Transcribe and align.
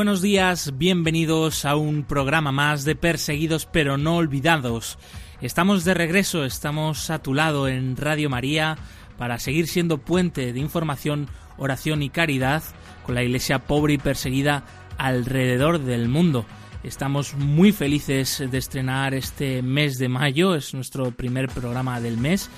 Buenos 0.00 0.22
días, 0.22 0.78
bienvenidos 0.78 1.66
a 1.66 1.76
un 1.76 2.04
programa 2.04 2.52
más 2.52 2.86
de 2.86 2.96
Perseguidos 2.96 3.66
pero 3.66 3.98
no 3.98 4.16
olvidados. 4.16 4.96
Estamos 5.42 5.84
de 5.84 5.92
regreso, 5.92 6.46
estamos 6.46 7.10
a 7.10 7.18
tu 7.18 7.34
lado 7.34 7.68
en 7.68 7.98
Radio 7.98 8.30
María 8.30 8.78
para 9.18 9.38
seguir 9.38 9.68
siendo 9.68 9.98
puente 9.98 10.54
de 10.54 10.58
información, 10.58 11.28
oración 11.58 12.02
y 12.02 12.08
caridad 12.08 12.62
con 13.04 13.14
la 13.14 13.22
iglesia 13.22 13.66
pobre 13.66 13.92
y 13.92 13.98
perseguida 13.98 14.64
alrededor 14.96 15.78
del 15.78 16.08
mundo. 16.08 16.46
Estamos 16.82 17.34
muy 17.34 17.70
felices 17.70 18.42
de 18.50 18.56
estrenar 18.56 19.12
este 19.12 19.60
mes 19.60 19.98
de 19.98 20.08
mayo, 20.08 20.54
es 20.54 20.72
nuestro 20.72 21.10
primer 21.10 21.48
programa 21.48 22.00
del 22.00 22.16
mes, 22.16 22.48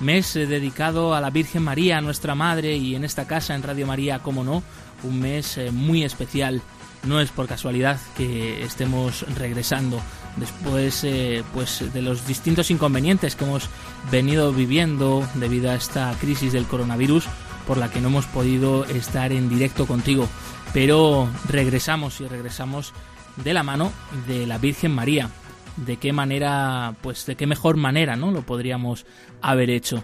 mes 0.00 0.34
dedicado 0.34 1.14
a 1.14 1.20
la 1.20 1.30
Virgen 1.30 1.62
María, 1.62 2.00
nuestra 2.00 2.34
Madre, 2.34 2.76
y 2.76 2.96
en 2.96 3.04
esta 3.04 3.28
casa, 3.28 3.54
en 3.54 3.62
Radio 3.62 3.86
María, 3.86 4.18
como 4.18 4.42
no, 4.42 4.64
un 5.04 5.20
mes 5.20 5.56
eh, 5.56 5.70
muy 5.70 6.02
especial. 6.02 6.60
No 7.04 7.20
es 7.20 7.30
por 7.30 7.46
casualidad 7.46 7.98
que 8.16 8.62
estemos 8.62 9.24
regresando 9.36 10.00
después 10.36 11.02
eh, 11.04 11.42
pues 11.54 11.92
de 11.92 12.02
los 12.02 12.26
distintos 12.26 12.70
inconvenientes 12.70 13.36
que 13.36 13.44
hemos 13.44 13.68
venido 14.10 14.52
viviendo 14.52 15.26
debido 15.34 15.70
a 15.70 15.74
esta 15.74 16.14
crisis 16.20 16.52
del 16.52 16.66
coronavirus 16.66 17.26
por 17.66 17.78
la 17.78 17.90
que 17.90 18.00
no 18.00 18.08
hemos 18.08 18.26
podido 18.26 18.84
estar 18.84 19.32
en 19.32 19.48
directo 19.48 19.86
contigo. 19.86 20.28
Pero 20.72 21.28
regresamos 21.48 22.20
y 22.20 22.26
regresamos 22.26 22.92
de 23.36 23.54
la 23.54 23.62
mano 23.62 23.92
de 24.26 24.46
la 24.46 24.58
Virgen 24.58 24.92
María. 24.92 25.30
De 25.76 25.96
qué 25.96 26.12
manera, 26.12 26.94
pues 27.00 27.26
de 27.26 27.36
qué 27.36 27.46
mejor 27.46 27.76
manera, 27.76 28.16
¿no? 28.16 28.30
Lo 28.30 28.42
podríamos 28.42 29.06
haber 29.40 29.70
hecho. 29.70 30.02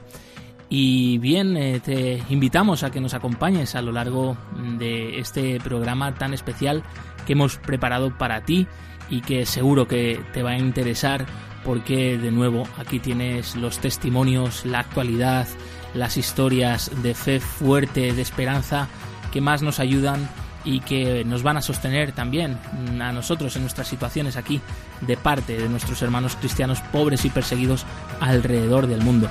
Y 0.68 1.18
bien, 1.18 1.56
eh, 1.56 1.80
te 1.80 2.22
invitamos 2.28 2.82
a 2.82 2.90
que 2.90 3.00
nos 3.00 3.14
acompañes 3.14 3.74
a 3.74 3.82
lo 3.82 3.92
largo 3.92 4.36
de 4.78 5.20
este 5.20 5.60
programa 5.60 6.14
tan 6.14 6.34
especial 6.34 6.82
que 7.24 7.34
hemos 7.34 7.56
preparado 7.56 8.16
para 8.16 8.40
ti 8.42 8.66
y 9.08 9.20
que 9.20 9.46
seguro 9.46 9.86
que 9.86 10.20
te 10.32 10.42
va 10.42 10.50
a 10.50 10.58
interesar 10.58 11.26
porque 11.64 12.18
de 12.18 12.30
nuevo 12.30 12.64
aquí 12.78 12.98
tienes 12.98 13.56
los 13.56 13.78
testimonios, 13.78 14.64
la 14.64 14.80
actualidad, 14.80 15.46
las 15.94 16.16
historias 16.16 16.90
de 17.02 17.14
fe 17.14 17.40
fuerte, 17.40 18.12
de 18.12 18.22
esperanza 18.22 18.88
que 19.32 19.40
más 19.40 19.62
nos 19.62 19.78
ayudan 19.80 20.28
y 20.64 20.80
que 20.80 21.24
nos 21.24 21.44
van 21.44 21.56
a 21.56 21.62
sostener 21.62 22.10
también 22.12 22.58
a 23.00 23.12
nosotros 23.12 23.54
en 23.54 23.62
nuestras 23.62 23.86
situaciones 23.86 24.36
aquí 24.36 24.60
de 25.00 25.16
parte 25.16 25.56
de 25.56 25.68
nuestros 25.68 26.02
hermanos 26.02 26.36
cristianos 26.36 26.80
pobres 26.92 27.24
y 27.24 27.30
perseguidos 27.30 27.86
alrededor 28.20 28.88
del 28.88 29.02
mundo. 29.02 29.28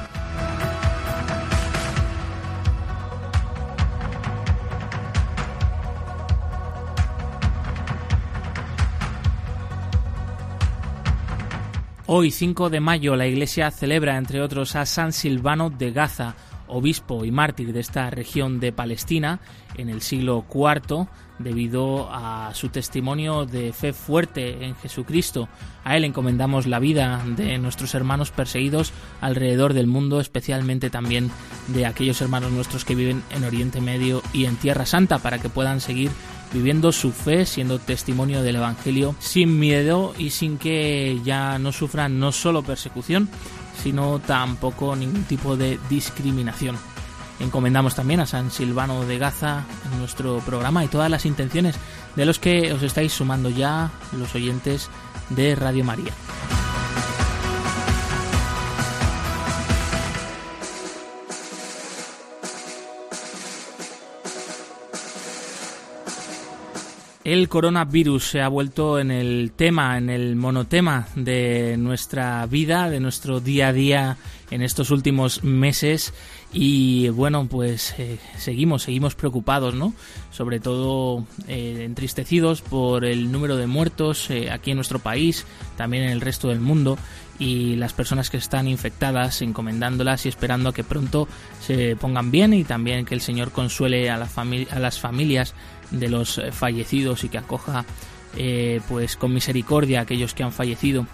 Hoy, 12.18 12.32
5 12.32 12.70
de 12.70 12.80
mayo, 12.80 13.18
la 13.18 13.28
Iglesia 13.28 13.70
celebra, 13.72 14.16
entre 14.16 14.42
otros, 14.42 14.78
a 14.78 14.86
San 14.86 15.12
Silvano 15.12 15.70
de 15.70 15.92
Gaza, 15.92 16.38
obispo 16.66 17.26
y 17.26 17.32
mártir 17.32 17.74
de 17.74 17.82
esta 17.82 18.10
región 18.10 18.62
de 18.62 18.72
Palestina 18.72 19.42
en 19.76 19.90
el 19.90 20.02
siglo 20.02 20.46
IV, 20.50 21.08
debido 21.40 22.08
a 22.10 22.52
su 22.54 22.70
testimonio 22.70 23.46
de 23.46 23.74
fe 23.74 23.92
fuerte 23.92 24.64
en 24.64 24.78
Jesucristo. 24.78 25.50
A 25.84 25.98
él 25.98 26.06
encomendamos 26.06 26.68
la 26.68 26.80
vida 26.80 27.22
de 27.36 27.58
nuestros 27.58 27.94
hermanos 27.96 28.32
perseguidos 28.32 28.94
alrededor 29.20 29.74
del 29.74 29.88
mundo, 29.88 30.22
especialmente 30.22 30.90
también 30.90 31.32
de 31.68 31.86
aquellos 31.86 32.22
hermanos 32.22 32.54
nuestros 32.54 32.86
que 32.86 32.96
viven 32.96 33.24
en 33.32 33.44
Oriente 33.44 33.82
Medio 33.82 34.22
y 34.32 34.46
en 34.46 34.56
Tierra 34.56 34.86
Santa, 34.86 35.20
para 35.20 35.40
que 35.40 35.50
puedan 35.50 35.82
seguir 35.82 36.12
viviendo 36.54 36.92
su 36.92 37.12
fe, 37.12 37.46
siendo 37.46 37.80
testimonio 37.80 38.42
del 38.44 38.58
Evangelio 38.58 39.16
sin 39.20 39.60
miedo 39.60 40.14
y 40.18 40.30
sin 40.30 40.58
que 40.58 41.20
ya 41.24 41.60
no 41.60 41.72
sufran 41.72 42.20
no 42.20 42.32
solo 42.32 42.64
persecución, 42.64 43.30
sino 43.82 44.20
tampoco 44.20 44.96
ningún 44.96 45.24
tipo 45.24 45.58
de 45.58 45.80
discriminación. 45.90 46.78
Encomendamos 47.40 47.96
también 47.96 48.22
a 48.22 48.26
San 48.26 48.50
Silvano 48.50 49.06
de 49.06 49.18
Gaza 49.18 49.66
nuestro 50.00 50.40
programa 50.40 50.86
y 50.86 50.88
todas 50.88 51.12
las 51.12 51.26
intenciones 51.26 51.76
de 52.16 52.26
los 52.26 52.40
que 52.40 52.72
os 52.72 52.82
estáis 52.82 53.12
sumando 53.12 53.50
ya 53.50 53.92
los 54.18 54.34
oyentes 54.36 54.90
de 55.30 55.56
Radio 55.56 55.84
María. 55.84 56.14
El 67.26 67.50
coronavirus 67.50 68.24
se 68.24 68.42
ha 68.42 68.48
vuelto 68.48 69.00
en 69.00 69.10
el 69.10 69.52
tema, 69.56 69.98
en 69.98 70.12
el 70.12 70.36
monotema 70.36 71.08
de 71.16 71.76
nuestra 71.76 72.46
vida, 72.46 72.88
de 72.88 73.00
nuestro 73.00 73.40
día 73.40 73.70
a 73.70 73.74
día 73.74 74.18
en 74.52 74.62
estos 74.62 74.92
últimos 74.92 75.44
meses 75.44 76.14
y 76.54 77.10
bueno, 77.10 77.48
pues 77.50 77.96
eh, 77.98 78.20
seguimos, 78.38 78.84
seguimos 78.84 79.16
preocupados, 79.16 79.74
¿no? 79.74 79.96
Sobre 80.30 80.60
todo 80.60 81.26
eh, 81.48 81.82
entristecidos 81.84 82.62
por 82.62 83.04
el 83.04 83.32
número 83.32 83.58
de 83.58 83.66
muertos 83.66 84.30
eh, 84.30 84.52
aquí 84.52 84.70
en 84.70 84.78
nuestro 84.78 85.00
país, 85.00 85.48
también 85.78 86.04
en 86.04 86.12
el 86.12 86.22
resto 86.22 86.50
del 86.50 86.60
mundo 86.60 86.96
y 87.38 87.76
las 87.76 87.94
personas 87.94 88.30
que 88.30 88.38
están 88.38 88.68
infectadas, 88.68 89.42
encomendándolas 89.42 90.26
y 90.26 90.30
esperando 90.30 90.74
que 90.74 90.84
pronto 90.84 91.28
se 91.62 91.96
pongan 91.96 92.32
bien 92.32 92.54
y 92.54 92.64
también 92.64 93.06
que 93.06 93.14
el 93.14 93.22
Señor 93.22 93.52
consuele 93.52 94.10
a, 94.10 94.16
a 94.16 94.80
las 94.80 95.00
familias 95.00 95.54
de 95.92 96.10
los 96.10 96.38
eh, 96.38 96.52
fallecidos 96.52 97.24
y 97.24 97.30
que 97.30 97.38
acoja 97.38 97.86
eh, 98.38 98.82
pues 98.88 99.16
con 99.16 99.34
misericordia 99.34 100.00
a 100.00 100.04
aquellos 100.04 100.34
que 100.34 100.44
han 100.44 100.52
fallecido. 100.52 101.08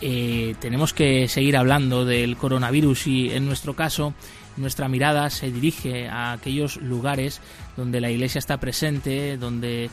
Eh, 0.00 0.54
tenemos 0.60 0.94
que 0.94 1.28
seguir 1.28 1.56
hablando 1.56 2.04
del 2.04 2.36
coronavirus 2.36 3.06
y 3.06 3.30
en 3.30 3.46
nuestro 3.46 3.74
caso 3.74 4.14
nuestra 4.56 4.88
mirada 4.88 5.30
se 5.30 5.50
dirige 5.50 6.08
a 6.08 6.32
aquellos 6.32 6.76
lugares 6.78 7.40
donde 7.76 8.00
la 8.00 8.10
iglesia 8.10 8.38
está 8.38 8.58
presente, 8.58 9.36
donde 9.36 9.90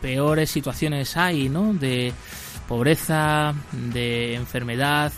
peores 0.00 0.50
situaciones 0.50 1.16
hay, 1.16 1.48
¿no? 1.48 1.74
De 1.74 2.12
pobreza, 2.70 3.52
de 3.72 4.36
enfermedad, 4.36 5.12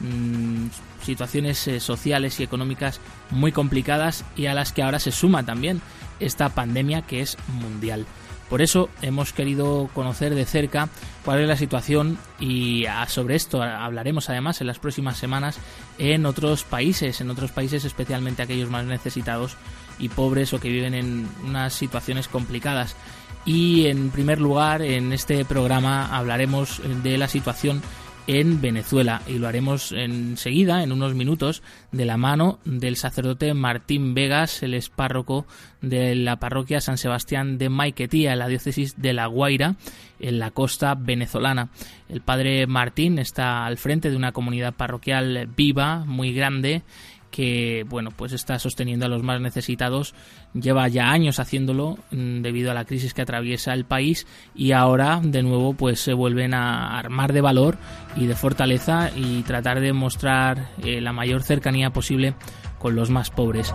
mm, 0.00 0.66
situaciones 1.02 1.70
sociales 1.78 2.38
y 2.38 2.42
económicas 2.42 3.00
muy 3.30 3.50
complicadas 3.50 4.26
y 4.36 4.44
a 4.44 4.52
las 4.52 4.72
que 4.72 4.82
ahora 4.82 4.98
se 4.98 5.10
suma 5.10 5.42
también 5.42 5.80
esta 6.20 6.50
pandemia 6.50 7.00
que 7.00 7.22
es 7.22 7.38
mundial. 7.48 8.04
Por 8.50 8.60
eso 8.60 8.90
hemos 9.00 9.32
querido 9.32 9.88
conocer 9.94 10.34
de 10.34 10.44
cerca 10.44 10.90
cuál 11.24 11.40
es 11.40 11.48
la 11.48 11.56
situación 11.56 12.18
y 12.38 12.84
sobre 13.06 13.36
esto 13.36 13.62
hablaremos 13.62 14.28
además 14.28 14.60
en 14.60 14.66
las 14.66 14.78
próximas 14.78 15.16
semanas 15.16 15.58
en 15.96 16.26
otros 16.26 16.64
países, 16.64 17.22
en 17.22 17.30
otros 17.30 17.52
países 17.52 17.86
especialmente 17.86 18.42
aquellos 18.42 18.68
más 18.68 18.84
necesitados 18.84 19.56
y 19.98 20.10
pobres 20.10 20.52
o 20.52 20.60
que 20.60 20.68
viven 20.68 20.92
en 20.92 21.26
unas 21.42 21.72
situaciones 21.72 22.28
complicadas. 22.28 22.96
Y 23.44 23.86
en 23.86 24.10
primer 24.10 24.40
lugar, 24.40 24.82
en 24.82 25.12
este 25.12 25.44
programa 25.44 26.16
hablaremos 26.16 26.82
de 27.02 27.16
la 27.16 27.28
situación 27.28 27.82
en 28.28 28.60
Venezuela 28.60 29.22
y 29.26 29.38
lo 29.38 29.48
haremos 29.48 29.90
enseguida, 29.92 30.82
en 30.82 30.92
unos 30.92 31.14
minutos, 31.14 31.62
de 31.92 32.04
la 32.04 32.18
mano 32.18 32.58
del 32.66 32.96
sacerdote 32.96 33.54
Martín 33.54 34.12
Vegas, 34.12 34.62
el 34.62 34.74
es 34.74 34.90
párroco 34.90 35.46
de 35.80 36.14
la 36.14 36.36
parroquia 36.36 36.82
San 36.82 36.98
Sebastián 36.98 37.56
de 37.56 37.70
Maiquetía, 37.70 38.34
en 38.34 38.40
la 38.40 38.48
diócesis 38.48 39.00
de 39.00 39.14
La 39.14 39.26
Guaira, 39.26 39.76
en 40.20 40.38
la 40.38 40.50
costa 40.50 40.94
venezolana. 40.94 41.70
El 42.10 42.20
padre 42.20 42.66
Martín 42.66 43.18
está 43.18 43.64
al 43.64 43.78
frente 43.78 44.10
de 44.10 44.16
una 44.16 44.32
comunidad 44.32 44.74
parroquial 44.74 45.48
viva, 45.56 46.04
muy 46.04 46.34
grande, 46.34 46.82
que 47.30 47.84
bueno 47.88 48.10
pues 48.10 48.32
está 48.32 48.58
sosteniendo 48.58 49.06
a 49.06 49.08
los 49.08 49.22
más 49.22 49.40
necesitados. 49.40 50.14
Lleva 50.54 50.88
ya 50.88 51.10
años 51.10 51.40
haciéndolo 51.40 51.98
mm, 52.10 52.42
debido 52.42 52.70
a 52.70 52.74
la 52.74 52.84
crisis 52.84 53.14
que 53.14 53.22
atraviesa 53.22 53.74
el 53.74 53.84
país 53.84 54.26
y 54.54 54.72
ahora 54.72 55.20
de 55.22 55.42
nuevo 55.42 55.74
pues 55.74 56.00
se 56.00 56.12
vuelven 56.12 56.54
a 56.54 56.98
armar 56.98 57.32
de 57.32 57.40
valor 57.40 57.78
y 58.16 58.26
de 58.26 58.34
fortaleza 58.34 59.10
y 59.14 59.42
tratar 59.42 59.80
de 59.80 59.92
mostrar 59.92 60.70
eh, 60.82 61.00
la 61.00 61.12
mayor 61.12 61.42
cercanía 61.42 61.90
posible 61.90 62.34
con 62.78 62.94
los 62.94 63.10
más 63.10 63.30
pobres. 63.30 63.74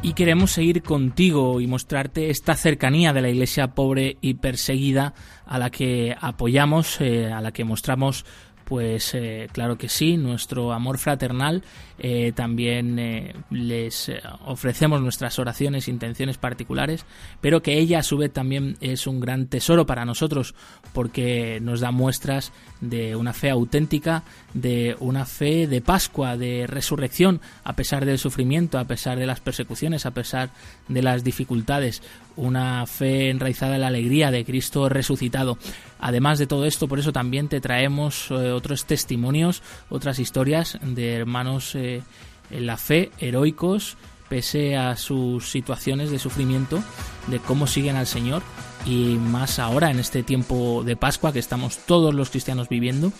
Y 0.00 0.12
queremos 0.12 0.52
seguir 0.52 0.82
contigo 0.82 1.60
y 1.60 1.66
mostrarte 1.66 2.30
esta 2.30 2.54
cercanía 2.54 3.12
de 3.12 3.20
la 3.20 3.30
iglesia 3.30 3.74
pobre 3.74 4.16
y 4.20 4.34
perseguida 4.34 5.12
a 5.44 5.58
la 5.58 5.70
que 5.70 6.16
apoyamos, 6.18 7.00
eh, 7.00 7.32
a 7.32 7.40
la 7.40 7.50
que 7.50 7.64
mostramos 7.64 8.24
pues 8.68 9.14
eh, 9.14 9.48
claro 9.50 9.78
que 9.78 9.88
sí, 9.88 10.18
nuestro 10.18 10.74
amor 10.74 10.98
fraternal. 10.98 11.62
Eh, 11.98 12.32
también 12.34 12.98
eh, 12.98 13.34
les 13.50 14.12
ofrecemos 14.44 15.00
nuestras 15.00 15.38
oraciones, 15.38 15.88
intenciones 15.88 16.36
particulares, 16.36 17.06
pero 17.40 17.62
que 17.62 17.78
ella 17.78 18.00
a 18.00 18.02
su 18.02 18.18
vez 18.18 18.30
también 18.30 18.76
es 18.82 19.06
un 19.06 19.20
gran 19.20 19.46
tesoro 19.46 19.86
para 19.86 20.04
nosotros 20.04 20.54
porque 20.92 21.60
nos 21.62 21.80
da 21.80 21.92
muestras 21.92 22.52
de 22.82 23.16
una 23.16 23.32
fe 23.32 23.48
auténtica, 23.48 24.22
de 24.52 24.96
una 25.00 25.24
fe 25.24 25.66
de 25.66 25.80
Pascua, 25.80 26.36
de 26.36 26.66
resurrección, 26.66 27.40
a 27.64 27.72
pesar 27.72 28.04
del 28.04 28.18
sufrimiento, 28.18 28.78
a 28.78 28.84
pesar 28.84 29.18
de 29.18 29.26
las 29.26 29.40
persecuciones, 29.40 30.04
a 30.04 30.12
pesar 30.12 30.50
de 30.88 31.02
las 31.02 31.24
dificultades, 31.24 32.02
una 32.38 32.86
fe 32.86 33.30
enraizada 33.30 33.74
en 33.74 33.80
la 33.82 33.88
alegría 33.88 34.30
de 34.30 34.44
Cristo 34.44 34.88
resucitado. 34.88 35.58
Además 35.98 36.38
de 36.38 36.46
todo 36.46 36.64
esto, 36.64 36.88
por 36.88 37.00
eso 37.00 37.12
también 37.12 37.48
te 37.48 37.60
traemos 37.60 38.30
eh, 38.30 38.52
otros 38.52 38.86
testimonios, 38.86 39.62
otras 39.90 40.18
historias 40.20 40.78
de 40.80 41.14
hermanos 41.14 41.74
eh, 41.74 42.02
en 42.50 42.66
la 42.66 42.76
fe, 42.76 43.10
heroicos, 43.18 43.96
pese 44.28 44.76
a 44.76 44.96
sus 44.96 45.50
situaciones 45.50 46.10
de 46.10 46.18
sufrimiento, 46.18 46.82
de 47.26 47.40
cómo 47.40 47.66
siguen 47.66 47.96
al 47.96 48.06
Señor 48.06 48.42
y 48.86 49.16
más 49.16 49.58
ahora 49.58 49.90
en 49.90 49.98
este 49.98 50.22
tiempo 50.22 50.84
de 50.84 50.96
Pascua 50.96 51.32
que 51.32 51.38
estamos 51.40 51.78
todos 51.78 52.14
los 52.14 52.30
cristianos 52.30 52.68
viviendo, 52.68 53.12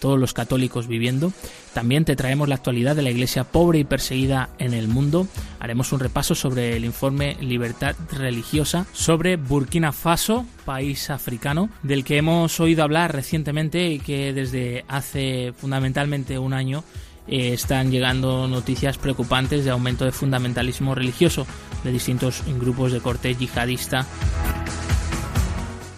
todos 0.00 0.18
los 0.18 0.32
católicos 0.32 0.86
viviendo. 0.86 1.32
También 1.74 2.04
te 2.04 2.16
traemos 2.16 2.48
la 2.48 2.56
actualidad 2.56 2.96
de 2.96 3.02
la 3.02 3.10
iglesia 3.10 3.44
pobre 3.44 3.80
y 3.80 3.84
perseguida 3.84 4.50
en 4.58 4.74
el 4.74 4.88
mundo. 4.88 5.26
Haremos 5.58 5.92
un 5.92 6.00
repaso 6.00 6.34
sobre 6.34 6.76
el 6.76 6.84
informe 6.84 7.36
Libertad 7.40 7.94
Religiosa 8.12 8.86
sobre 8.92 9.36
Burkina 9.36 9.92
Faso, 9.92 10.46
país 10.64 11.10
africano, 11.10 11.70
del 11.82 12.04
que 12.04 12.16
hemos 12.16 12.58
oído 12.60 12.82
hablar 12.82 13.14
recientemente 13.14 13.88
y 13.90 13.98
que 13.98 14.32
desde 14.32 14.84
hace 14.88 15.52
fundamentalmente 15.56 16.38
un 16.38 16.52
año 16.52 16.84
eh, 17.28 17.52
están 17.52 17.90
llegando 17.90 18.48
noticias 18.48 18.98
preocupantes 18.98 19.64
de 19.64 19.70
aumento 19.70 20.04
de 20.04 20.12
fundamentalismo 20.12 20.94
religioso 20.94 21.46
de 21.84 21.92
distintos 21.92 22.42
grupos 22.58 22.92
de 22.92 23.00
corte 23.00 23.34
yihadista. 23.34 24.06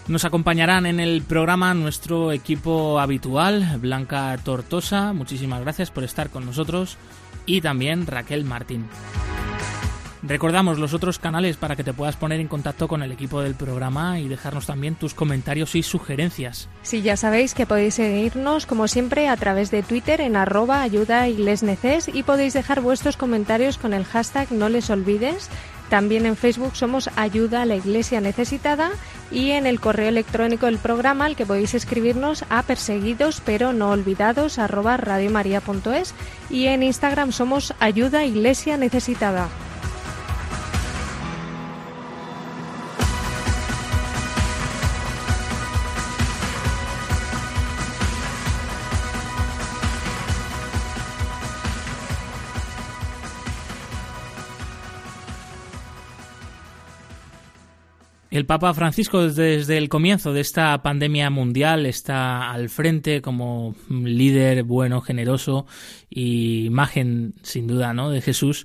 Nos 0.08 0.25
acompañarán 0.25 0.87
en 0.87 0.99
el 0.99 1.22
programa 1.22 1.75
nuestro 1.75 2.32
equipo 2.32 2.99
habitual, 2.99 3.78
Blanca 3.78 4.37
Tortosa, 4.44 5.12
muchísimas 5.12 5.60
gracias 5.60 5.93
por 5.93 6.02
estar 6.02 6.28
con 6.28 6.44
nosotros, 6.44 6.96
y 7.46 7.60
también 7.60 8.06
Raquel 8.06 8.44
Martín. 8.44 8.87
Recordamos 10.25 10.78
los 10.78 10.94
otros 10.94 11.19
canales 11.19 11.56
para 11.56 11.75
que 11.75 11.82
te 11.82 11.93
puedas 11.93 12.14
poner 12.14 12.38
en 12.38 12.46
contacto 12.46 12.87
con 12.87 13.02
el 13.02 13.10
equipo 13.10 13.43
del 13.43 13.56
programa 13.56 14.20
y 14.20 14.28
dejarnos 14.28 14.66
también 14.66 14.94
tus 14.94 15.14
comentarios 15.14 15.75
y 15.75 15.82
sugerencias. 15.82 16.69
Sí, 16.82 17.02
ya 17.02 17.16
sabéis 17.16 17.54
que 17.54 17.66
podéis 17.66 17.94
seguirnos 17.94 18.66
como 18.66 18.87
siempre 18.87 19.28
a 19.28 19.37
través 19.37 19.72
de 19.72 19.82
Twitter 19.82 20.20
en 20.20 20.37
arroba 20.37 20.82
ayuda 20.82 21.28
y 21.28 22.22
podéis 22.22 22.52
dejar 22.52 22.81
vuestros 22.82 23.16
comentarios 23.16 23.78
con 23.78 23.94
el 23.94 24.04
hashtag 24.04 24.52
no 24.52 24.69
les 24.69 24.90
olvides. 24.90 25.49
También 25.92 26.24
en 26.24 26.38
Facebook 26.38 26.74
somos 26.74 27.10
Ayuda 27.16 27.60
a 27.60 27.66
la 27.66 27.76
Iglesia 27.76 28.22
Necesitada 28.22 28.92
y 29.30 29.50
en 29.50 29.66
el 29.66 29.78
correo 29.78 30.08
electrónico 30.08 30.64
del 30.64 30.78
programa 30.78 31.26
al 31.26 31.36
que 31.36 31.44
podéis 31.44 31.74
escribirnos 31.74 32.46
a 32.48 32.62
perseguidos 32.62 33.42
pero 33.44 33.74
no 33.74 33.90
olvidados 33.90 34.58
arroba 34.58 34.96
radiomaria.es 34.96 36.14
y 36.48 36.68
en 36.68 36.82
Instagram 36.82 37.30
somos 37.30 37.74
Ayuda 37.78 38.24
Iglesia 38.24 38.78
Necesitada. 38.78 39.50
El 58.32 58.46
Papa 58.46 58.73
Francisco 58.73 59.29
desde 59.29 59.76
el 59.76 59.90
comienzo 59.90 60.32
de 60.32 60.40
esta 60.40 60.82
pandemia 60.82 61.29
mundial 61.29 61.84
está 61.84 62.50
al 62.50 62.70
frente 62.70 63.20
como 63.20 63.75
líder 63.90 64.62
bueno, 64.62 65.02
generoso 65.02 65.67
y 66.08 66.64
imagen 66.64 67.34
sin 67.43 67.67
duda, 67.67 67.93
¿no? 67.93 68.08
de 68.08 68.23
Jesús 68.23 68.64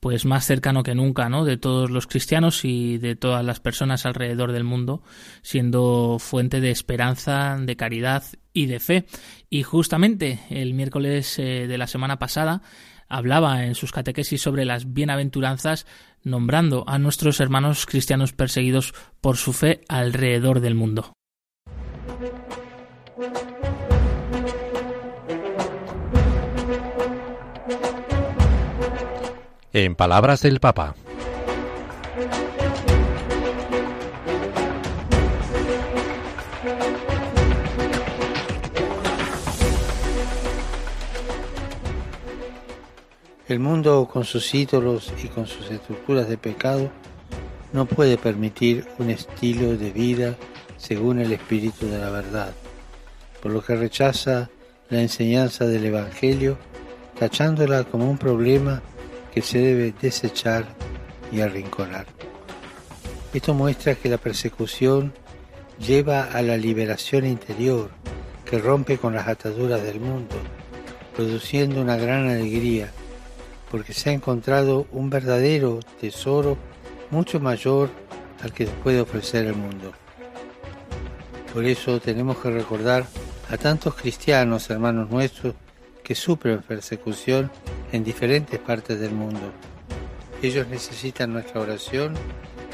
pues 0.00 0.26
más 0.26 0.44
cercano 0.44 0.82
que 0.82 0.94
nunca, 0.94 1.30
¿no? 1.30 1.46
de 1.46 1.56
todos 1.56 1.88
los 1.88 2.06
cristianos 2.06 2.66
y 2.66 2.98
de 2.98 3.16
todas 3.16 3.42
las 3.42 3.58
personas 3.58 4.04
alrededor 4.04 4.52
del 4.52 4.64
mundo, 4.64 5.02
siendo 5.40 6.18
fuente 6.20 6.60
de 6.60 6.70
esperanza, 6.70 7.56
de 7.58 7.74
caridad 7.74 8.22
y 8.52 8.66
de 8.66 8.80
fe. 8.80 9.06
Y 9.48 9.62
justamente 9.62 10.40
el 10.50 10.74
miércoles 10.74 11.38
eh, 11.38 11.66
de 11.66 11.78
la 11.78 11.86
semana 11.86 12.18
pasada 12.18 12.60
hablaba 13.08 13.64
en 13.64 13.74
sus 13.74 13.92
catequesis 13.92 14.40
sobre 14.40 14.64
las 14.64 14.92
bienaventuranzas, 14.92 15.86
nombrando 16.22 16.84
a 16.86 16.98
nuestros 16.98 17.40
hermanos 17.40 17.86
cristianos 17.86 18.32
perseguidos 18.32 18.94
por 19.20 19.36
su 19.36 19.52
fe 19.52 19.80
alrededor 19.88 20.60
del 20.60 20.74
mundo. 20.74 21.12
En 29.72 29.94
palabras 29.94 30.40
del 30.40 30.58
Papa. 30.58 30.94
El 43.48 43.60
mundo 43.60 44.08
con 44.12 44.24
sus 44.24 44.52
ídolos 44.56 45.12
y 45.22 45.28
con 45.28 45.46
sus 45.46 45.70
estructuras 45.70 46.28
de 46.28 46.36
pecado 46.36 46.90
no 47.72 47.86
puede 47.86 48.18
permitir 48.18 48.88
un 48.98 49.08
estilo 49.08 49.76
de 49.76 49.92
vida 49.92 50.34
según 50.76 51.20
el 51.20 51.32
espíritu 51.32 51.86
de 51.86 51.98
la 51.98 52.10
verdad, 52.10 52.52
por 53.40 53.52
lo 53.52 53.62
que 53.62 53.76
rechaza 53.76 54.50
la 54.90 55.00
enseñanza 55.00 55.64
del 55.64 55.84
Evangelio, 55.84 56.58
tachándola 57.20 57.84
como 57.84 58.10
un 58.10 58.18
problema 58.18 58.82
que 59.32 59.42
se 59.42 59.58
debe 59.58 59.94
desechar 60.02 60.66
y 61.30 61.40
arrinconar. 61.40 62.06
Esto 63.32 63.54
muestra 63.54 63.94
que 63.94 64.08
la 64.08 64.18
persecución 64.18 65.12
lleva 65.78 66.24
a 66.24 66.42
la 66.42 66.56
liberación 66.56 67.24
interior 67.24 67.90
que 68.44 68.58
rompe 68.58 68.98
con 68.98 69.14
las 69.14 69.28
ataduras 69.28 69.84
del 69.84 70.00
mundo, 70.00 70.34
produciendo 71.14 71.80
una 71.80 71.96
gran 71.96 72.28
alegría 72.28 72.90
porque 73.76 73.92
se 73.92 74.08
ha 74.08 74.12
encontrado 74.14 74.86
un 74.90 75.10
verdadero 75.10 75.80
tesoro 76.00 76.56
mucho 77.10 77.40
mayor 77.40 77.90
al 78.42 78.50
que 78.50 78.64
puede 78.64 79.02
ofrecer 79.02 79.44
el 79.44 79.54
mundo. 79.54 79.92
Por 81.52 81.62
eso 81.66 82.00
tenemos 82.00 82.38
que 82.38 82.48
recordar 82.48 83.04
a 83.50 83.58
tantos 83.58 83.94
cristianos, 83.94 84.70
hermanos 84.70 85.10
nuestros, 85.10 85.56
que 86.02 86.14
sufren 86.14 86.62
persecución 86.62 87.50
en 87.92 88.02
diferentes 88.02 88.58
partes 88.58 88.98
del 88.98 89.12
mundo. 89.12 89.52
Ellos 90.40 90.66
necesitan 90.68 91.34
nuestra 91.34 91.60
oración 91.60 92.14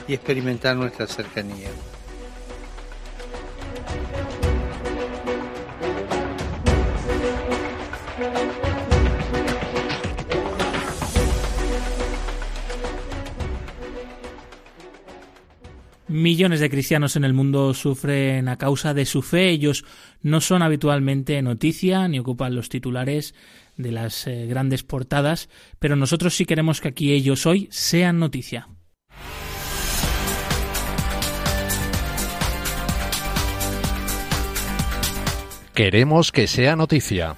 y 0.07 0.15
experimentar 0.15 0.77
nuestra 0.77 1.09
cercanía. 1.09 1.71
Millones 16.23 16.61
de 16.61 16.71
cristianos 16.71 17.17
en 17.17 17.25
el 17.25 17.35
mundo 17.35 17.75
sufren 17.75 18.49
a 18.49 18.57
causa 18.57 18.95
de 18.95 19.07
su 19.07 19.23
fe. 19.23 19.49
Ellos 19.51 19.85
no 20.21 20.41
son 20.41 20.63
habitualmente 20.63 21.43
noticia 21.43 22.07
ni 22.07 22.21
ocupan 22.21 22.55
los 22.55 22.69
titulares 22.69 23.35
de 23.77 23.91
las 23.91 24.29
eh, 24.29 24.47
grandes 24.47 24.85
portadas, 24.85 25.49
pero 25.81 25.97
nosotros 25.97 26.37
sí 26.37 26.45
queremos 26.45 26.81
que 26.81 26.87
aquí 26.87 27.13
ellos 27.13 27.45
hoy 27.45 27.67
sean 27.73 28.21
noticia. 28.21 28.69
Queremos 35.75 36.31
que 36.31 36.47
sea 36.47 36.77
noticia. 36.77 37.35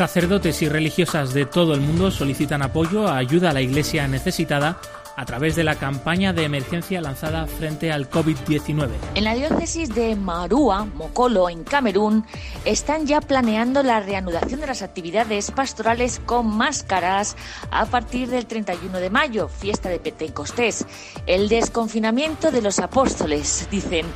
Sacerdotes 0.00 0.62
y 0.62 0.68
religiosas 0.70 1.34
de 1.34 1.44
todo 1.44 1.74
el 1.74 1.82
mundo 1.82 2.10
solicitan 2.10 2.62
apoyo 2.62 3.06
ayuda 3.12 3.50
a 3.50 3.52
la 3.52 3.60
iglesia 3.60 4.08
necesitada 4.08 4.78
a 5.16 5.24
través 5.24 5.56
de 5.56 5.64
la 5.64 5.74
campaña 5.74 6.32
de 6.32 6.44
emergencia 6.44 7.00
lanzada 7.00 7.46
frente 7.46 7.92
al 7.92 8.08
COVID-19. 8.08 8.88
En 9.14 9.24
la 9.24 9.34
diócesis 9.34 9.94
de 9.94 10.16
Marúa, 10.16 10.84
Mokolo, 10.84 11.48
en 11.48 11.64
Camerún, 11.64 12.24
están 12.64 13.06
ya 13.06 13.20
planeando 13.20 13.82
la 13.82 14.00
reanudación 14.00 14.60
de 14.60 14.66
las 14.66 14.82
actividades 14.82 15.50
pastorales 15.50 16.20
con 16.24 16.46
máscaras 16.46 17.36
a 17.70 17.86
partir 17.86 18.28
del 18.28 18.46
31 18.46 18.98
de 18.98 19.10
mayo, 19.10 19.48
fiesta 19.48 19.88
de 19.88 19.98
Pentecostés, 19.98 20.86
el 21.26 21.48
desconfinamiento 21.48 22.50
de 22.50 22.62
los 22.62 22.78
apóstoles, 22.78 23.68
dicen, 23.70 24.06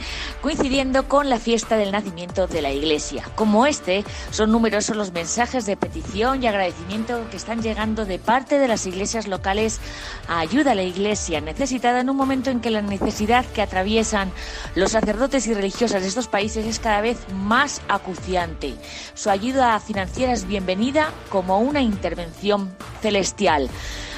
coincidiendo 0.41 1.09
con 1.09 1.29
la 1.29 1.39
fiesta 1.39 1.77
del 1.77 1.93
nacimiento 1.93 2.47
de 2.47 2.63
la 2.63 2.73
Iglesia. 2.73 3.25
Como 3.35 3.67
este, 3.67 4.05
son 4.31 4.53
numerosos 4.53 4.97
los 4.97 5.13
mensajes 5.13 5.67
de 5.67 5.77
petición 5.77 6.43
y 6.43 6.47
agradecimiento 6.47 7.29
que 7.31 7.37
están 7.37 7.63
llegando 7.63 8.05
de 8.05 8.19
parte 8.19 8.59
de 8.59 8.69
las 8.69 8.87
iglesias 8.87 9.27
locales 9.27 9.81
a 10.29 10.41
ayuda 10.41 10.73
a 10.73 10.75
la 10.75 10.84
Iglesia 10.87 11.41
necesitada 11.41 12.01
en 12.01 12.11
un 12.11 12.17
momento 12.17 12.51
en 12.51 12.61
que 12.61 12.71
la 12.71 12.83
necesidad 12.83 13.45
que 13.47 13.63
atraviesan 13.63 14.33
los 14.75 14.93
sacerdotes 14.93 15.47
y 15.47 15.55
religiosas 15.55 16.03
de 16.03 16.09
estos 16.09 16.29
países 16.29 16.67
es 16.67 16.79
cada 16.79 17.01
vez 17.01 17.19
más 17.35 17.83
acuciante. 17.89 18.75
Su 19.15 19.31
ayuda 19.31 19.79
financiera 19.81 20.33
es 20.33 20.47
bienvenida 20.47 21.11
como 21.29 21.59
una 21.61 21.81
intervención 21.81 22.75
celestial. 23.03 23.69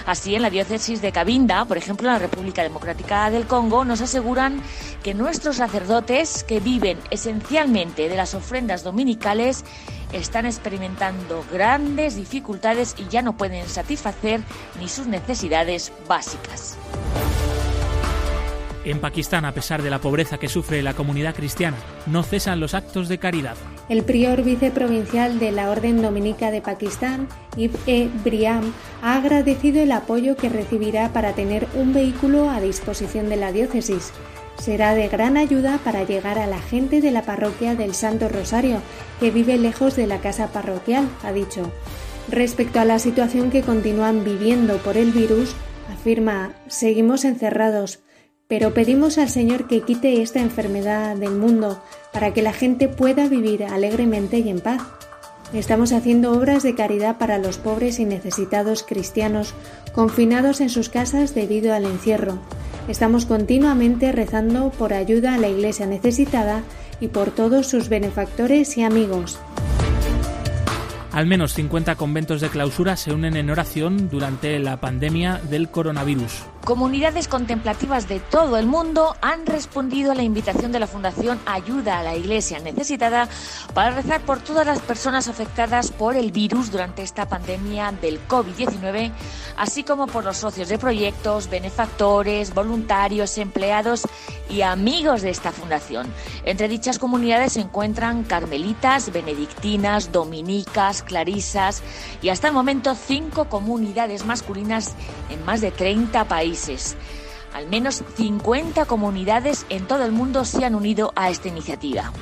Así, 0.06 0.36
en 0.36 0.42
la 0.42 0.50
diócesis 0.50 1.02
de 1.02 1.10
Cabinda, 1.10 1.64
por 1.64 1.76
ejemplo, 1.76 2.06
en 2.06 2.14
la 2.14 2.20
República 2.20 2.62
Democrática 2.62 3.28
del 3.28 3.46
Congo, 3.46 3.84
nos 3.84 4.00
aseguran 4.00 4.62
que 5.02 5.14
nuestros 5.14 5.56
sacerdotes, 5.56 6.44
que 6.44 6.60
viven 6.60 6.98
esencialmente 7.10 8.08
de 8.08 8.16
las 8.16 8.34
ofrendas 8.34 8.84
dominicales, 8.84 9.64
están 10.12 10.46
experimentando 10.46 11.44
grandes 11.52 12.14
dificultades 12.14 12.94
y 12.96 13.08
ya 13.08 13.20
no 13.22 13.36
pueden 13.36 13.68
satisfacer 13.68 14.42
ni 14.80 14.88
sus 14.88 15.08
necesidades 15.08 15.92
básicas. 16.06 16.78
En 18.86 19.00
Pakistán, 19.00 19.44
a 19.44 19.50
pesar 19.50 19.82
de 19.82 19.90
la 19.90 20.00
pobreza 20.00 20.38
que 20.38 20.48
sufre 20.48 20.80
la 20.80 20.94
comunidad 20.94 21.34
cristiana, 21.34 21.76
no 22.06 22.22
cesan 22.22 22.60
los 22.60 22.72
actos 22.72 23.08
de 23.08 23.18
caridad. 23.18 23.56
El 23.88 24.04
prior 24.04 24.44
viceprovincial 24.44 25.40
de 25.40 25.50
la 25.50 25.70
Orden 25.70 26.00
Dominica 26.00 26.52
de 26.52 26.62
Pakistán, 26.62 27.26
Ibn 27.56 27.76
E. 27.88 28.08
Briam, 28.22 28.72
ha 29.02 29.16
agradecido 29.16 29.82
el 29.82 29.90
apoyo 29.90 30.36
que 30.36 30.48
recibirá 30.48 31.12
para 31.12 31.32
tener 31.32 31.66
un 31.74 31.92
vehículo 31.92 32.48
a 32.48 32.60
disposición 32.60 33.28
de 33.28 33.34
la 33.34 33.50
diócesis. 33.50 34.12
Será 34.56 34.94
de 34.94 35.08
gran 35.08 35.36
ayuda 35.36 35.80
para 35.82 36.04
llegar 36.04 36.38
a 36.38 36.46
la 36.46 36.60
gente 36.60 37.00
de 37.00 37.10
la 37.10 37.22
parroquia 37.22 37.74
del 37.74 37.92
Santo 37.92 38.28
Rosario, 38.28 38.80
que 39.18 39.32
vive 39.32 39.58
lejos 39.58 39.96
de 39.96 40.06
la 40.06 40.20
casa 40.20 40.52
parroquial, 40.52 41.08
ha 41.24 41.32
dicho. 41.32 41.72
Respecto 42.30 42.78
a 42.78 42.84
la 42.84 43.00
situación 43.00 43.50
que 43.50 43.62
continúan 43.62 44.22
viviendo 44.22 44.76
por 44.76 44.96
el 44.96 45.10
virus, 45.10 45.56
afirma, 45.92 46.52
seguimos 46.68 47.24
encerrados, 47.24 48.05
pero 48.48 48.74
pedimos 48.74 49.18
al 49.18 49.28
Señor 49.28 49.66
que 49.66 49.82
quite 49.82 50.22
esta 50.22 50.40
enfermedad 50.40 51.16
del 51.16 51.32
mundo 51.32 51.82
para 52.12 52.32
que 52.32 52.42
la 52.42 52.52
gente 52.52 52.88
pueda 52.88 53.28
vivir 53.28 53.64
alegremente 53.64 54.38
y 54.38 54.48
en 54.48 54.60
paz. 54.60 54.82
Estamos 55.52 55.92
haciendo 55.92 56.32
obras 56.32 56.62
de 56.62 56.74
caridad 56.74 57.18
para 57.18 57.38
los 57.38 57.58
pobres 57.58 57.98
y 57.98 58.04
necesitados 58.04 58.82
cristianos 58.82 59.54
confinados 59.92 60.60
en 60.60 60.70
sus 60.70 60.88
casas 60.88 61.34
debido 61.34 61.72
al 61.74 61.84
encierro. 61.84 62.38
Estamos 62.88 63.26
continuamente 63.26 64.12
rezando 64.12 64.70
por 64.70 64.92
ayuda 64.92 65.34
a 65.34 65.38
la 65.38 65.48
Iglesia 65.48 65.86
necesitada 65.86 66.62
y 67.00 67.08
por 67.08 67.30
todos 67.30 67.66
sus 67.66 67.88
benefactores 67.88 68.76
y 68.76 68.84
amigos. 68.84 69.38
Al 71.12 71.26
menos 71.26 71.54
50 71.54 71.96
conventos 71.96 72.40
de 72.40 72.48
clausura 72.48 72.96
se 72.96 73.12
unen 73.12 73.36
en 73.36 73.50
oración 73.50 74.08
durante 74.10 74.58
la 74.58 74.78
pandemia 74.80 75.40
del 75.48 75.70
coronavirus. 75.70 76.44
Comunidades 76.66 77.28
contemplativas 77.28 78.08
de 78.08 78.18
todo 78.18 78.56
el 78.56 78.66
mundo 78.66 79.14
han 79.20 79.46
respondido 79.46 80.11
a 80.11 80.16
la 80.16 80.25
invitación 80.25 80.73
de 80.73 80.80
la 80.80 80.88
Fundación 80.88 81.38
Ayuda 81.46 82.00
a 82.00 82.02
la 82.02 82.16
Iglesia 82.16 82.58
Necesitada 82.58 83.28
para 83.73 83.92
rezar 83.92 84.23
por 84.23 84.40
todas 84.40 84.66
las 84.66 84.80
personas 84.80 85.28
afectadas 85.28 85.92
por 85.92 86.16
el 86.16 86.32
virus 86.32 86.73
durante 86.73 87.04
esta 87.04 87.28
pandemia 87.28 87.92
del 87.92 88.18
COVID-19, 88.26 89.12
así 89.56 89.85
como 89.85 90.08
por 90.08 90.25
los 90.25 90.38
socios 90.38 90.68
de 90.68 90.76
proyectos, 90.76 91.49
benefactores, 91.49 92.52
voluntarios, 92.52 93.38
empleados 93.38 94.02
y 94.50 94.62
amigos 94.62 95.23
de 95.23 95.30
esta 95.30 95.52
fundación. 95.52 96.12
Entre 96.44 96.66
dichas 96.66 96.99
comunidades 96.99 97.52
se 97.52 97.61
encuentran 97.61 98.25
carmelitas, 98.25 99.12
benedictinas, 99.12 100.11
dominicas, 100.11 101.04
clarisas 101.04 101.85
y 102.23 102.30
hasta 102.30 102.49
el 102.49 102.54
momento 102.54 102.96
cinco 102.96 103.44
comunidades 103.44 104.26
masculinas 104.26 104.94
en 105.30 105.44
más 105.44 105.61
de 105.61 105.70
30 105.70 106.25
países. 106.25 106.55
Al 107.52 107.68
menos 107.68 108.02
50 108.16 108.84
comunidades 108.86 109.66
en 109.68 109.86
todo 109.86 110.04
el 110.04 110.12
mundo 110.12 110.44
se 110.44 110.64
han 110.64 110.75
unido 110.75 111.12
a 111.16 111.30
esta 111.30 111.48
iniciativa. 111.48 112.12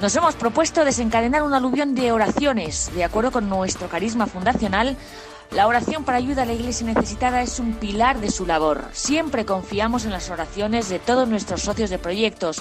Nos 0.00 0.14
hemos 0.14 0.34
propuesto 0.34 0.84
desencadenar 0.84 1.42
un 1.42 1.54
aluvión 1.54 1.94
de 1.94 2.12
oraciones. 2.12 2.90
De 2.94 3.04
acuerdo 3.04 3.32
con 3.32 3.48
nuestro 3.48 3.88
carisma 3.88 4.26
fundacional, 4.26 4.96
la 5.50 5.66
oración 5.66 6.04
para 6.04 6.18
ayuda 6.18 6.42
a 6.42 6.46
la 6.46 6.52
Iglesia 6.52 6.86
necesitada 6.86 7.40
es 7.40 7.58
un 7.58 7.74
pilar 7.74 8.20
de 8.20 8.30
su 8.30 8.44
labor. 8.44 8.84
Siempre 8.92 9.46
confiamos 9.46 10.04
en 10.04 10.10
las 10.10 10.28
oraciones 10.28 10.90
de 10.90 10.98
todos 10.98 11.26
nuestros 11.26 11.62
socios 11.62 11.88
de 11.88 11.98
proyectos, 11.98 12.60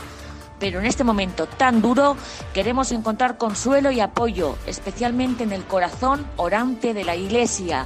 pero 0.60 0.80
en 0.80 0.86
este 0.86 1.04
momento 1.04 1.48
tan 1.48 1.82
duro 1.82 2.16
queremos 2.54 2.94
encontrar 2.94 3.38
consuelo 3.38 3.92
y 3.92 4.00
apoyo, 4.00 4.56
especialmente 4.66 5.44
en 5.44 5.52
el 5.52 5.66
corazón 5.66 6.26
orante 6.38 6.94
de 6.94 7.04
la 7.04 7.18
Iglesia 7.18 7.86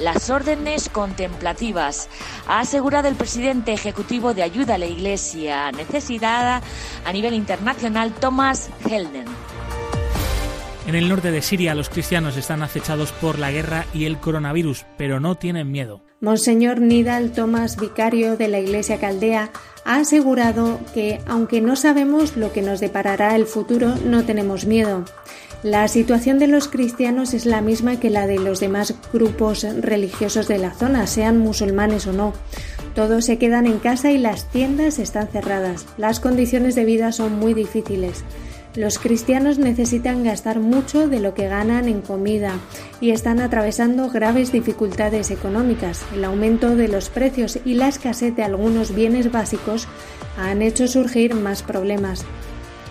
las 0.00 0.30
órdenes 0.30 0.88
contemplativas, 0.88 2.08
ha 2.46 2.60
asegurado 2.60 3.08
el 3.08 3.14
presidente 3.14 3.72
ejecutivo 3.72 4.34
de 4.34 4.42
ayuda 4.42 4.74
a 4.74 4.78
la 4.78 4.86
Iglesia 4.86 5.70
necesitada 5.72 6.62
a 7.04 7.12
nivel 7.12 7.34
internacional, 7.34 8.12
Thomas 8.12 8.70
Helden. 8.88 9.26
En 10.86 10.94
el 10.94 11.08
norte 11.08 11.30
de 11.30 11.42
Siria 11.42 11.74
los 11.74 11.88
cristianos 11.88 12.36
están 12.36 12.62
acechados 12.62 13.12
por 13.12 13.38
la 13.38 13.52
guerra 13.52 13.86
y 13.94 14.06
el 14.06 14.18
coronavirus, 14.18 14.86
pero 14.96 15.20
no 15.20 15.36
tienen 15.36 15.70
miedo. 15.70 16.00
Monseñor 16.20 16.80
Nidal 16.80 17.32
Tomás, 17.32 17.78
vicario 17.78 18.36
de 18.36 18.48
la 18.48 18.58
Iglesia 18.58 18.98
Caldea, 18.98 19.52
ha 19.84 19.96
asegurado 19.96 20.80
que, 20.92 21.20
aunque 21.26 21.60
no 21.60 21.76
sabemos 21.76 22.36
lo 22.36 22.52
que 22.52 22.60
nos 22.62 22.80
deparará 22.80 23.36
el 23.36 23.46
futuro, 23.46 23.94
no 24.04 24.24
tenemos 24.24 24.66
miedo. 24.66 25.04
La 25.62 25.88
situación 25.88 26.38
de 26.38 26.46
los 26.46 26.68
cristianos 26.68 27.34
es 27.34 27.44
la 27.44 27.60
misma 27.60 28.00
que 28.00 28.08
la 28.08 28.26
de 28.26 28.38
los 28.38 28.60
demás 28.60 28.94
grupos 29.12 29.66
religiosos 29.82 30.48
de 30.48 30.56
la 30.56 30.72
zona, 30.72 31.06
sean 31.06 31.38
musulmanes 31.38 32.06
o 32.06 32.14
no. 32.14 32.32
Todos 32.94 33.26
se 33.26 33.36
quedan 33.36 33.66
en 33.66 33.78
casa 33.78 34.10
y 34.10 34.16
las 34.16 34.50
tiendas 34.50 34.98
están 34.98 35.28
cerradas. 35.28 35.84
Las 35.98 36.18
condiciones 36.18 36.74
de 36.76 36.86
vida 36.86 37.12
son 37.12 37.38
muy 37.38 37.52
difíciles. 37.52 38.24
Los 38.74 38.98
cristianos 38.98 39.58
necesitan 39.58 40.24
gastar 40.24 40.60
mucho 40.60 41.08
de 41.08 41.20
lo 41.20 41.34
que 41.34 41.48
ganan 41.48 41.88
en 41.88 42.00
comida 42.00 42.54
y 43.02 43.10
están 43.10 43.38
atravesando 43.40 44.08
graves 44.08 44.52
dificultades 44.52 45.30
económicas. 45.30 46.02
El 46.14 46.24
aumento 46.24 46.74
de 46.74 46.88
los 46.88 47.10
precios 47.10 47.58
y 47.66 47.74
la 47.74 47.88
escasez 47.88 48.34
de 48.34 48.44
algunos 48.44 48.94
bienes 48.94 49.30
básicos 49.30 49.88
han 50.38 50.62
hecho 50.62 50.88
surgir 50.88 51.34
más 51.34 51.62
problemas. 51.62 52.24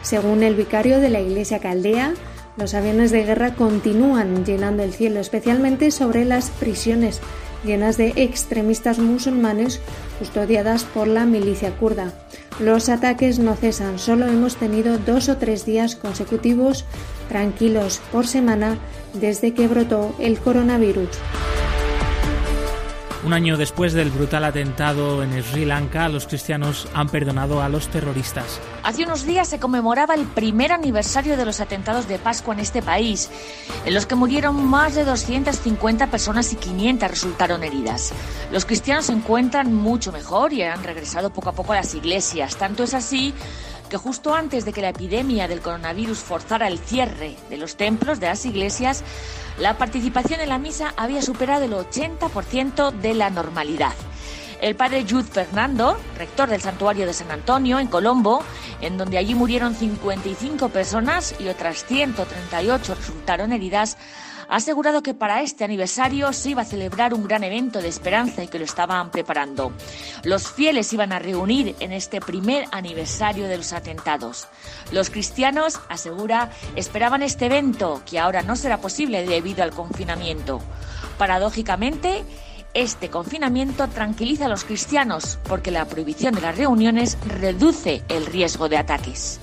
Según 0.04 0.44
el 0.44 0.54
vicario 0.54 1.00
de 1.00 1.10
la 1.10 1.22
Iglesia 1.22 1.60
Caldea, 1.60 2.14
los 2.60 2.74
aviones 2.74 3.12
de 3.12 3.24
guerra 3.24 3.56
continúan 3.56 4.46
llenando 4.46 4.84
el 4.84 4.94
cielo, 4.94 5.22
especialmente 5.22 5.92
sobre 5.92 6.26
las 6.26 6.50
prisiones 6.50 7.22
llenas 7.64 7.98
de 7.98 8.14
extremistas 8.18 9.00
musulmanes 9.00 9.80
custodiadas 10.20 10.84
por 10.84 11.08
la 11.08 11.26
milicia 11.26 11.72
kurda. 11.78 12.14
Los 12.60 12.90
ataques 12.90 13.40
no 13.40 13.56
cesan, 13.56 13.98
solo 13.98 14.28
hemos 14.28 14.58
tenido 14.58 14.98
dos 14.98 15.30
o 15.30 15.38
tres 15.38 15.66
días 15.66 15.96
consecutivos 15.96 16.86
tranquilos 17.30 18.02
por 18.12 18.28
semana 18.28 18.78
desde 19.14 19.54
que 19.54 19.68
brotó 19.68 20.14
el 20.20 20.38
coronavirus. 20.40 21.10
Un 23.22 23.34
año 23.34 23.58
después 23.58 23.92
del 23.92 24.12
brutal 24.12 24.46
atentado 24.46 25.22
en 25.24 25.44
Sri 25.44 25.66
Lanka, 25.66 26.08
los 26.08 26.26
cristianos 26.26 26.88
han 26.94 27.10
perdonado 27.10 27.62
a 27.62 27.68
los 27.68 27.90
terroristas. 27.90 28.62
Hace 28.82 29.04
unos 29.04 29.26
días 29.26 29.50
se 29.50 29.60
conmemoraba 29.60 30.16
el 30.16 30.26
primer 30.26 30.72
aniversario 30.72 31.36
de 31.36 31.44
los 31.44 31.60
atentados 31.60 32.08
de 32.08 32.18
Pascua 32.18 32.54
en 32.54 32.62
este 32.62 32.82
país, 32.82 33.30
en 33.86 33.94
los 33.94 34.06
que 34.06 34.16
murieron 34.16 34.66
más 34.66 34.96
de 34.96 35.04
250 35.04 36.08
personas 36.08 36.54
y 36.54 36.56
500 36.56 37.12
resultaron 37.12 37.62
heridas. 37.66 38.14
Los 38.54 38.66
cristianos 38.66 39.08
se 39.08 39.14
encuentran 39.14 39.74
mucho 39.74 40.14
mejor 40.14 40.54
y 40.54 40.64
han 40.64 40.82
regresado 40.82 41.30
poco 41.30 41.50
a 41.50 41.54
poco 41.54 41.74
a 41.74 41.78
las 41.78 41.94
iglesias. 41.96 42.56
Tanto 42.56 42.84
es 42.84 42.94
así 42.94 43.34
que 43.90 43.98
justo 43.98 44.34
antes 44.34 44.66
de 44.66 44.72
que 44.72 44.82
la 44.82 44.90
epidemia 44.90 45.48
del 45.48 45.62
coronavirus 45.62 46.20
forzara 46.20 46.68
el 46.68 46.80
cierre 46.80 47.36
de 47.50 47.58
los 47.58 47.76
templos, 47.76 48.20
de 48.20 48.28
las 48.28 48.46
iglesias, 48.46 49.04
la 49.58 49.78
participación 49.78 50.40
en 50.40 50.50
la 50.50 50.58
misa 50.58 50.94
había 50.96 51.22
superado 51.22 51.66
el 51.66 51.74
80% 51.74 52.92
de 52.92 53.14
la 53.14 53.30
normalidad. 53.30 53.94
El 54.62 54.76
padre 54.76 55.06
Jude 55.10 55.24
Fernando, 55.24 55.98
rector 56.18 56.50
del 56.50 56.62
santuario 56.62 57.06
de 57.06 57.14
San 57.14 57.32
Antonio 57.32 57.80
en 57.80 57.88
Colombo, 57.88 58.44
en 58.82 58.98
donde 58.98 59.18
allí 59.18 59.34
murieron 59.34 59.74
55 59.74 60.70
personas 60.70 61.34
y 61.40 61.48
otras 61.48 61.86
138 61.86 62.96
resultaron 62.96 63.54
heridas, 63.54 63.98
ha 64.50 64.56
asegurado 64.56 65.04
que 65.04 65.14
para 65.14 65.42
este 65.42 65.64
aniversario 65.64 66.34
se 66.34 66.50
iba 66.50 66.64
a 66.64 66.66
celebrar 66.66 67.14
un 67.14 67.28
gran 67.28 67.44
evento 67.44 67.82
de 67.82 67.88
esperanza 67.88 68.44
y 68.44 68.48
que 68.48 68.58
lo 68.58 68.66
estaban 68.66 69.12
preparando. 69.12 69.72
Los 70.24 70.52
fieles 70.52 70.92
iban 70.92 71.14
a 71.14 71.20
reunir 71.20 71.76
en 71.80 71.94
este 71.94 72.20
primer 72.20 72.66
aniversario 72.72 73.48
de 73.48 73.58
los 73.58 73.74
atentados. 73.74 74.48
Los 74.92 75.12
cristianos, 75.12 75.80
asegura, 75.88 76.50
esperaban 76.76 77.22
este 77.22 77.46
evento, 77.46 78.02
que 78.10 78.18
ahora 78.18 78.42
no 78.42 78.56
será 78.56 78.80
posible 78.80 79.26
debido 79.26 79.64
al 79.64 79.72
confinamiento. 79.72 80.62
Paradójicamente, 81.20 82.24
este 82.74 83.10
confinamiento 83.10 83.88
tranquiliza 83.88 84.46
a 84.46 84.50
los 84.50 84.64
cristianos 84.64 85.40
porque 85.48 85.72
la 85.72 85.86
prohibición 85.86 86.34
de 86.34 86.42
las 86.42 86.58
reuniones 86.58 87.18
reduce 87.26 88.04
el 88.10 88.26
riesgo 88.26 88.68
de 88.68 88.78
ataques. 88.78 89.40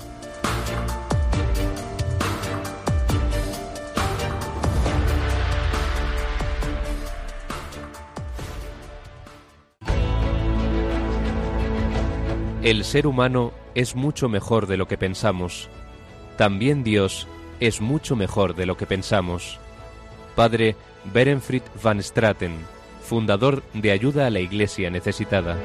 El 12.63 12.83
ser 12.83 13.07
humano 13.07 13.53
es 13.75 13.95
mucho 13.95 14.29
mejor 14.29 14.67
de 14.67 14.77
lo 14.77 14.87
que 14.87 14.97
pensamos. 14.97 15.69
También 16.37 16.83
Dios 16.83 17.27
es 17.59 17.81
mucho 17.81 18.15
mejor 18.15 18.55
de 18.55 18.65
lo 18.65 18.77
que 18.77 18.85
pensamos. 18.85 19.59
Padre 20.35 20.75
Berenfried 21.13 21.63
van 21.81 22.01
Straten 22.01 22.53
fundador 23.07 23.63
de 23.73 23.91
Ayuda 23.91 24.27
a 24.27 24.29
la 24.29 24.41
Iglesia 24.41 24.89
Necesitada. 24.89 25.57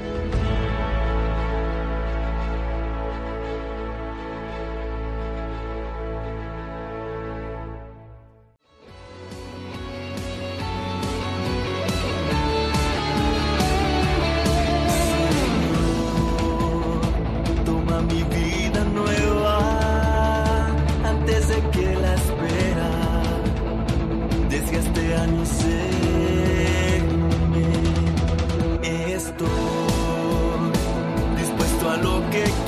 Que 32.33 32.63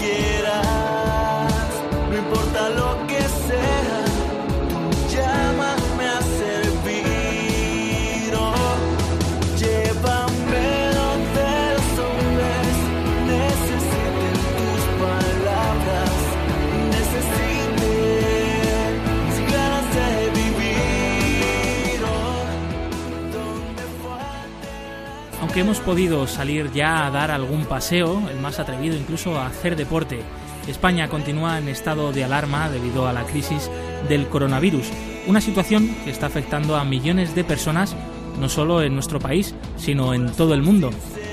hemos 25.60 25.78
podido 25.78 26.26
salir 26.26 26.72
ya 26.72 27.06
a 27.06 27.10
dar 27.10 27.30
algún 27.30 27.64
paseo, 27.64 28.22
el 28.28 28.40
más 28.40 28.58
atrevido 28.58 28.96
incluso 28.96 29.38
a 29.38 29.46
hacer 29.46 29.76
deporte. 29.76 30.20
España 30.66 31.08
continúa 31.08 31.58
en 31.58 31.68
estado 31.68 32.12
de 32.12 32.24
alarma 32.24 32.68
debido 32.70 33.06
a 33.06 33.12
la 33.12 33.24
crisis 33.24 33.70
del 34.08 34.26
coronavirus, 34.28 34.86
una 35.26 35.40
situación 35.40 35.94
que 36.04 36.10
está 36.10 36.26
afectando 36.26 36.76
a 36.76 36.84
millones 36.84 37.34
de 37.34 37.44
personas 37.44 37.94
no 38.40 38.48
solo 38.48 38.82
en 38.82 38.94
nuestro 38.94 39.20
país, 39.20 39.54
sino 39.76 40.12
en 40.12 40.32
todo 40.32 40.54
el 40.54 40.62
mundo. 40.62 40.90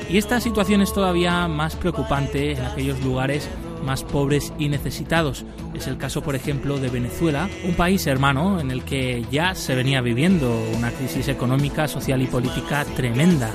Y 0.10 0.18
esta 0.18 0.40
situación 0.40 0.82
es 0.82 0.94
todavía 0.94 1.48
más 1.48 1.76
preocupante 1.76 2.52
en 2.52 2.62
aquellos 2.64 3.02
lugares 3.02 3.50
más 3.84 4.04
pobres 4.04 4.54
y 4.60 4.70
necesitados. 4.70 5.46
Es 5.74 5.88
el 5.88 5.98
caso, 5.98 6.22
por 6.22 6.36
ejemplo, 6.36 6.78
de 6.78 6.90
Venezuela, 6.90 7.50
un 7.64 7.74
país 7.74 8.06
hermano 8.06 8.60
en 8.60 8.70
el 8.70 8.84
que 8.84 9.26
ya 9.32 9.56
se 9.56 9.74
venía 9.74 10.02
viviendo 10.02 10.54
una 10.78 10.92
crisis 10.92 11.28
económica, 11.28 11.88
social 11.88 12.22
y 12.22 12.28
política 12.28 12.86
tremenda 12.86 13.52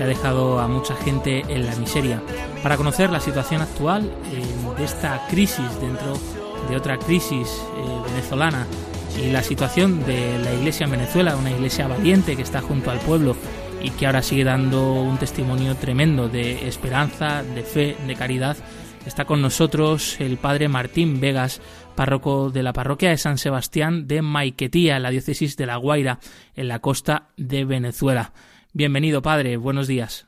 que 0.00 0.04
ha 0.04 0.06
dejado 0.06 0.58
a 0.60 0.66
mucha 0.66 0.96
gente 0.96 1.44
en 1.46 1.66
la 1.66 1.76
miseria. 1.76 2.22
Para 2.62 2.78
conocer 2.78 3.10
la 3.10 3.20
situación 3.20 3.60
actual 3.60 4.10
eh, 4.32 4.78
de 4.78 4.84
esta 4.84 5.26
crisis 5.28 5.78
dentro 5.78 6.18
de 6.70 6.76
otra 6.76 6.96
crisis 6.96 7.46
eh, 7.76 8.08
venezolana 8.08 8.66
y 9.22 9.30
la 9.30 9.42
situación 9.42 10.02
de 10.06 10.38
la 10.38 10.54
iglesia 10.54 10.84
en 10.84 10.92
Venezuela, 10.92 11.36
una 11.36 11.50
iglesia 11.50 11.86
valiente 11.86 12.34
que 12.34 12.40
está 12.40 12.62
junto 12.62 12.90
al 12.90 12.98
pueblo 13.00 13.36
y 13.82 13.90
que 13.90 14.06
ahora 14.06 14.22
sigue 14.22 14.44
dando 14.44 14.94
un 14.94 15.18
testimonio 15.18 15.74
tremendo 15.74 16.30
de 16.30 16.66
esperanza, 16.66 17.42
de 17.42 17.62
fe, 17.62 17.94
de 18.06 18.14
caridad, 18.14 18.56
Está 19.06 19.24
con 19.24 19.40
nosotros 19.40 20.20
el 20.20 20.36
padre 20.36 20.68
Martín 20.68 21.20
Vegas, 21.20 21.62
párroco 21.96 22.50
de 22.50 22.62
la 22.62 22.74
parroquia 22.74 23.08
de 23.08 23.16
San 23.16 23.38
Sebastián 23.38 24.06
de 24.06 24.20
Maiquetía, 24.20 24.96
en 24.96 25.02
la 25.02 25.10
diócesis 25.10 25.56
de 25.56 25.64
La 25.64 25.76
Guaira, 25.76 26.18
en 26.54 26.68
la 26.68 26.80
costa 26.80 27.28
de 27.38 27.64
Venezuela. 27.64 28.32
Bienvenido, 28.72 29.20
padre, 29.20 29.56
buenos 29.56 29.88
días. 29.88 30.26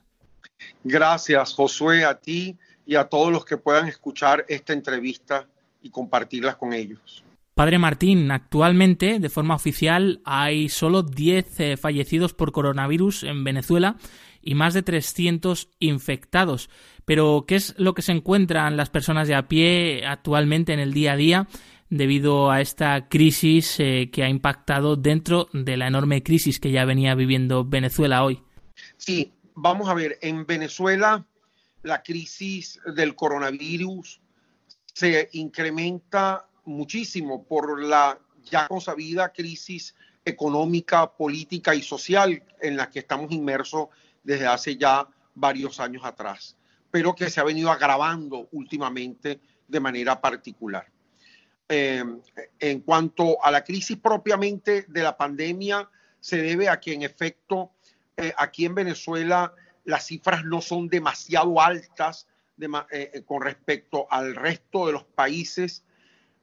Gracias, 0.83 1.55
Josué, 1.55 2.05
a 2.05 2.19
ti 2.19 2.57
y 2.85 2.97
a 2.97 3.05
todos 3.05 3.31
los 3.31 3.45
que 3.45 3.57
puedan 3.57 3.87
escuchar 3.87 4.45
esta 4.49 4.73
entrevista 4.73 5.47
y 5.81 5.91
compartirlas 5.91 6.57
con 6.57 6.73
ellos. 6.73 7.23
Padre 7.55 7.79
Martín, 7.79 8.31
actualmente, 8.31 9.21
de 9.21 9.29
forma 9.29 9.55
oficial, 9.55 10.21
hay 10.25 10.69
solo 10.69 11.03
10 11.03 11.61
eh, 11.61 11.77
fallecidos 11.77 12.33
por 12.33 12.51
coronavirus 12.51 13.25
en 13.25 13.45
Venezuela 13.45 13.97
y 14.41 14.55
más 14.55 14.75
de 14.75 14.83
300 14.83 15.69
infectados. 15.79 16.71
Pero, 17.05 17.45
¿qué 17.47 17.57
es 17.57 17.75
lo 17.79 17.95
que 17.95 18.03
se 18.03 18.13
encuentran 18.13 18.77
las 18.77 18.91
personas 18.91 19.29
de 19.29 19.35
a 19.35 19.49
pie 19.49 20.05
actualmente 20.07 20.73
en 20.73 20.81
el 20.81 20.93
día 20.93 21.13
a 21.13 21.17
día 21.17 21.49
debido 21.93 22.51
a 22.51 22.61
esta 22.61 23.09
crisis 23.09 23.79
eh, 23.79 24.11
que 24.13 24.25
ha 24.25 24.29
impactado 24.29 24.97
dentro 24.97 25.49
de 25.53 25.77
la 25.77 25.87
enorme 25.87 26.23
crisis 26.23 26.59
que 26.59 26.71
ya 26.71 26.85
venía 26.85 27.15
viviendo 27.15 27.65
Venezuela 27.65 28.25
hoy? 28.25 28.43
Sí, 28.97 29.33
vamos 29.55 29.89
a 29.89 29.95
ver, 29.95 30.19
en 30.23 30.47
Venezuela 30.47 31.25
la 31.83 32.03
crisis 32.03 32.81
del 32.97 33.15
coronavirus 33.15 34.21
se 34.95 35.29
incrementa 35.33 36.47
muchísimo 36.65 37.45
por 37.45 37.83
la 37.83 38.19
ya 38.43 38.67
consabida 38.69 39.33
crisis 39.33 39.95
económica, 40.25 41.13
política 41.13 41.75
y 41.75 41.83
social 41.83 42.43
en 42.61 42.77
la 42.77 42.89
que 42.89 43.01
estamos 43.01 43.31
inmersos 43.33 43.89
desde 44.23 44.47
hace 44.47 44.77
ya 44.77 45.07
varios 45.35 45.79
años 45.79 46.05
atrás 46.05 46.57
pero 46.93 47.15
que 47.15 47.31
se 47.31 47.41
ha 47.41 47.45
venido 47.45 47.73
agravando 47.73 48.49
últimamente 48.53 49.41
de 49.67 49.81
manera 49.81 50.21
particular. 50.21 50.87
Eh, 51.75 52.05
en 52.59 52.81
cuanto 52.81 53.43
a 53.43 53.51
la 53.51 53.65
crisis 53.65 53.97
propiamente 53.97 54.85
de 54.89 55.03
la 55.03 55.17
pandemia, 55.17 55.89
se 56.21 56.37
debe 56.37 56.69
a 56.69 56.79
que 56.79 56.93
en 56.93 57.01
efecto 57.01 57.71
eh, 58.15 58.31
aquí 58.37 58.67
en 58.67 58.75
Venezuela 58.75 59.55
las 59.85 60.05
cifras 60.05 60.45
no 60.45 60.61
son 60.61 60.89
demasiado 60.89 61.59
altas 61.63 62.29
eh, 62.91 63.23
con 63.25 63.41
respecto 63.41 64.07
al 64.11 64.35
resto 64.35 64.87
de 64.87 64.93
los 64.93 65.05
países, 65.05 65.83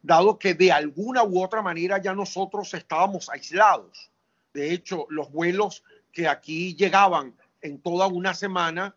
dado 0.01 0.39
que 0.39 0.55
de 0.55 0.71
alguna 0.71 1.23
u 1.23 1.43
otra 1.43 1.61
manera 1.61 2.01
ya 2.01 2.15
nosotros 2.15 2.73
estábamos 2.73 3.29
aislados. 3.29 4.09
De 4.51 4.73
hecho, 4.73 5.05
los 5.09 5.31
vuelos 5.31 5.83
que 6.11 6.27
aquí 6.27 6.73
llegaban 6.73 7.35
en 7.61 7.79
toda 7.79 8.07
una 8.07 8.33
semana 8.33 8.95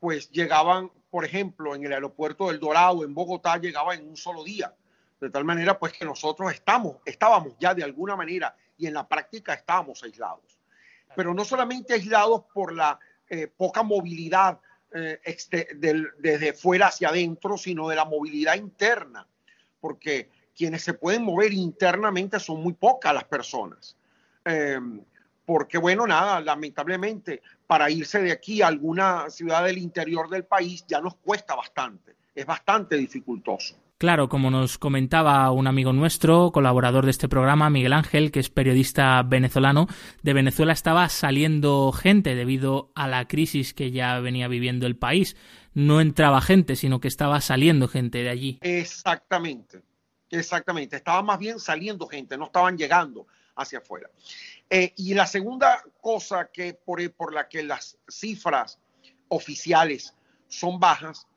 pues 0.00 0.30
llegaban, 0.30 0.90
por 1.10 1.26
ejemplo, 1.26 1.74
en 1.74 1.84
el 1.84 1.92
aeropuerto 1.92 2.48
del 2.48 2.58
Dorado, 2.58 3.04
en 3.04 3.12
Bogotá, 3.12 3.58
llegaban 3.58 4.00
en 4.00 4.08
un 4.08 4.16
solo 4.16 4.42
día. 4.44 4.74
De 5.24 5.30
tal 5.30 5.44
manera, 5.44 5.78
pues 5.78 5.94
que 5.94 6.04
nosotros 6.04 6.52
estamos, 6.52 6.98
estábamos 7.06 7.54
ya 7.58 7.72
de 7.72 7.82
alguna 7.82 8.14
manera 8.14 8.54
y 8.76 8.86
en 8.86 8.92
la 8.92 9.08
práctica 9.08 9.54
estábamos 9.54 10.02
aislados. 10.02 10.58
Pero 11.16 11.32
no 11.32 11.46
solamente 11.46 11.94
aislados 11.94 12.42
por 12.52 12.74
la 12.74 12.98
eh, 13.26 13.46
poca 13.46 13.82
movilidad 13.82 14.60
eh, 14.92 15.18
desde 16.18 16.52
fuera 16.52 16.88
hacia 16.88 17.08
adentro, 17.08 17.56
sino 17.56 17.88
de 17.88 17.96
la 17.96 18.04
movilidad 18.04 18.56
interna, 18.56 19.26
porque 19.80 20.28
quienes 20.54 20.82
se 20.82 20.92
pueden 20.92 21.22
mover 21.22 21.54
internamente 21.54 22.38
son 22.38 22.62
muy 22.62 22.74
pocas 22.74 23.14
las 23.14 23.24
personas. 23.24 23.96
Eh, 24.44 24.78
porque 25.46 25.78
bueno, 25.78 26.06
nada, 26.06 26.38
lamentablemente 26.42 27.40
para 27.66 27.88
irse 27.88 28.20
de 28.20 28.32
aquí 28.32 28.60
a 28.60 28.66
alguna 28.66 29.30
ciudad 29.30 29.64
del 29.64 29.78
interior 29.78 30.28
del 30.28 30.44
país 30.44 30.84
ya 30.86 31.00
nos 31.00 31.16
cuesta 31.16 31.54
bastante, 31.54 32.14
es 32.34 32.44
bastante 32.44 32.96
dificultoso. 32.96 33.83
Claro, 33.96 34.28
como 34.28 34.50
nos 34.50 34.76
comentaba 34.76 35.50
un 35.52 35.68
amigo 35.68 35.92
nuestro, 35.92 36.50
colaborador 36.50 37.04
de 37.04 37.12
este 37.12 37.28
programa, 37.28 37.70
Miguel 37.70 37.92
Ángel, 37.92 38.32
que 38.32 38.40
es 38.40 38.50
periodista 38.50 39.22
venezolano, 39.22 39.86
de 40.22 40.32
Venezuela 40.32 40.72
estaba 40.72 41.08
saliendo 41.08 41.92
gente 41.92 42.34
debido 42.34 42.90
a 42.96 43.06
la 43.06 43.28
crisis 43.28 43.72
que 43.72 43.92
ya 43.92 44.18
venía 44.18 44.48
viviendo 44.48 44.86
el 44.86 44.96
país. 44.96 45.36
No 45.74 46.00
entraba 46.00 46.40
gente, 46.40 46.74
sino 46.74 46.98
que 46.98 47.06
estaba 47.06 47.40
saliendo 47.40 47.86
gente 47.86 48.18
de 48.18 48.30
allí. 48.30 48.58
Exactamente, 48.62 49.82
exactamente. 50.28 50.96
Estaba 50.96 51.22
más 51.22 51.38
bien 51.38 51.60
saliendo 51.60 52.08
gente, 52.08 52.36
no 52.36 52.46
estaban 52.46 52.76
llegando 52.76 53.28
hacia 53.54 53.78
afuera. 53.78 54.10
Eh, 54.70 54.92
y 54.96 55.14
la 55.14 55.26
segunda 55.26 55.84
cosa 56.00 56.50
que 56.52 56.74
por, 56.74 57.12
por 57.12 57.32
la 57.32 57.48
que 57.48 57.62
las 57.62 57.96
cifras 58.08 58.80
oficiales 59.28 60.14
son 60.48 60.80
bajas 60.80 61.28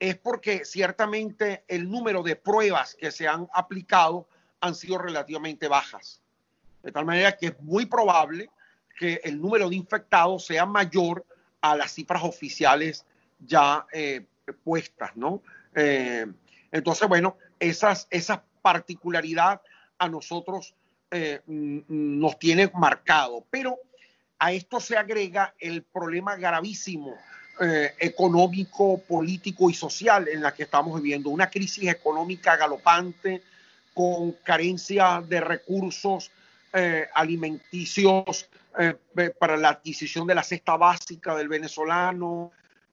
es 0.00 0.16
porque 0.16 0.64
ciertamente 0.64 1.62
el 1.68 1.88
número 1.90 2.22
de 2.22 2.34
pruebas 2.34 2.96
que 2.98 3.10
se 3.10 3.28
han 3.28 3.46
aplicado 3.52 4.26
han 4.60 4.74
sido 4.74 4.96
relativamente 4.96 5.68
bajas. 5.68 6.22
De 6.82 6.90
tal 6.90 7.04
manera 7.04 7.36
que 7.36 7.48
es 7.48 7.60
muy 7.60 7.84
probable 7.84 8.50
que 8.98 9.20
el 9.24 9.40
número 9.40 9.68
de 9.68 9.76
infectados 9.76 10.46
sea 10.46 10.64
mayor 10.64 11.24
a 11.60 11.76
las 11.76 11.92
cifras 11.92 12.22
oficiales 12.24 13.04
ya 13.38 13.86
eh, 13.92 14.24
puestas, 14.64 15.14
¿no? 15.16 15.42
Eh, 15.74 16.26
entonces, 16.72 17.06
bueno, 17.06 17.36
esas, 17.58 18.08
esa 18.10 18.42
particularidad 18.62 19.60
a 19.98 20.08
nosotros 20.08 20.74
eh, 21.10 21.42
nos 21.46 22.38
tiene 22.38 22.70
marcado, 22.74 23.44
pero 23.50 23.78
a 24.38 24.52
esto 24.52 24.80
se 24.80 24.96
agrega 24.96 25.54
el 25.58 25.82
problema 25.82 26.36
gravísimo 26.36 27.16
económico, 27.60 28.98
político 28.98 29.68
y 29.68 29.74
social 29.74 30.28
en 30.28 30.40
la 30.40 30.54
que 30.54 30.62
estamos 30.62 31.00
viviendo, 31.00 31.28
una 31.28 31.50
crisis 31.50 31.90
económica 31.90 32.56
galopante 32.56 33.42
con 33.92 34.32
carencia 34.42 35.22
de 35.28 35.40
recursos 35.42 36.30
alimenticios 37.12 38.48
para 39.38 39.58
la 39.58 39.68
adquisición 39.68 40.26
de 40.26 40.34
la 40.34 40.42
cesta 40.42 40.76
básica 40.78 41.36
del 41.36 41.48
venezolano, 41.48 42.50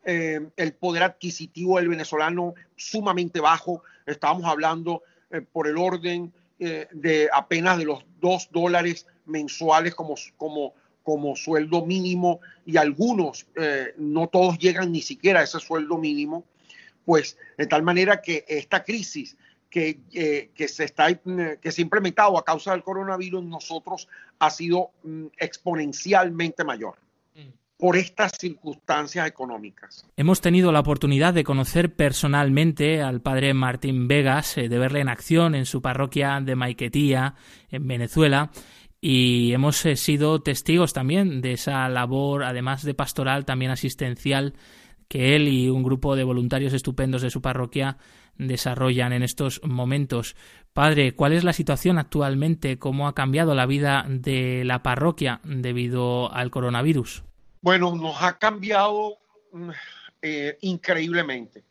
eh, 0.10 0.40
el 0.56 0.72
poder 0.72 1.04
adquisitivo 1.04 1.76
del 1.76 1.90
venezolano 1.90 2.54
sumamente 2.78 3.42
bajo. 3.42 3.84
Estamos 4.06 4.46
hablando 4.46 5.04
eh, 5.30 5.42
por 5.42 5.68
el 5.68 5.78
orden 5.78 6.32
eh, 6.60 6.88
de 6.94 7.28
apenas 7.34 7.78
de 7.78 7.84
los 7.84 8.06
dos 8.22 8.48
dólares 8.50 9.06
mensuales 9.26 9.94
como, 9.96 10.16
como, 10.38 10.74
como 11.08 11.38
sueldo 11.38 11.86
mínimo 11.86 12.42
y 12.66 12.76
algunos, 12.76 13.48
no 13.98 14.28
todos 14.28 14.60
llegan 14.60 14.92
ni 14.92 15.02
siquiera 15.02 15.40
a 15.40 15.44
ese 15.44 15.62
sueldo 15.62 15.98
mínimo, 15.98 16.44
pues 17.06 17.38
de 17.58 17.66
tal 17.66 17.82
manera 17.82 18.22
que 18.22 18.44
esta 18.50 18.84
crisis 18.84 19.38
que, 19.70 20.02
que, 20.54 20.68
se 20.68 20.84
está, 20.84 21.08
que 21.16 21.72
se 21.72 21.82
ha 21.82 21.82
implementado 21.82 22.38
a 22.38 22.44
causa 22.44 22.74
del 22.74 22.84
coronavirus 22.84 23.42
en 23.42 23.50
nosotros 23.50 24.10
ha 24.38 24.50
sido 24.50 24.92
mm, 25.04 25.28
exponencialmente 25.38 26.66
mayor 26.66 26.96
por 27.78 27.96
estas 27.96 28.32
circunstancias 28.40 29.28
económicas. 29.28 30.06
Hemos 30.18 30.42
tenido 30.42 30.72
la 30.72 30.80
oportunidad 30.80 31.34
de 31.34 31.44
conocer 31.44 31.94
personalmente 31.94 33.02
al 33.02 33.22
padre 33.22 33.54
Martín 33.54 34.08
Vegas, 34.08 34.58
eh, 34.58 34.68
de 34.68 34.80
verle 34.80 35.00
en 35.00 35.10
acción 35.10 35.54
en 35.56 35.66
su 35.66 35.82
parroquia 35.82 36.40
de 36.42 36.56
Maiquetía, 36.56 37.36
en 37.70 37.88
Venezuela, 37.88 38.52
y 39.10 39.54
hemos 39.54 39.86
eh, 39.86 39.96
sido 39.96 40.42
testigos 40.42 40.92
también 40.92 41.40
de 41.40 41.54
esa 41.54 41.88
labor, 41.88 42.44
además 42.44 42.84
de 42.84 42.94
pastoral, 42.94 43.46
también 43.46 43.72
asistencial, 43.72 44.54
que 45.08 45.34
él 45.38 45.48
y 45.48 45.70
un 45.70 45.82
grupo 45.82 46.18
de 46.18 46.26
voluntarios 46.26 46.74
estupendos 46.74 47.22
de 47.22 47.30
su 47.30 47.42
parroquia 47.42 48.00
desarrollan 48.36 49.14
en 49.14 49.24
estos 49.24 49.62
momentos. 49.64 50.36
Padre, 50.74 51.16
¿cuál 51.16 51.32
es 51.32 51.46
la 51.46 51.54
situación 51.54 51.98
actualmente? 52.00 52.80
¿Cómo 52.80 53.08
ha 53.08 53.16
cambiado 53.16 53.56
la 53.56 53.66
vida 53.66 54.06
de 54.10 54.66
la 54.66 54.84
parroquia 54.84 55.40
debido 55.46 56.30
al 56.34 56.52
coronavirus? 56.52 57.24
Bueno, 57.62 57.96
nos 57.96 58.22
ha 58.22 58.38
cambiado 58.38 59.20
mm, 59.54 59.70
eh, 60.22 60.58
increíblemente. 60.60 61.64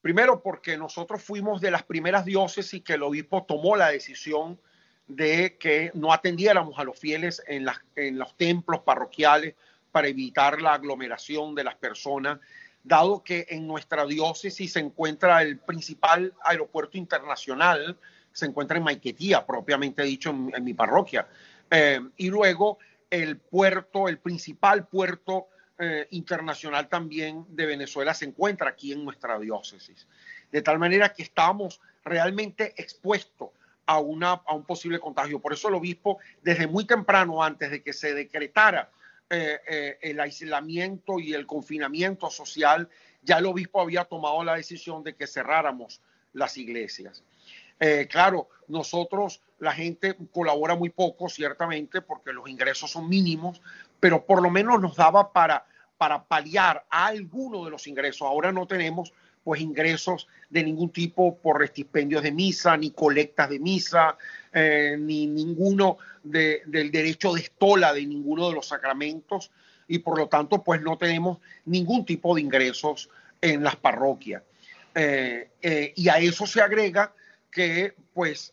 Primero 0.00 0.40
porque 0.42 0.78
nosotros 0.78 1.22
fuimos 1.22 1.60
de 1.60 1.70
las 1.70 1.82
primeras 1.82 2.24
diócesis 2.24 2.82
que 2.82 2.94
el 2.94 3.02
obispo 3.02 3.44
tomó 3.46 3.76
la 3.76 3.88
decisión 3.90 4.58
de 5.08 5.56
que 5.58 5.90
no 5.94 6.12
atendiéramos 6.12 6.78
a 6.78 6.84
los 6.84 6.98
fieles 6.98 7.42
en, 7.46 7.66
en 7.94 8.18
los 8.18 8.36
templos 8.36 8.80
parroquiales 8.80 9.54
para 9.92 10.08
evitar 10.08 10.60
la 10.60 10.74
aglomeración 10.74 11.54
de 11.54 11.64
las 11.64 11.76
personas, 11.76 12.38
dado 12.82 13.22
que 13.22 13.46
en 13.48 13.66
nuestra 13.66 14.04
diócesis 14.04 14.72
se 14.72 14.80
encuentra 14.80 15.42
el 15.42 15.58
principal 15.58 16.34
aeropuerto 16.44 16.98
internacional, 16.98 17.96
se 18.32 18.46
encuentra 18.46 18.76
en 18.76 18.84
Maiquetía, 18.84 19.46
propiamente 19.46 20.02
dicho, 20.02 20.30
en, 20.30 20.62
mi 20.62 20.74
parroquia. 20.74 21.26
Eh, 21.70 22.00
y 22.16 22.28
luego 22.28 22.78
el 23.10 23.38
puerto, 23.38 24.08
el 24.08 24.18
principal 24.18 24.86
puerto 24.86 25.48
eh, 25.78 26.06
internacional 26.10 26.88
también 26.88 27.44
de 27.48 27.66
Venezuela 27.66 28.14
se 28.14 28.24
encuentra 28.26 28.70
aquí 28.70 28.92
en 28.92 29.04
nuestra 29.04 29.38
diócesis. 29.38 30.06
De 30.52 30.62
tal 30.62 30.78
manera 30.78 31.12
que 31.12 31.22
estamos 31.22 31.80
realmente 32.04 32.74
expuestos 32.76 33.50
a, 33.86 33.98
un 34.00 34.64
posible 34.66 34.98
contagio. 34.98 35.40
Por 35.40 35.52
eso 35.52 35.68
el 35.68 35.74
obispo, 35.74 36.18
desde 36.42 36.66
muy 36.66 36.84
temprano, 36.84 37.42
antes 37.42 37.70
de 37.70 37.82
que 37.82 37.92
se 37.92 38.14
decretara 38.14 38.90
eh, 39.30 39.58
eh, 39.68 39.98
el 40.02 40.20
aislamiento 40.20 41.18
y 41.18 41.34
el 41.34 41.46
confinamiento 41.46 42.30
social, 42.30 42.88
ya 43.22 43.38
el 43.38 43.46
obispo 43.46 43.80
había 43.80 44.04
tomado 44.04 44.44
la 44.44 44.56
decisión 44.56 45.02
de 45.02 45.14
que 45.14 45.26
cerráramos 45.26 46.00
las 46.32 46.56
iglesias. 46.58 47.22
claro, 48.10 48.48
nosotros 48.68 49.40
la 49.58 49.72
gente 49.72 50.16
colabora 50.32 50.74
muy 50.74 50.90
poco, 50.90 51.28
ciertamente, 51.28 52.00
porque 52.02 52.32
los 52.32 52.48
ingresos 52.48 52.90
son 52.90 53.08
mínimos, 53.08 53.60
pero 54.00 54.24
por 54.24 54.42
lo 54.42 54.50
menos 54.50 54.80
nos 54.80 54.96
daba 54.96 55.32
para, 55.32 55.64
para 55.96 56.24
paliar 56.24 56.84
a 56.90 57.06
alguno 57.06 57.64
de 57.64 57.70
los 57.70 57.86
ingresos. 57.86 58.22
Ahora 58.22 58.52
no 58.52 58.66
tenemos 58.66 59.12
pues 59.46 59.60
ingresos 59.60 60.26
de 60.50 60.64
ningún 60.64 60.90
tipo 60.90 61.38
por 61.38 61.62
estipendios 61.62 62.24
de 62.24 62.32
misa, 62.32 62.76
ni 62.76 62.90
colectas 62.90 63.48
de 63.48 63.60
misa, 63.60 64.18
eh, 64.52 64.96
ni 64.98 65.28
ninguno 65.28 65.98
del 66.24 66.90
derecho 66.90 67.32
de 67.32 67.42
estola 67.42 67.92
de 67.92 68.04
ninguno 68.04 68.48
de 68.48 68.56
los 68.56 68.66
sacramentos 68.66 69.52
y 69.86 70.00
por 70.00 70.18
lo 70.18 70.26
tanto 70.26 70.64
pues 70.64 70.82
no 70.82 70.98
tenemos 70.98 71.38
ningún 71.64 72.04
tipo 72.04 72.34
de 72.34 72.40
ingresos 72.40 73.08
en 73.40 73.62
las 73.62 73.76
parroquias. 73.76 74.42
Eh, 74.96 75.50
eh, 75.62 75.92
y 75.94 76.08
a 76.08 76.18
eso 76.18 76.44
se 76.44 76.60
agrega 76.60 77.14
que 77.48 77.94
pues 78.12 78.52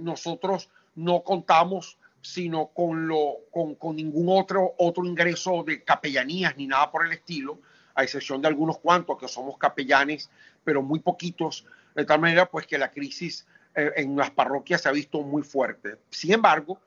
nosotros 0.00 0.70
no 0.96 1.22
contamos 1.22 1.98
sino 2.20 2.66
con, 2.74 3.06
lo, 3.06 3.36
con, 3.52 3.76
con, 3.76 3.94
ningún 3.94 4.26
otro, 4.28 4.74
otro 4.78 5.04
ingreso 5.04 5.62
de 5.64 5.84
capellanías 5.84 6.56
ni 6.56 6.66
nada 6.66 6.90
por 6.90 7.06
el 7.06 7.12
estilo, 7.12 7.60
a 7.96 8.04
excepción 8.04 8.40
de 8.42 8.48
algunos 8.48 8.78
cuantos 8.78 9.18
que 9.18 9.26
somos 9.26 9.58
capellanes, 9.58 10.30
pero 10.62 10.82
muy 10.82 11.00
poquitos, 11.00 11.64
de 11.94 12.04
tal 12.04 12.20
manera 12.20 12.46
pues 12.46 12.66
que 12.66 12.78
la 12.78 12.90
crisis 12.90 13.46
eh, 13.74 13.90
en 13.96 14.16
las 14.16 14.30
parroquias 14.30 14.82
se 14.82 14.88
ha 14.88 14.92
visto 14.92 15.22
muy 15.22 15.42
fuerte. 15.42 15.96
Sin 16.10 16.32
embargo, 16.32 16.78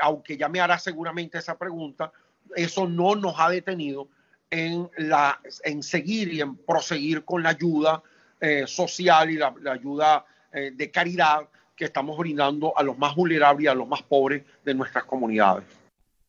aunque 0.00 0.36
ya 0.36 0.48
me 0.48 0.60
hará 0.60 0.78
seguramente 0.78 1.38
esa 1.38 1.56
pregunta, 1.56 2.12
eso 2.56 2.88
no 2.88 3.14
nos 3.14 3.38
ha 3.38 3.48
detenido 3.48 4.08
en, 4.50 4.90
la, 4.96 5.40
en 5.62 5.82
seguir 5.82 6.32
y 6.32 6.40
en 6.40 6.56
proseguir 6.56 7.24
con 7.24 7.42
la 7.42 7.50
ayuda 7.50 8.02
eh, 8.40 8.64
social 8.66 9.30
y 9.30 9.36
la, 9.36 9.54
la 9.60 9.72
ayuda 9.72 10.26
de 10.50 10.90
caridad 10.90 11.46
que 11.76 11.84
estamos 11.84 12.16
brindando 12.16 12.72
a 12.76 12.82
los 12.82 12.96
más 12.96 13.14
vulnerables 13.14 13.64
y 13.64 13.68
a 13.68 13.74
los 13.74 13.86
más 13.86 14.02
pobres 14.02 14.44
de 14.64 14.74
nuestras 14.74 15.04
comunidades. 15.04 15.64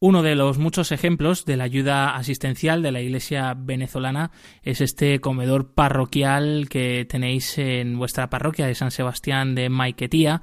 Uno 0.02 0.24
de 0.24 0.36
los 0.36 0.58
muchos 0.58 0.94
ejemplos 0.94 1.44
de 1.44 1.58
la 1.58 1.66
ayuda 1.66 2.16
asistencial 2.16 2.82
de 2.82 2.94
la 2.94 3.02
Iglesia 3.02 3.54
venezolana 3.54 4.32
es 4.64 4.80
este 4.80 5.20
comedor 5.20 5.74
parroquial 5.74 6.68
que 6.70 7.04
tenéis 7.04 7.58
en 7.58 7.98
vuestra 7.98 8.30
parroquia 8.30 8.66
de 8.66 8.76
San 8.76 8.92
Sebastián 8.92 9.56
de 9.56 9.68
Maiquetía, 9.68 10.42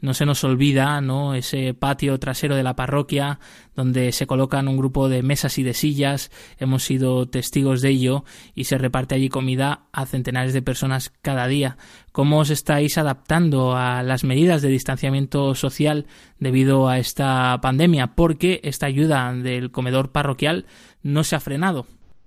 no 0.00 0.14
se 0.14 0.26
nos 0.26 0.44
olvida, 0.44 1.00
¿no? 1.00 1.34
Ese 1.34 1.74
patio 1.74 2.18
trasero 2.18 2.54
de 2.54 2.62
la 2.62 2.76
parroquia 2.76 3.40
donde 3.74 4.12
se 4.12 4.26
colocan 4.26 4.68
un 4.68 4.76
grupo 4.76 5.08
de 5.08 5.22
mesas 5.22 5.58
y 5.58 5.62
de 5.62 5.74
sillas, 5.74 6.30
hemos 6.58 6.84
sido 6.84 7.28
testigos 7.28 7.80
de 7.80 7.90
ello 7.90 8.24
y 8.54 8.64
se 8.64 8.78
reparte 8.78 9.14
allí 9.14 9.28
comida 9.28 9.86
a 9.92 10.06
centenares 10.06 10.52
de 10.52 10.62
personas 10.62 11.12
cada 11.22 11.46
día. 11.46 11.76
¿Cómo 12.12 12.40
os 12.40 12.50
estáis 12.50 12.98
adaptando 12.98 13.76
a 13.76 14.02
las 14.02 14.24
medidas 14.24 14.62
de 14.62 14.68
distanciamiento 14.68 15.54
social 15.54 16.06
debido 16.38 16.88
a 16.88 16.98
esta 16.98 17.58
pandemia? 17.60 18.14
Porque 18.14 18.60
esta 18.64 18.86
ayuda 18.86 19.32
del 19.32 19.70
comedor 19.70 20.10
parroquial 20.10 20.66
no 21.02 21.24
se 21.24 21.36
ha 21.36 21.40
frenado. 21.40 21.86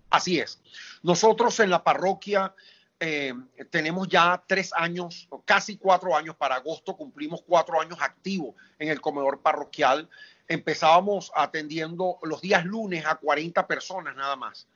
Así 0.09 0.39
es. 0.39 0.61
Nosotros 1.03 1.59
en 1.59 1.69
la 1.69 1.83
parroquia 1.83 2.53
eh, 3.03 3.33
tenemos 3.71 4.07
ya 4.07 4.43
tres 4.45 4.71
años, 4.75 5.27
casi 5.43 5.75
cuatro 5.75 6.15
años, 6.15 6.35
para 6.35 6.57
agosto 6.57 6.95
cumplimos 6.95 7.41
cuatro 7.41 7.81
años 7.81 7.97
activos 7.99 8.53
en 8.77 8.89
el 8.89 9.01
comedor 9.01 9.41
parroquial. 9.41 10.07
Empezábamos 10.47 11.31
atendiendo 11.35 12.19
los 12.21 12.41
días 12.41 12.63
lunes 12.63 13.03
a 13.07 13.15
40 13.15 13.65
personas 13.65 14.15
nada 14.15 14.35
más. 14.35 14.67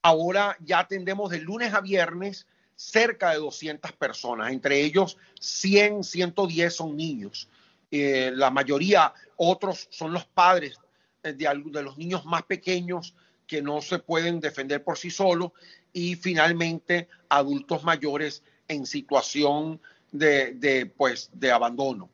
Ahora 0.00 0.56
ya 0.64 0.78
atendemos 0.78 1.30
de 1.30 1.40
lunes 1.40 1.74
a 1.74 1.82
viernes 1.82 2.46
cerca 2.76 3.32
de 3.32 3.36
200 3.36 3.92
personas, 3.92 4.52
entre 4.52 4.80
ellos 4.80 5.18
100, 5.38 6.02
110 6.02 6.74
son 6.74 6.96
niños. 6.96 7.46
Eh, 7.90 8.32
la 8.34 8.48
mayoría, 8.48 9.12
otros 9.36 9.86
son 9.90 10.14
los 10.14 10.24
padres 10.24 10.78
de, 11.22 11.34
de 11.34 11.82
los 11.82 11.98
niños 11.98 12.24
más 12.24 12.44
pequeños 12.44 13.14
que 13.46 13.60
no 13.60 13.82
se 13.82 13.98
pueden 13.98 14.40
defender 14.40 14.82
por 14.82 14.96
sí 14.96 15.10
solos 15.10 15.52
y 15.96 16.14
finalmente 16.14 17.08
adultos 17.30 17.82
mayores 17.82 18.42
en 18.68 18.84
situación 18.84 19.80
de, 20.12 20.92
pues, 20.94 21.30
de 21.32 21.50
abandono. 21.50 22.10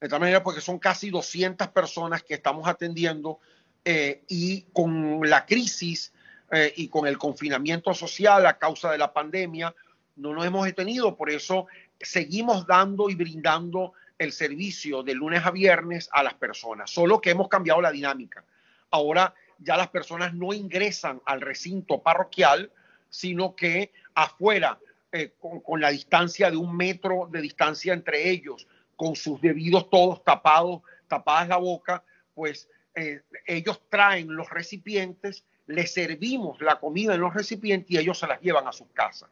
De 0.00 0.08
tal 0.08 0.20
manera, 0.20 0.42
porque 0.42 0.62
son 0.62 0.78
casi 0.78 1.10
200 1.10 1.68
personas 1.68 2.22
que 2.22 2.32
estamos 2.32 2.66
atendiendo 2.66 3.38
eh, 3.84 4.22
y 4.28 4.62
con 4.72 5.20
la 5.28 5.44
crisis 5.44 6.14
eh, 6.50 6.72
y 6.74 6.88
con 6.88 7.06
el 7.06 7.18
confinamiento 7.18 7.92
social 7.92 8.46
a 8.46 8.56
causa 8.56 8.90
de 8.92 8.96
la 8.96 9.12
pandemia, 9.12 9.74
no 10.16 10.32
nos 10.32 10.46
hemos 10.46 10.64
detenido. 10.64 11.14
Por 11.14 11.28
eso 11.28 11.66
seguimos 12.00 12.66
dando 12.66 13.10
y 13.10 13.14
brindando 13.14 13.92
el 14.16 14.32
servicio 14.32 15.02
de 15.02 15.12
lunes 15.12 15.44
a 15.44 15.50
viernes 15.50 16.08
a 16.12 16.22
las 16.22 16.32
personas, 16.32 16.90
solo 16.90 17.20
que 17.20 17.28
hemos 17.28 17.48
cambiado 17.48 17.82
la 17.82 17.92
dinámica. 17.92 18.42
Ahora 18.90 19.34
ya 19.58 19.76
las 19.76 19.88
personas 19.88 20.32
no 20.32 20.54
ingresan 20.54 21.20
al 21.26 21.42
recinto 21.42 22.00
parroquial, 22.00 22.72
sino 23.08 23.54
que 23.54 23.92
afuera, 24.14 24.78
eh, 25.12 25.32
con, 25.38 25.80
la 25.80 25.90
distancia 25.90 26.50
de 26.50 26.56
un 26.56 26.76
metro 26.76 27.28
de 27.30 27.40
distancia 27.40 27.92
entre 27.92 28.28
ellos, 28.30 28.66
con 28.96 29.16
sus 29.16 29.40
debidos 29.40 29.88
todos 29.90 30.22
tapados, 30.24 30.82
tapadas 31.06 31.48
la 31.48 31.56
boca, 31.56 32.04
pues 32.34 32.68
eh, 32.94 33.22
ellos 33.46 33.80
traen 33.88 34.34
los 34.34 34.50
recipientes, 34.50 35.44
les 35.66 35.92
servimos 35.92 36.60
la 36.60 36.80
comida 36.80 37.14
en 37.14 37.20
los 37.20 37.34
recipientes 37.34 37.90
y 37.90 37.98
ellos 37.98 38.18
se 38.18 38.26
las 38.26 38.40
llevan 38.40 38.66
a 38.66 38.72
sus 38.72 38.88
casas. 38.92 39.30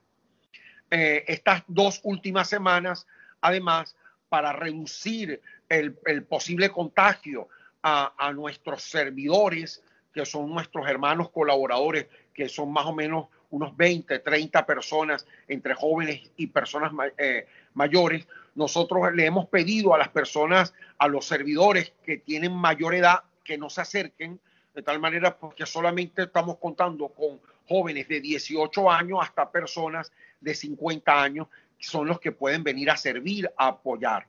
Eh, 0.91 1.25
estas 1.27 1.65
dos 1.67 2.01
últimas 2.05 2.49
semanas, 2.49 3.07
además, 3.41 3.97
para 4.29 4.53
reducir 4.53 5.41
el, 5.69 5.95
posible 6.25 6.71
contagio 6.71 7.49
a, 7.83 8.33
nuestros 8.35 8.83
servidores, 8.83 9.83
que 10.13 10.27
son 10.27 10.51
nuestros 10.51 10.89
hermanos 10.89 11.31
colaboradores, 11.31 12.07
que 12.35 12.49
son 12.49 12.73
más 12.73 12.87
o 12.87 12.93
menos 12.93 13.27
unos 13.51 13.77
20, 13.77 14.19
30 14.19 14.67
personas 14.67 15.27
entre 15.49 15.75
jóvenes 15.75 16.31
y 16.37 16.49
personas 16.49 16.93
eh, 17.19 17.47
mayores, 17.75 18.27
nosotros 18.55 19.15
le 19.15 19.27
hemos 19.27 19.47
pedido 19.49 19.95
a 19.95 19.99
las 19.99 20.09
personas, 20.09 20.75
a 20.99 21.09
los 21.09 21.27
servidores 21.27 21.93
que 22.05 22.19
tienen 22.19 22.53
mayor 22.53 22.95
edad, 22.95 23.21
que 23.45 23.59
no 23.59 23.71
se 23.71 23.83
acerquen, 23.83 24.41
de 24.75 24.83
tal 24.83 24.99
manera 24.99 25.37
porque 25.37 25.67
solamente 25.67 26.25
estamos 26.25 26.59
contando 26.59 27.09
con 27.09 27.41
jóvenes 27.69 28.09
de 28.09 28.21
18 28.21 28.91
años 28.91 29.19
hasta 29.23 29.51
personas 29.51 30.13
de 30.41 30.55
50 30.55 31.23
años, 31.23 31.49
son 31.79 32.07
los 32.07 32.21
que 32.21 32.33
pueden 32.33 32.63
venir 32.63 32.91
a 32.91 32.97
servir, 32.97 33.51
a 33.57 33.69
apoyar. 33.69 34.27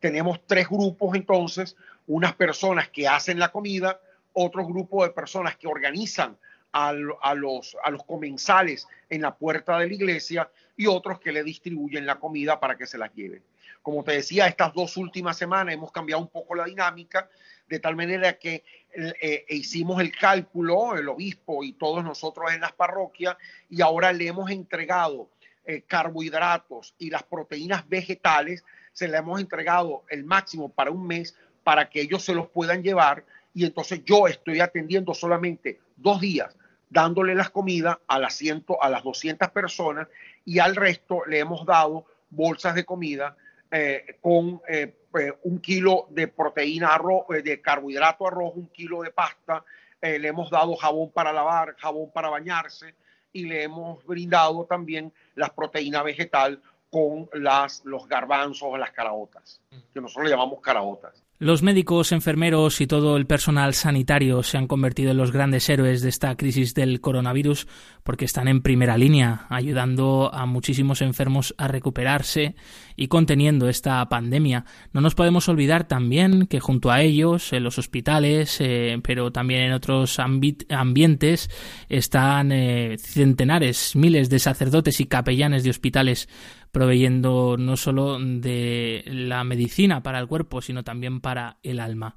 Tenemos 0.00 0.40
tres 0.46 0.68
grupos 0.68 1.14
entonces, 1.14 1.76
unas 2.06 2.34
personas 2.34 2.88
que 2.88 3.08
hacen 3.08 3.38
la 3.38 3.50
comida, 3.50 4.00
otro 4.32 4.66
grupo 4.66 5.04
de 5.04 5.10
personas 5.10 5.56
que 5.56 5.66
organizan 5.66 6.36
a, 6.74 7.34
los, 7.34 7.76
comensales 8.04 8.88
en 9.08 9.22
la 9.22 9.36
puerta 9.36 9.78
de 9.78 9.86
la 9.86 9.94
iglesia 9.94 10.50
y 10.76 10.88
otros 10.88 11.20
que 11.20 11.30
le 11.30 11.44
distribuyen 11.44 12.04
la 12.04 12.18
comida 12.18 12.58
para 12.58 12.76
que 12.76 12.86
se 12.86 12.98
las 12.98 13.14
lleven. 13.14 13.42
Como 13.80 14.02
te 14.02 14.12
decía, 14.12 14.48
estas 14.48 14.74
dos 14.74 14.96
últimas 14.96 15.36
semanas 15.36 15.72
hemos 15.72 15.92
cambiado 15.92 16.20
un 16.20 16.28
poco 16.28 16.56
la 16.56 16.64
dinámica, 16.64 17.30
de 17.68 17.78
tal 17.78 17.94
manera 17.94 18.32
que 18.38 18.64
eh, 18.92 19.44
hicimos 19.50 20.00
el 20.00 20.10
cálculo, 20.10 20.96
el 20.96 21.08
obispo 21.08 21.62
y 21.62 21.74
todos 21.74 22.02
nosotros 22.02 22.52
en 22.52 22.60
las 22.60 22.72
parroquias, 22.72 23.36
y 23.70 23.80
ahora 23.80 24.12
le 24.12 24.26
hemos 24.26 24.50
entregado 24.50 25.30
eh, 25.64 25.82
carbohidratos 25.86 26.94
y 26.98 27.08
las 27.08 27.22
proteínas 27.22 27.88
vegetales, 27.88 28.64
se 28.92 29.06
le 29.06 29.16
hemos 29.16 29.40
entregado 29.40 30.02
el 30.08 30.24
máximo 30.24 30.70
para 30.70 30.90
un 30.90 31.06
mes 31.06 31.36
para 31.62 31.88
que 31.88 32.00
ellos 32.00 32.24
se 32.24 32.34
los 32.34 32.48
puedan 32.48 32.82
llevar 32.82 33.24
y 33.54 33.64
entonces 33.64 34.04
yo 34.04 34.26
estoy 34.26 34.60
atendiendo 34.60 35.14
solamente 35.14 35.78
dos 35.96 36.20
días 36.20 36.56
dándole 36.90 37.34
las 37.34 37.50
comidas 37.50 37.98
a 38.06 38.18
las, 38.18 38.40
a 38.80 38.88
las 38.88 39.02
200 39.02 39.50
personas 39.50 40.08
y 40.44 40.58
al 40.58 40.76
resto 40.76 41.24
le 41.26 41.38
hemos 41.38 41.66
dado 41.66 42.06
bolsas 42.30 42.74
de 42.74 42.84
comida 42.84 43.36
eh, 43.70 44.18
con 44.20 44.60
eh, 44.68 44.94
un 45.42 45.60
kilo 45.60 46.06
de 46.10 46.28
proteína 46.28 46.94
arroz, 46.94 47.26
de 47.28 47.60
carbohidrato 47.60 48.26
arroz, 48.26 48.52
un 48.54 48.68
kilo 48.68 49.02
de 49.02 49.10
pasta, 49.10 49.64
le 50.02 50.28
hemos 50.28 50.50
dado 50.50 50.76
jabón 50.76 51.10
para 51.12 51.32
lavar, 51.32 51.76
jabón 51.78 52.10
para 52.12 52.28
bañarse, 52.28 52.94
y 53.34 53.44
le 53.44 53.64
hemos 53.64 54.04
brindado 54.06 54.64
también 54.64 55.12
las 55.34 55.50
proteínas 55.50 56.04
vegetal 56.04 56.62
con 56.88 57.28
las, 57.32 57.84
los 57.84 58.06
garbanzos, 58.06 58.78
las 58.78 58.92
caraotas, 58.92 59.60
que 59.92 60.00
nosotros 60.00 60.26
le 60.26 60.30
llamamos 60.30 60.60
caraotas. 60.60 61.23
Los 61.40 61.64
médicos, 61.64 62.12
enfermeros 62.12 62.80
y 62.80 62.86
todo 62.86 63.16
el 63.16 63.26
personal 63.26 63.74
sanitario 63.74 64.44
se 64.44 64.56
han 64.56 64.68
convertido 64.68 65.10
en 65.10 65.16
los 65.16 65.32
grandes 65.32 65.68
héroes 65.68 66.00
de 66.00 66.08
esta 66.08 66.36
crisis 66.36 66.74
del 66.74 67.00
coronavirus 67.00 67.66
porque 68.04 68.24
están 68.24 68.46
en 68.46 68.62
primera 68.62 68.96
línea, 68.96 69.46
ayudando 69.48 70.32
a 70.32 70.46
muchísimos 70.46 71.02
enfermos 71.02 71.52
a 71.58 71.66
recuperarse 71.66 72.54
y 72.94 73.08
conteniendo 73.08 73.68
esta 73.68 74.08
pandemia. 74.08 74.64
No 74.92 75.00
nos 75.00 75.16
podemos 75.16 75.48
olvidar 75.48 75.88
también 75.88 76.46
que 76.46 76.60
junto 76.60 76.92
a 76.92 77.02
ellos, 77.02 77.52
en 77.52 77.64
los 77.64 77.78
hospitales, 77.78 78.60
eh, 78.60 79.00
pero 79.02 79.32
también 79.32 79.62
en 79.62 79.72
otros 79.72 80.20
ambientes, 80.20 81.50
están 81.88 82.52
eh, 82.52 82.96
centenares, 82.98 83.96
miles 83.96 84.30
de 84.30 84.38
sacerdotes 84.38 85.00
y 85.00 85.06
capellanes 85.06 85.64
de 85.64 85.70
hospitales 85.70 86.28
proveyendo 86.74 87.54
no 87.56 87.76
solo 87.76 88.18
de 88.18 89.04
la 89.06 89.44
medicina 89.44 90.02
para 90.02 90.18
el 90.18 90.26
cuerpo, 90.26 90.60
sino 90.60 90.82
también 90.82 91.20
para 91.20 91.56
el 91.62 91.78
alma. 91.78 92.16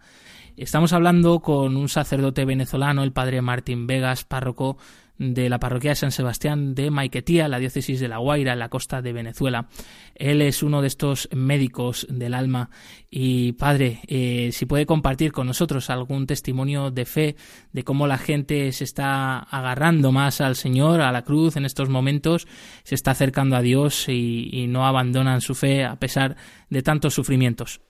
Estamos 0.57 0.93
hablando 0.93 1.41
con 1.41 1.77
un 1.77 1.87
sacerdote 1.87 2.43
venezolano, 2.43 3.03
el 3.03 3.13
padre 3.13 3.43
Martín 3.43 3.85
Vegas, 3.85 4.25
párroco 4.25 4.77
de 5.17 5.49
la 5.49 5.59
parroquia 5.59 5.91
de 5.91 5.95
San 5.95 6.11
Sebastián 6.11 6.75
de 6.75 6.91
Maiquetía, 6.91 7.47
la 7.47 7.59
diócesis 7.59 7.99
de 7.99 8.07
La 8.07 8.17
Guaira, 8.17 8.53
en 8.53 8.59
la 8.59 8.69
costa 8.69 9.01
de 9.01 9.13
Venezuela. 9.13 9.67
Él 10.15 10.41
es 10.41 10.63
uno 10.63 10.81
de 10.81 10.87
estos 10.87 11.29
médicos 11.31 12.05
del 12.09 12.33
alma 12.33 12.69
y 13.09 13.53
padre, 13.53 14.01
eh, 14.07 14.51
si 14.51 14.65
puede 14.65 14.85
compartir 14.85 15.31
con 15.31 15.47
nosotros 15.47 15.89
algún 15.89 16.27
testimonio 16.27 16.91
de 16.91 17.05
fe 17.05 17.35
de 17.71 17.83
cómo 17.83 18.07
la 18.07 18.17
gente 18.17 18.71
se 18.71 18.83
está 18.83 19.39
agarrando 19.39 20.11
más 20.11 20.41
al 20.41 20.55
Señor, 20.55 21.01
a 21.01 21.11
la 21.11 21.23
cruz 21.23 21.55
en 21.55 21.65
estos 21.65 21.89
momentos, 21.89 22.47
se 22.83 22.95
está 22.95 23.11
acercando 23.11 23.55
a 23.55 23.61
Dios 23.61 24.09
y, 24.09 24.49
y 24.51 24.67
no 24.67 24.85
abandonan 24.85 25.41
su 25.41 25.55
fe 25.55 25.85
a 25.85 25.95
pesar 25.95 26.35
de 26.69 26.81
tantos 26.81 27.13
sufrimientos. 27.13 27.81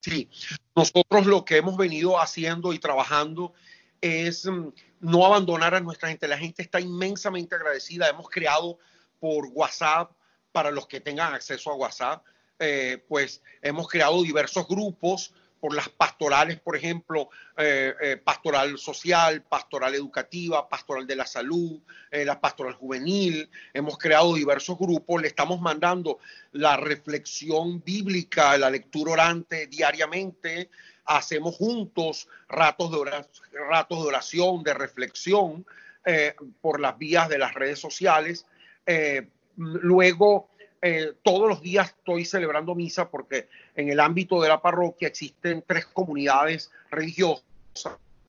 Sí, 0.00 0.28
nosotros 0.74 1.26
lo 1.26 1.44
que 1.44 1.58
hemos 1.58 1.76
venido 1.76 2.20
haciendo 2.20 2.72
y 2.72 2.80
trabajando 2.80 3.54
es 4.02 4.44
mm, 4.44 4.68
no 5.00 5.24
abandonar 5.24 5.74
a 5.74 5.80
nuestra 5.80 6.10
gente. 6.10 6.28
La 6.28 6.36
gente 6.36 6.60
está 6.60 6.78
inmensamente 6.78 7.54
agradecida. 7.54 8.08
Hemos 8.08 8.28
creado 8.28 8.78
por 9.18 9.46
WhatsApp, 9.54 10.12
para 10.52 10.70
los 10.70 10.86
que 10.86 11.00
tengan 11.00 11.34
acceso 11.34 11.70
a 11.70 11.76
WhatsApp, 11.76 12.24
eh, 12.58 13.02
pues 13.08 13.42
hemos 13.62 13.88
creado 13.88 14.22
diversos 14.22 14.68
grupos 14.68 15.34
por 15.58 15.74
las 15.74 15.88
pastorales, 15.88 16.60
por 16.60 16.76
ejemplo, 16.76 17.30
eh, 17.56 17.94
eh, 18.02 18.16
pastoral 18.16 18.76
social, 18.78 19.42
pastoral 19.42 19.94
educativa, 19.94 20.68
pastoral 20.68 21.06
de 21.06 21.16
la 21.16 21.24
salud, 21.24 21.80
la 22.10 22.40
pastoral 22.40 22.74
juvenil. 22.74 23.48
Hemos 23.72 23.96
creado 23.96 24.34
diversos 24.34 24.76
grupos, 24.76 25.22
le 25.22 25.28
estamos 25.28 25.60
mandando 25.60 26.18
la 26.50 26.76
reflexión 26.76 27.80
bíblica, 27.82 28.58
la 28.58 28.70
lectura 28.70 29.12
orante 29.12 29.68
diariamente, 29.68 30.68
hacemos 31.04 31.56
juntos 31.56 32.28
ratos 32.48 32.90
de 32.90 32.96
oración, 32.98 33.46
ratos 33.68 34.02
de, 34.02 34.08
oración, 34.08 34.62
de 34.62 34.74
reflexión 34.74 35.66
eh, 36.04 36.34
por 36.60 36.80
las 36.80 36.98
vías 36.98 37.28
de 37.28 37.38
las 37.38 37.54
redes 37.54 37.78
sociales. 37.78 38.46
Eh, 38.86 39.28
luego, 39.56 40.48
eh, 40.80 41.12
todos 41.22 41.48
los 41.48 41.62
días 41.62 41.94
estoy 41.96 42.24
celebrando 42.24 42.74
misa 42.74 43.08
porque 43.08 43.48
en 43.76 43.88
el 43.88 44.00
ámbito 44.00 44.40
de 44.42 44.48
la 44.48 44.60
parroquia 44.60 45.08
existen 45.08 45.62
tres 45.66 45.86
comunidades 45.86 46.70
religiosas. 46.90 47.44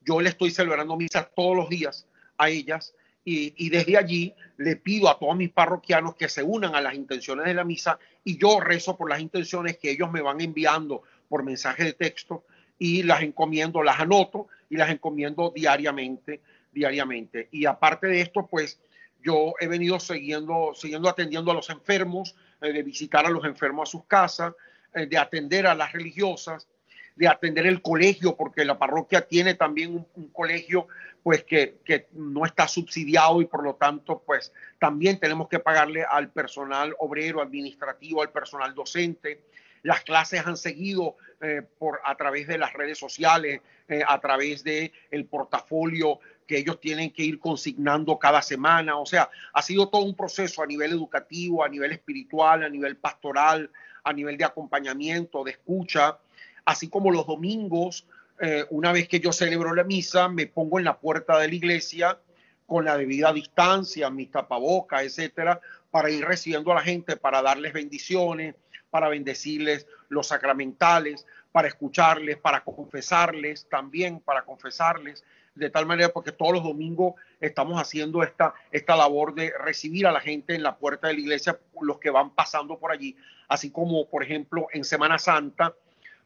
Yo 0.05 0.21
le 0.21 0.29
estoy 0.29 0.51
celebrando 0.51 0.95
misa 0.95 1.29
todos 1.35 1.55
los 1.55 1.69
días 1.69 2.05
a 2.37 2.49
ellas 2.49 2.93
y, 3.25 3.53
y, 3.57 3.69
desde 3.69 3.97
allí 3.97 4.35
le 4.57 4.75
pido 4.75 5.09
a 5.09 5.17
todos 5.17 5.35
mis 5.37 5.49
parroquianos 5.49 6.15
que 6.15 6.27
se 6.27 6.43
unan 6.43 6.75
a 6.75 6.81
las 6.81 6.93
intenciones 6.93 7.45
de 7.45 7.53
la 7.53 7.63
misa 7.63 7.97
y 8.23 8.37
yo 8.37 8.59
rezo 8.59 8.97
por 8.97 9.09
las 9.09 9.21
intenciones 9.21 9.77
que 9.77 9.91
ellos 9.91 10.11
me 10.11 10.21
van 10.21 10.41
enviando 10.41 11.03
por 11.29 11.43
mensaje 11.43 11.85
de 11.85 11.93
texto 11.93 12.43
y 12.77 13.03
las 13.03 13.21
encomiendo, 13.21 13.83
las 13.83 13.99
anoto 13.99 14.47
y 14.69 14.77
las 14.77 14.89
encomiendo 14.89 15.51
diariamente, 15.55 16.41
diariamente. 16.71 17.47
Y 17.51 17.65
aparte 17.65 18.07
de 18.07 18.21
esto, 18.21 18.47
pues 18.47 18.79
yo 19.23 19.53
he 19.59 19.67
venido 19.67 19.99
siguiendo, 19.99 20.73
siguiendo 20.75 21.09
atendiendo 21.09 21.51
a 21.51 21.53
los 21.53 21.69
enfermos, 21.69 22.35
eh, 22.61 22.73
de 22.73 22.83
visitar 22.83 23.25
a 23.25 23.29
los 23.29 23.45
enfermos 23.45 23.89
a 23.89 23.91
sus 23.91 24.05
casas, 24.05 24.53
eh, 24.93 25.05
de 25.05 25.17
atender 25.17 25.65
a 25.65 25.75
las 25.75 25.91
religiosas, 25.93 26.67
de 27.15 27.27
atender 27.27 27.67
el 27.67 27.81
colegio, 27.81 28.35
porque 28.35 28.65
la 28.65 28.77
parroquia 28.77 29.21
tiene 29.21 29.53
también 29.53 30.05
un, 30.15 30.27
colegio 30.29 30.87
pues 31.21 31.43
que, 31.43 31.77
que, 31.85 32.07
no 32.13 32.45
está 32.45 32.67
subsidiado 32.67 33.41
y 33.41 33.45
por 33.45 33.63
lo 33.63 33.75
tanto 33.75 34.23
pues 34.25 34.51
también 34.79 35.19
tenemos 35.19 35.47
que 35.47 35.59
pagarle 35.59 36.03
al 36.03 36.31
personal 36.31 36.95
obrero, 36.99 37.41
administrativo, 37.41 38.21
al 38.21 38.31
personal 38.31 38.73
docente, 38.73 39.43
las 39.83 40.01
clases 40.01 40.45
han 40.45 40.57
seguido 40.57 41.17
eh, 41.41 41.61
por, 41.77 41.99
a 42.03 42.15
través 42.15 42.47
de 42.47 42.57
las 42.57 42.73
redes 42.73 42.97
sociales, 42.97 43.61
eh, 43.87 44.01
a 44.07 44.19
través 44.19 44.63
del 44.63 44.91
el 45.11 45.25
portafolio 45.25 46.19
que 46.47 46.57
ellos 46.57 46.79
tienen 46.79 47.11
que 47.11 47.23
ir 47.23 47.39
consignando 47.39 48.17
cada 48.17 48.41
semana. 48.41 48.97
O 48.97 49.05
sea, 49.05 49.29
ha 49.53 49.61
sido 49.61 49.89
todo 49.89 50.03
un 50.03 50.15
proceso 50.15 50.63
a 50.63 50.65
nivel 50.65 50.91
educativo, 50.91 51.63
a 51.63 51.69
nivel 51.69 51.91
espiritual, 51.91 52.63
a 52.63 52.69
nivel 52.69 52.97
pastoral, 52.97 53.69
a 54.03 54.13
nivel 54.13 54.37
de 54.37 54.45
acompañamiento, 54.45 55.43
de 55.43 55.51
escucha. 55.51 56.17
así 56.65 56.87
como 56.87 57.11
los 57.11 57.27
domingos, 57.27 58.07
eh, 58.39 58.65
una 58.69 58.93
vez 58.93 59.07
que 59.09 59.19
yo 59.19 59.33
celebro 59.33 59.75
la 59.75 59.83
misa, 59.83 60.29
me 60.29 60.47
pongo 60.47 60.79
en 60.79 60.85
la 60.85 60.97
puerta 60.97 61.37
de 61.39 61.49
la 61.49 61.55
iglesia 61.55 62.19
con 62.65 62.85
la 62.85 62.97
debida 62.97 63.33
distancia, 63.33 64.09
mis 64.09 64.31
tapabocas, 64.31 65.03
etcétera, 65.03 65.59
para 65.91 66.09
ir 66.09 66.25
recibiendo 66.25 66.71
a 66.71 66.75
la 66.75 66.81
gente, 66.81 67.17
para 67.17 67.41
darles 67.41 67.73
bendiciones, 67.73 68.55
para 68.93 69.09
bendecirles 69.09 69.87
los 70.07 70.27
sacramentales, 70.27 71.25
para 71.51 71.67
escucharles, 71.67 72.37
para 72.37 72.63
confesarles 72.63 73.67
también, 73.67 74.19
para 74.19 74.43
confesarles, 74.43 75.23
de 75.55 75.71
tal 75.71 75.87
manera 75.87 76.09
porque 76.09 76.31
todos 76.31 76.53
los 76.53 76.63
domingos 76.63 77.15
estamos 77.41 77.81
haciendo 77.81 78.21
esta, 78.21 78.53
esta 78.71 78.95
labor 78.95 79.33
de 79.33 79.51
recibir 79.57 80.05
a 80.05 80.11
la 80.11 80.19
gente 80.19 80.53
en 80.53 80.61
la 80.61 80.77
puerta 80.77 81.07
de 81.07 81.15
la 81.15 81.21
iglesia, 81.21 81.59
los 81.81 81.97
que 81.97 82.11
van 82.11 82.35
pasando 82.35 82.77
por 82.77 82.91
allí, 82.91 83.17
así 83.47 83.71
como, 83.71 84.07
por 84.07 84.21
ejemplo, 84.21 84.67
en 84.71 84.83
Semana 84.83 85.17
Santa, 85.17 85.73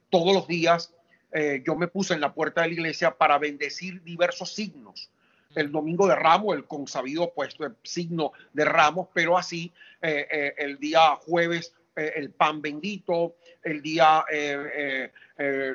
todos 0.10 0.34
los 0.34 0.46
días 0.46 0.94
eh, 1.32 1.64
yo 1.66 1.78
me 1.78 1.88
puse 1.88 2.16
en 2.16 2.20
la 2.20 2.34
puerta 2.34 2.64
de 2.64 2.68
la 2.68 2.74
iglesia 2.74 3.12
para 3.12 3.38
bendecir 3.38 4.04
diversos 4.04 4.54
signos. 4.54 5.10
El 5.56 5.72
domingo 5.72 6.06
de 6.06 6.16
Ramos, 6.16 6.54
el 6.54 6.66
consabido 6.66 7.32
puesto 7.34 7.66
el 7.66 7.78
signo 7.84 8.34
de 8.52 8.66
Ramos, 8.66 9.08
pero 9.14 9.38
así 9.38 9.72
eh, 10.02 10.28
eh, 10.30 10.54
el 10.58 10.78
día 10.80 11.16
jueves 11.16 11.74
el 11.98 12.32
pan 12.32 12.62
bendito, 12.62 13.36
el 13.64 13.82
día 13.82 14.24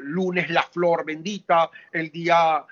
lunes 0.03 0.51
la 0.51 0.63
flor 0.63 1.05
bendita, 1.05 1.71
el 1.93 2.11
día 2.11 2.65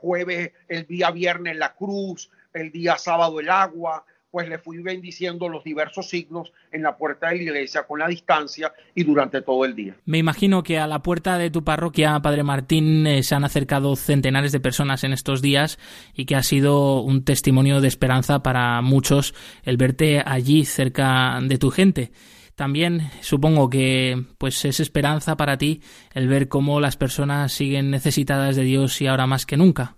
jueves, 0.00 0.52
el 0.68 0.86
día 0.86 1.10
viernes 1.10 1.56
la 1.56 1.74
cruz, 1.74 2.30
el 2.52 2.72
día 2.72 2.96
sábado 2.96 3.40
el 3.40 3.50
agua, 3.50 4.04
pues 4.30 4.48
le 4.48 4.58
fui 4.58 4.78
bendiciendo 4.78 5.48
los 5.48 5.64
diversos 5.64 6.08
signos 6.08 6.52
en 6.70 6.82
la 6.82 6.96
puerta 6.96 7.28
de 7.28 7.36
la 7.36 7.42
iglesia 7.42 7.84
con 7.84 7.98
la 7.98 8.08
distancia 8.08 8.72
y 8.94 9.04
durante 9.04 9.40
todo 9.40 9.64
el 9.64 9.74
día. 9.74 9.96
Me 10.04 10.18
imagino 10.18 10.62
que 10.62 10.78
a 10.78 10.86
la 10.86 11.02
puerta 11.02 11.38
de 11.38 11.50
tu 11.50 11.64
parroquia, 11.64 12.20
Padre 12.20 12.42
Martín, 12.42 13.06
eh, 13.06 13.22
se 13.22 13.34
han 13.34 13.44
acercado 13.44 13.96
centenares 13.96 14.52
de 14.52 14.60
personas 14.60 15.04
en 15.04 15.12
estos 15.12 15.40
días 15.40 15.78
y 16.14 16.26
que 16.26 16.36
ha 16.36 16.42
sido 16.42 17.00
un 17.00 17.24
testimonio 17.24 17.80
de 17.80 17.88
esperanza 17.88 18.42
para 18.42 18.82
muchos 18.82 19.34
el 19.62 19.76
verte 19.76 20.22
allí 20.24 20.64
cerca 20.64 21.38
de 21.42 21.58
tu 21.58 21.70
gente. 21.70 22.12
También 22.58 23.08
supongo 23.20 23.70
que 23.70 24.20
pues 24.36 24.64
es 24.64 24.80
esperanza 24.80 25.36
para 25.36 25.58
ti 25.58 25.80
el 26.12 26.26
ver 26.26 26.48
cómo 26.48 26.80
las 26.80 26.96
personas 26.96 27.52
siguen 27.52 27.88
necesitadas 27.88 28.56
de 28.56 28.64
Dios 28.64 29.00
y 29.00 29.06
ahora 29.06 29.28
más 29.28 29.46
que 29.46 29.56
nunca 29.56 29.96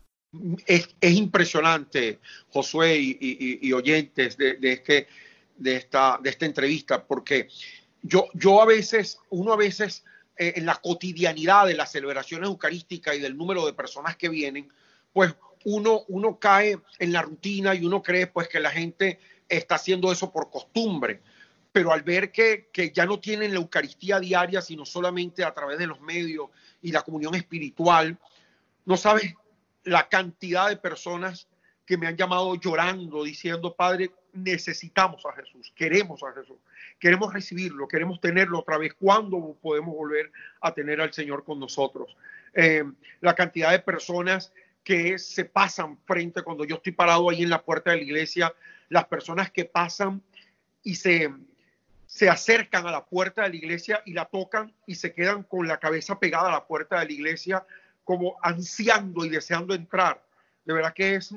es, 0.66 0.88
impresionante, 1.00 2.20
Josué 2.50 2.98
y, 3.00 3.72
oyentes 3.72 4.36
de, 4.36 4.58
este, 4.60 5.08
de, 5.56 5.76
esta, 5.76 6.18
de 6.22 6.28
esta 6.28 6.44
entrevista, 6.44 7.02
porque 7.02 7.48
yo, 8.02 8.26
yo 8.34 8.60
a 8.60 8.66
veces, 8.66 9.18
uno 9.30 9.54
a 9.54 9.56
veces 9.56 10.04
eh, 10.36 10.52
en 10.56 10.66
la 10.66 10.76
cotidianidad 10.76 11.66
de 11.66 11.74
las 11.74 11.92
celebraciones 11.92 12.48
eucarísticas 12.48 13.16
y 13.16 13.20
del 13.20 13.38
número 13.38 13.64
de 13.64 13.72
personas 13.72 14.16
que 14.16 14.28
vienen, 14.28 14.68
pues 15.14 15.34
uno, 15.64 16.02
uno 16.08 16.38
cae 16.38 16.78
en 16.98 17.12
la 17.12 17.22
rutina 17.22 17.74
y 17.74 17.86
uno 17.86 18.02
cree 18.02 18.26
pues 18.26 18.48
que 18.48 18.60
la 18.60 18.70
gente 18.70 19.18
está 19.48 19.76
haciendo 19.76 20.12
eso 20.12 20.30
por 20.30 20.50
costumbre. 20.50 21.22
Pero 21.72 21.92
al 21.92 22.02
ver 22.02 22.32
que, 22.32 22.68
que 22.72 22.90
ya 22.90 23.06
no 23.06 23.20
tienen 23.20 23.52
la 23.52 23.60
Eucaristía 23.60 24.18
diaria, 24.18 24.60
sino 24.60 24.84
solamente 24.84 25.44
a 25.44 25.54
través 25.54 25.78
de 25.78 25.86
los 25.86 26.00
medios 26.00 26.48
y 26.82 26.90
la 26.92 27.02
comunión 27.02 27.34
espiritual, 27.34 28.18
no 28.84 28.96
sabes 28.96 29.34
la 29.84 30.08
cantidad 30.08 30.68
de 30.68 30.76
personas 30.76 31.48
que 31.86 31.96
me 31.96 32.06
han 32.06 32.16
llamado 32.16 32.54
llorando, 32.54 33.24
diciendo, 33.24 33.74
Padre, 33.74 34.12
necesitamos 34.32 35.24
a 35.26 35.32
Jesús, 35.32 35.72
queremos 35.74 36.22
a 36.22 36.32
Jesús, 36.32 36.56
queremos 36.98 37.32
recibirlo, 37.32 37.88
queremos 37.88 38.20
tenerlo 38.20 38.60
otra 38.60 38.78
vez. 38.78 38.94
¿Cuándo 38.94 39.56
podemos 39.60 39.94
volver 39.94 40.30
a 40.60 40.72
tener 40.72 41.00
al 41.00 41.12
Señor 41.12 41.44
con 41.44 41.58
nosotros? 41.58 42.16
Eh, 42.54 42.84
la 43.20 43.34
cantidad 43.34 43.72
de 43.72 43.80
personas 43.80 44.52
que 44.84 45.18
se 45.18 45.44
pasan 45.44 45.98
frente 46.04 46.42
cuando 46.42 46.64
yo 46.64 46.76
estoy 46.76 46.92
parado 46.92 47.28
ahí 47.28 47.42
en 47.42 47.50
la 47.50 47.62
puerta 47.62 47.90
de 47.90 47.98
la 47.98 48.02
iglesia, 48.02 48.54
las 48.88 49.06
personas 49.06 49.50
que 49.50 49.64
pasan 49.64 50.22
y 50.82 50.94
se, 50.94 51.32
se 52.10 52.28
acercan 52.28 52.88
a 52.88 52.90
la 52.90 53.04
puerta 53.04 53.44
de 53.44 53.50
la 53.50 53.56
iglesia 53.56 54.02
y 54.04 54.14
la 54.14 54.24
tocan 54.24 54.74
y 54.84 54.96
se 54.96 55.14
quedan 55.14 55.44
con 55.44 55.68
la 55.68 55.78
cabeza 55.78 56.18
pegada 56.18 56.48
a 56.48 56.52
la 56.52 56.66
puerta 56.66 56.98
de 56.98 57.06
la 57.06 57.12
iglesia 57.12 57.64
como 58.02 58.36
ansiando 58.42 59.24
y 59.24 59.28
deseando 59.28 59.74
entrar. 59.74 60.20
De 60.64 60.74
verdad 60.74 60.92
que 60.92 61.14
es, 61.14 61.32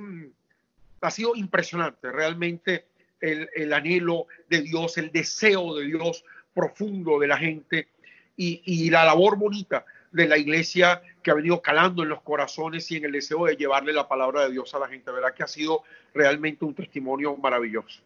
ha 0.99 1.12
sido 1.12 1.36
impresionante 1.36 2.12
realmente 2.12 2.88
el, 3.21 3.47
el, 3.53 3.71
anhelo 3.71 4.25
de 4.49 4.62
Dios, 4.62 4.97
el 4.97 5.12
deseo 5.12 5.75
de 5.75 5.86
Dios 5.86 6.25
profundo 6.55 7.19
de 7.19 7.27
la 7.27 7.38
gente 7.38 7.89
y, 8.36 8.63
y 8.65 8.89
la 8.89 9.05
labor 9.05 9.38
bonita 9.38 9.86
de 10.12 10.27
la 10.27 10.39
iglesia 10.39 11.03
que 11.21 11.29
ha 11.29 11.36
venido 11.36 11.62
calando 11.62 12.01
en 12.01 12.09
los 12.09 12.23
corazones 12.23 12.89
y 12.89 12.97
en 12.97 13.05
el 13.05 13.12
deseo 13.12 13.45
de 13.45 13.57
llevarle 13.57 13.93
la 13.93 14.07
palabra 14.07 14.45
de 14.45 14.51
Dios 14.51 14.73
a 14.73 14.79
la 14.79 14.88
gente. 14.88 15.12
De 15.12 15.17
verdad 15.17 15.36
que 15.36 15.43
ha 15.43 15.47
sido 15.47 15.83
realmente 16.15 16.65
un 16.65 16.73
testimonio 16.73 17.38
maravilloso. 17.38 18.01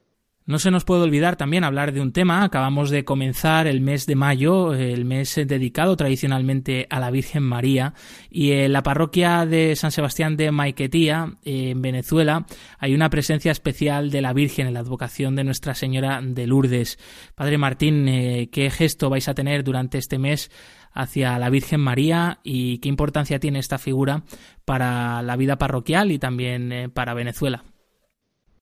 No 0.47 0.59
se 0.59 0.71
nos 0.71 0.85
puede 0.85 1.03
olvidar 1.03 1.35
también 1.35 1.65
hablar 1.65 1.91
de 1.91 1.99
un 1.99 2.13
tema. 2.13 2.41
Acabamos 2.41 2.89
de 2.89 3.03
comenzar 3.03 3.67
el 3.67 3.81
mes 3.81 4.05
de 4.05 4.15
mayo, 4.15 4.73
el 4.73 5.03
mes 5.03 5.35
dedicado 5.35 5.97
tradicionalmente 5.97 6.87
a 6.89 7.01
la 7.01 7.11
Virgen 7.11 7.43
María. 7.43 7.93
Y 8.29 8.53
en 8.53 8.71
la 8.71 8.81
parroquia 8.81 9.45
de 9.45 9.75
San 9.75 9.91
Sebastián 9.91 10.37
de 10.37 10.51
Maiquetía, 10.51 11.33
en 11.43 11.81
Venezuela, 11.81 12.45
hay 12.79 12.95
una 12.95 13.09
presencia 13.09 13.51
especial 13.51 14.09
de 14.09 14.21
la 14.21 14.31
Virgen 14.31 14.67
en 14.67 14.75
la 14.75 14.79
advocación 14.79 15.35
de 15.35 15.43
Nuestra 15.43 15.75
Señora 15.75 16.21
de 16.23 16.47
Lourdes. 16.47 16.97
Padre 17.35 17.57
Martín, 17.57 18.07
eh, 18.07 18.47
¿qué 18.49 18.69
gesto 18.69 19.09
vais 19.09 19.27
a 19.27 19.33
tener 19.33 19.65
durante 19.65 19.97
este 19.97 20.17
mes 20.17 20.49
hacia 20.93 21.37
la 21.39 21.49
Virgen 21.49 21.81
María 21.81 22.39
y 22.41 22.77
qué 22.77 22.87
importancia 22.87 23.41
tiene 23.41 23.59
esta 23.59 23.79
figura 23.79 24.23
para 24.63 25.21
la 25.23 25.35
vida 25.35 25.57
parroquial 25.57 26.09
y 26.09 26.19
también 26.19 26.71
eh, 26.71 26.87
para 26.87 27.13
Venezuela? 27.13 27.65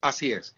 Así 0.02 0.32
es. 0.32 0.56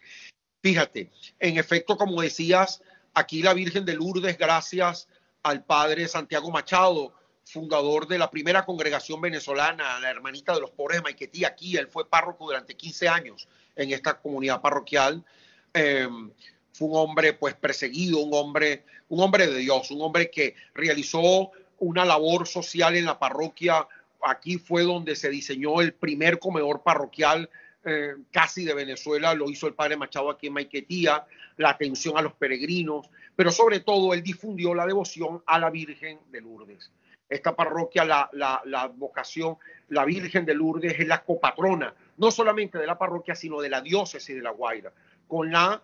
Fíjate, 0.60 1.10
en 1.38 1.56
efecto, 1.56 1.96
como 1.96 2.20
decías, 2.20 2.82
aquí 3.14 3.42
la 3.42 3.54
Virgen 3.54 3.84
de 3.84 3.94
Lourdes, 3.94 4.36
gracias 4.36 5.08
al 5.42 5.64
padre 5.64 6.08
Santiago 6.08 6.50
Machado, 6.50 7.14
fundador 7.44 8.08
de 8.08 8.18
la 8.18 8.30
primera 8.30 8.64
congregación 8.64 9.20
venezolana, 9.20 10.00
la 10.00 10.10
hermanita 10.10 10.54
de 10.54 10.60
los 10.60 10.70
pobres 10.70 10.98
de 10.98 11.02
Maiquetí, 11.02 11.44
aquí 11.44 11.76
él 11.76 11.86
fue 11.86 12.08
párroco 12.08 12.46
durante 12.46 12.76
15 12.76 13.08
años 13.08 13.48
en 13.76 13.92
esta 13.92 14.18
comunidad 14.18 14.60
parroquial. 14.60 15.24
Em, 15.72 16.30
fue 16.72 16.88
un 16.88 16.96
hombre 16.96 17.32
pues 17.32 17.54
perseguido, 17.54 18.18
un 18.18 18.34
hombre, 18.34 18.84
un 19.08 19.20
hombre 19.20 19.46
de 19.46 19.58
Dios, 19.58 19.90
un 19.90 20.02
hombre 20.02 20.30
que 20.30 20.54
realizó 20.74 21.52
una 21.78 22.04
labor 22.04 22.46
social 22.46 22.96
en 22.96 23.06
la 23.06 23.18
parroquia. 23.18 23.86
Aquí 24.22 24.58
fue 24.58 24.82
donde 24.82 25.16
se 25.16 25.30
diseñó 25.30 25.80
el 25.80 25.94
primer 25.94 26.38
comedor 26.38 26.82
parroquial 26.82 27.48
eh, 27.84 28.14
casi 28.32 28.64
de 28.64 28.74
Venezuela, 28.74 29.34
lo 29.34 29.48
hizo 29.48 29.68
el 29.68 29.74
padre 29.74 29.96
Machado 29.96 30.30
aquí 30.30 30.48
en 30.48 30.54
Maiquetía, 30.54 31.24
la 31.56 31.70
atención 31.70 32.18
a 32.18 32.22
los 32.22 32.32
peregrinos, 32.34 33.08
pero 33.36 33.52
sobre 33.52 33.80
todo 33.80 34.12
él 34.14 34.22
difundió 34.22 34.74
la 34.74 34.84
devoción 34.84 35.42
a 35.46 35.58
la 35.58 35.70
Virgen 35.70 36.18
de 36.30 36.40
Lourdes. 36.40 36.90
Esta 37.28 37.54
parroquia, 37.54 38.04
la, 38.04 38.92
vocación, 38.96 39.58
la 39.90 40.04
Virgen 40.04 40.44
de 40.44 40.54
Lourdes 40.54 40.98
es 40.98 41.06
la 41.06 41.22
copatrona, 41.22 41.94
no 42.16 42.30
solamente 42.30 42.78
de 42.78 42.86
la 42.86 42.98
parroquia, 42.98 43.34
sino 43.34 43.60
de 43.60 43.68
la 43.68 43.80
diócesis 43.80 44.34
de 44.34 44.42
La 44.42 44.50
Guaira, 44.50 44.92
con 45.28 45.52
la 45.52 45.80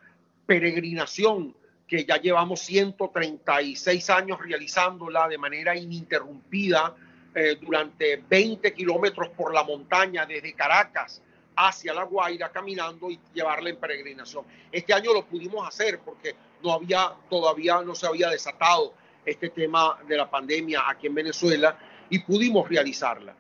peregrinación 0.47 1.55
que 1.87 2.05
ya 2.05 2.17
llevamos 2.17 2.61
136 2.61 4.11
años 4.11 4.41
realizándola 4.41 5.29
de 5.29 5.39
manera 5.39 5.77
ininterrumpida 5.77 6.97
eh, 7.35 7.57
durante 7.61 8.17
20 8.17 8.73
kilómetros 8.73 9.29
por 9.29 9.55
la 9.55 9.63
montaña 9.63 10.27
desde 10.27 10.55
Caracas 10.55 11.23
hacia 11.57 11.95
La 11.95 12.05
Guaira 12.05 12.51
caminando 12.51 13.11
y 13.11 13.19
llevarla 13.33 13.71
en 13.71 13.77
peregrinación. 13.77 14.45
Este 14.71 14.93
año 14.93 15.13
lo 15.13 15.25
pudimos 15.27 15.67
hacer 15.67 16.01
porque 16.01 16.35
no 16.63 16.73
había, 16.73 17.13
todavía 17.29 17.83
no 17.83 17.95
se 17.95 18.07
había 18.07 18.31
desatado 18.31 18.95
este 19.25 19.51
tema 19.51 19.99
de 20.07 20.17
la 20.17 20.29
pandemia 20.29 20.83
aquí 20.89 21.07
en 21.07 21.15
Venezuela 21.15 21.79
y 22.11 22.19
pudimos 22.21 22.69
realizarla. 22.69 23.35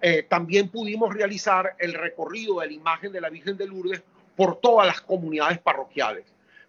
Eh, 0.00 0.22
también 0.24 0.68
pudimos 0.68 1.12
realizar 1.14 1.74
el 1.78 1.94
recorrido 1.94 2.60
de 2.60 2.66
la 2.66 2.72
imagen 2.72 3.12
de 3.12 3.20
la 3.20 3.28
Virgen 3.28 3.56
de 3.56 3.66
Lourdes 3.66 4.02
por 4.36 4.60
todas 4.60 4.86
las 4.86 5.00
comunidades 5.00 5.58
parroquiales. 5.58 6.24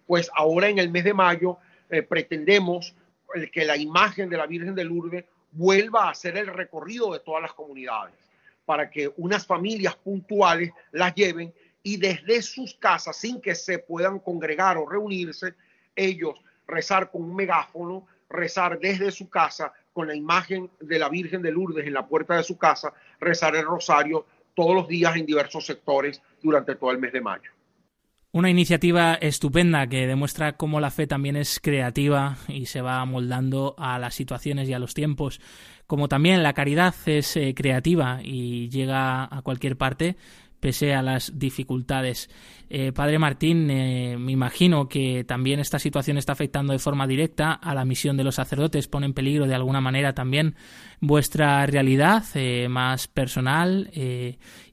Pues 0.06 0.30
ahora 0.34 0.68
en 0.68 0.78
el 0.78 0.90
mes 0.90 1.04
de 1.04 1.14
mayo 1.14 1.58
eh, 1.88 2.02
pretendemos 2.02 2.94
que 3.50 3.64
la 3.64 3.76
imagen 3.78 4.28
de 4.28 4.36
la 4.36 4.46
Virgen 4.46 4.74
de 4.74 4.84
Lourdes 4.84 5.24
vuelva 5.52 6.04
a 6.04 6.10
hacer 6.10 6.36
el 6.36 6.48
recorrido 6.48 7.12
de 7.12 7.20
todas 7.20 7.40
las 7.40 7.54
comunidades 7.54 8.21
para 8.64 8.90
que 8.90 9.12
unas 9.16 9.46
familias 9.46 9.96
puntuales 9.96 10.70
las 10.92 11.14
lleven 11.14 11.52
y 11.82 11.96
desde 11.96 12.42
sus 12.42 12.74
casas, 12.74 13.16
sin 13.16 13.40
que 13.40 13.54
se 13.54 13.78
puedan 13.78 14.20
congregar 14.20 14.76
o 14.76 14.88
reunirse, 14.88 15.54
ellos 15.96 16.40
rezar 16.66 17.10
con 17.10 17.22
un 17.22 17.34
megáfono, 17.34 18.06
rezar 18.28 18.78
desde 18.78 19.10
su 19.10 19.28
casa 19.28 19.72
con 19.92 20.06
la 20.06 20.14
imagen 20.14 20.70
de 20.80 20.98
la 20.98 21.08
Virgen 21.08 21.42
de 21.42 21.52
Lourdes 21.52 21.86
en 21.86 21.92
la 21.92 22.06
puerta 22.06 22.36
de 22.36 22.44
su 22.44 22.56
casa, 22.56 22.92
rezar 23.20 23.56
el 23.56 23.64
rosario 23.64 24.26
todos 24.54 24.74
los 24.74 24.88
días 24.88 25.16
en 25.16 25.26
diversos 25.26 25.66
sectores 25.66 26.22
durante 26.40 26.76
todo 26.76 26.90
el 26.92 26.98
mes 26.98 27.12
de 27.12 27.20
mayo. 27.20 27.50
Una 28.34 28.48
iniciativa 28.48 29.12
estupenda 29.16 29.86
que 29.88 30.06
demuestra 30.06 30.56
cómo 30.56 30.80
la 30.80 30.90
fe 30.90 31.06
también 31.06 31.36
es 31.36 31.60
creativa 31.60 32.38
y 32.48 32.64
se 32.64 32.80
va 32.80 33.04
moldando 33.04 33.74
a 33.76 33.98
las 33.98 34.14
situaciones 34.14 34.70
y 34.70 34.72
a 34.72 34.78
los 34.78 34.94
tiempos. 34.94 35.38
Como 35.86 36.08
también 36.08 36.42
la 36.42 36.54
caridad 36.54 36.94
es 37.04 37.36
eh, 37.36 37.52
creativa 37.54 38.20
y 38.24 38.70
llega 38.70 39.24
a 39.24 39.42
cualquier 39.42 39.76
parte 39.76 40.16
pese 40.60 40.94
a 40.94 41.02
las 41.02 41.38
dificultades. 41.38 42.30
Eh, 42.70 42.92
padre 42.92 43.18
Martín, 43.18 43.68
eh, 43.68 44.16
me 44.18 44.32
imagino 44.32 44.88
que 44.88 45.24
también 45.24 45.60
esta 45.60 45.78
situación 45.78 46.16
está 46.16 46.32
afectando 46.32 46.72
de 46.72 46.78
forma 46.78 47.06
directa 47.06 47.52
a 47.52 47.74
la 47.74 47.84
misión 47.84 48.16
de 48.16 48.24
los 48.24 48.36
sacerdotes, 48.36 48.88
pone 48.88 49.06
en 49.06 49.12
peligro 49.12 49.46
de 49.46 49.56
alguna 49.56 49.82
manera 49.82 50.14
también 50.14 50.54
vuestra 51.00 51.66
realidad 51.66 52.24
más 52.68 53.08
personal 53.08 53.90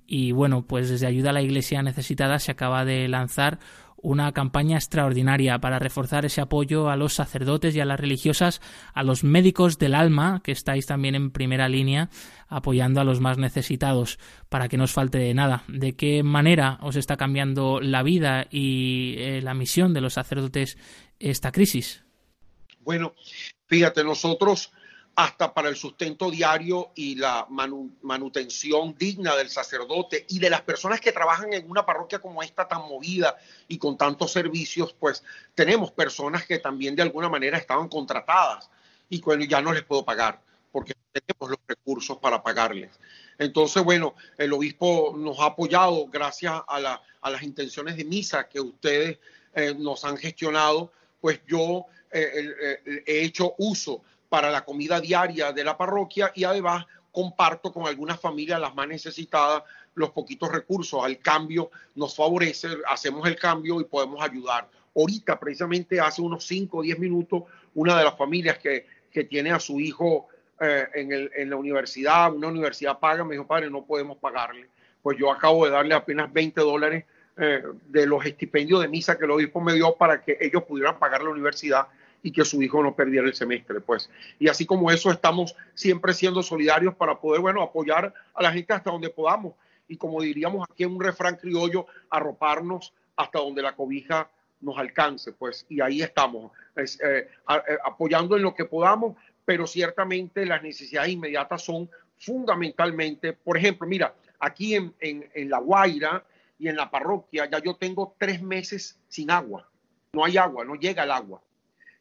y 0.10 0.32
bueno, 0.32 0.66
pues 0.66 0.90
desde 0.90 1.06
Ayuda 1.06 1.30
a 1.30 1.34
la 1.34 1.44
Iglesia 1.44 1.84
Necesitada 1.84 2.40
se 2.40 2.50
acaba 2.52 2.84
de 2.84 3.08
lanzar 3.08 3.60
una 4.02 4.32
campaña 4.32 4.78
extraordinaria 4.78 5.60
para 5.60 5.78
reforzar 5.78 6.26
ese 6.26 6.42
apoyo 6.42 6.90
a 6.90 6.96
los 6.96 7.14
sacerdotes 7.14 7.76
y 7.76 7.80
a 7.80 7.86
las 7.86 8.00
religiosas, 8.00 8.60
a 8.94 9.04
los 9.04 9.24
médicos 9.24 9.78
del 9.78 9.94
alma, 9.94 10.42
que 10.44 10.52
estáis 10.52 10.88
también 10.88 11.14
en 11.14 11.30
primera 11.30 11.70
línea 11.70 12.10
apoyando 12.48 13.02
a 13.02 13.04
los 13.04 13.20
más 13.20 13.38
necesitados, 13.38 14.18
para 14.48 14.68
que 14.68 14.78
no 14.78 14.86
os 14.86 14.94
falte 14.94 15.20
de 15.20 15.36
nada. 15.36 15.64
¿De 15.68 15.94
qué 15.96 16.24
manera 16.24 16.80
os 16.82 16.96
está 16.96 17.16
cambiando 17.16 17.80
la 17.80 18.02
vida 18.02 18.48
y 18.50 19.16
eh, 19.20 19.42
la 19.44 19.54
misión 19.54 19.94
de 19.94 20.02
los 20.02 20.14
sacerdotes 20.14 20.78
esta 21.20 21.52
crisis? 21.52 22.04
Bueno, 22.80 23.14
fíjate, 23.68 24.04
nosotros 24.04 24.72
hasta 25.20 25.54
para 25.54 25.68
el 25.68 25.76
sustento 25.76 26.32
diario 26.32 26.92
y 26.96 27.16
la 27.16 27.46
manutención 27.50 28.96
digna 28.98 29.36
del 29.36 29.50
sacerdote 29.50 30.26
y 30.30 30.40
de 30.40 30.50
las 30.50 30.62
personas 30.62 31.02
que 31.02 31.12
trabajan 31.12 31.52
en 31.52 31.70
una 31.70 31.86
parroquia 31.86 32.20
como 32.20 32.42
esta 32.42 32.70
tan 32.70 32.84
movida 32.84 33.36
y 33.68 33.78
con 33.78 33.98
tantos 33.98 34.32
servicios, 34.32 34.96
pues 34.98 35.22
tenemos 35.54 35.92
personas 35.92 36.46
que 36.46 36.60
también 36.60 36.96
de 36.96 37.02
alguna 37.02 37.28
manera 37.28 37.58
estaban 37.58 37.90
contratadas 37.90 38.70
y 39.10 39.20
bueno, 39.20 39.44
ya 39.44 39.62
no 39.62 39.74
les 39.74 39.84
puedo 39.84 40.06
pagar 40.06 40.40
porque 40.72 40.94
tenemos 41.12 41.50
los 41.50 41.60
recursos 41.68 42.18
para 42.20 42.42
pagarles. 42.42 42.98
Entonces, 43.38 43.84
bueno, 43.84 44.16
el 44.38 44.54
obispo 44.54 45.14
nos 45.18 45.38
ha 45.42 45.48
apoyado 45.48 46.08
gracias 46.08 46.62
a, 46.66 46.80
las 46.80 47.44
intenciones 47.44 47.98
de 47.98 48.06
misa 48.06 48.48
que 48.48 48.62
ustedes 48.62 49.20
eh, 49.54 49.76
nos 49.78 50.06
han 50.06 50.16
gestionado, 50.16 50.94
pues 51.20 51.42
yo 51.46 51.88
eh, 52.10 52.54
eh, 52.86 53.04
he 53.06 53.22
hecho 53.26 53.56
uso 53.58 54.02
para 54.30 54.52
la 54.52 54.64
comida 54.64 55.02
diaria 55.02 55.52
de 55.52 55.64
la 55.64 55.78
parroquia 55.78 56.32
y 56.36 56.44
además 56.44 56.86
comparto 57.12 57.74
con 57.74 57.88
algunas 57.88 58.20
familias 58.20 58.62
las 58.62 58.76
más 58.76 58.88
necesitadas 58.88 59.64
los 59.96 60.12
poquitos 60.12 60.52
recursos. 60.52 61.04
Al 61.04 61.18
cambio 61.20 61.72
nos 61.96 62.16
favorece, 62.16 62.70
hacemos 62.88 63.28
el 63.28 63.36
cambio 63.36 63.82
y 63.82 63.86
podemos 63.86 64.22
ayudar. 64.22 64.70
Ahorita, 64.96 65.40
precisamente 65.40 66.00
hace 66.00 66.22
unos 66.22 66.46
5 66.46 66.78
o 66.78 66.82
10 66.82 67.00
minutos, 67.00 67.44
una 67.74 67.98
de 67.98 68.04
las 68.04 68.18
familias 68.18 68.58
que, 68.60 68.86
que 69.12 69.24
tiene 69.24 69.52
a 69.52 69.60
su 69.60 69.80
hijo 69.80 70.28
eh, 70.60 70.88
en, 70.94 71.12
el, 71.12 71.32
en, 71.36 71.50
la 71.50 71.56
universidad, 71.56 72.34
una 72.34 72.48
universidad 72.48 73.00
paga, 73.00 73.24
me 73.24 73.34
dijo, 73.34 73.48
padre, 73.48 73.70
no 73.70 73.86
podemos 73.86 74.18
pagarle. 74.18 74.68
Pues 75.02 75.18
yo 75.18 75.32
acabo 75.32 75.66
de 75.66 75.72
darle 75.72 75.94
apenas 75.94 76.32
20 76.32 76.62
dólares 76.62 77.06
eh, 77.38 77.64
de 77.88 78.06
los 78.06 78.26
estipendios 78.26 78.82
de 78.82 78.90
misa 78.90 79.18
que 79.18 79.26
el 79.26 79.32
obispo 79.32 79.62
me 79.62 79.74
dio 79.74 79.96
para 79.96 80.22
que 80.22 80.38
ellos 80.42 80.64
pudieran 80.64 81.00
pagar 81.00 81.24
la 81.24 81.30
universidad 81.30 81.88
y 82.22 82.32
que 82.32 82.46
su 82.46 82.62
hijo 82.62 82.84
no 82.84 82.96
perdiera 82.96 83.28
el 83.28 83.34
semestre, 83.34 83.80
pues. 83.80 84.10
Y 84.40 84.48
así 84.48 84.66
como 84.66 84.92
eso, 84.92 85.12
estamos 85.12 85.56
siempre 85.74 86.14
siendo 86.14 86.44
solidarios 86.44 86.96
para 86.96 87.20
poder, 87.20 87.42
bueno, 87.42 87.62
apoyar 87.62 88.14
a 88.34 88.44
la 88.44 88.52
gente 88.52 88.74
hasta 88.74 88.92
donde 88.92 89.10
podamos. 89.10 89.54
Y 89.88 89.98
como 89.98 90.22
diríamos 90.22 90.68
aquí 90.70 90.84
en 90.84 90.92
un 90.92 91.02
refrán 91.02 91.38
criollo, 91.38 91.88
arroparnos 92.10 92.94
hasta 93.16 93.40
donde 93.40 93.62
la 93.62 93.76
cobija 93.76 94.30
nos 94.62 94.78
alcance, 94.78 95.32
pues. 95.32 95.66
Y 95.70 95.82
ahí 95.82 96.02
estamos, 96.02 96.52
eh, 96.76 96.86
eh, 97.04 97.28
apoyando 97.84 98.36
en 98.36 98.44
lo 98.44 98.54
que 98.54 98.66
podamos, 98.66 99.16
pero 99.46 99.66
ciertamente 99.66 100.46
las 100.46 100.62
necesidades 100.62 101.12
inmediatas 101.12 101.62
son 101.62 101.90
fundamentalmente, 102.18 103.34
por 103.34 103.58
ejemplo, 103.58 103.88
mira, 103.88 104.14
aquí 104.40 104.76
en, 104.76 104.94
en, 105.00 105.30
en 105.34 105.50
La 105.50 105.60
Guaira 105.60 106.24
y 106.60 106.68
en 106.68 106.76
la 106.76 106.92
parroquia 106.92 107.50
ya 107.50 107.60
yo 107.60 107.76
tengo 107.76 108.14
tres 108.18 108.42
meses 108.42 109.00
sin 109.08 109.32
agua. 109.32 109.68
No 110.12 110.26
hay 110.26 110.38
agua, 110.38 110.66
no 110.66 110.76
llega 110.76 111.04
el 111.04 111.12
agua 111.12 111.42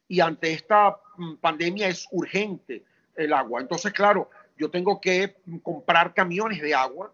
y 0.09 0.19
ante 0.19 0.51
esta 0.51 0.97
mm, 1.15 1.35
pandemia 1.35 1.87
es 1.87 2.07
urgente 2.11 2.83
el 3.15 3.31
agua. 3.31 3.61
Entonces, 3.61 3.93
claro, 3.93 4.29
yo 4.57 4.69
tengo 4.69 4.99
que 4.99 5.37
comprar 5.63 6.13
camiones 6.13 6.61
de 6.61 6.75
agua 6.75 7.13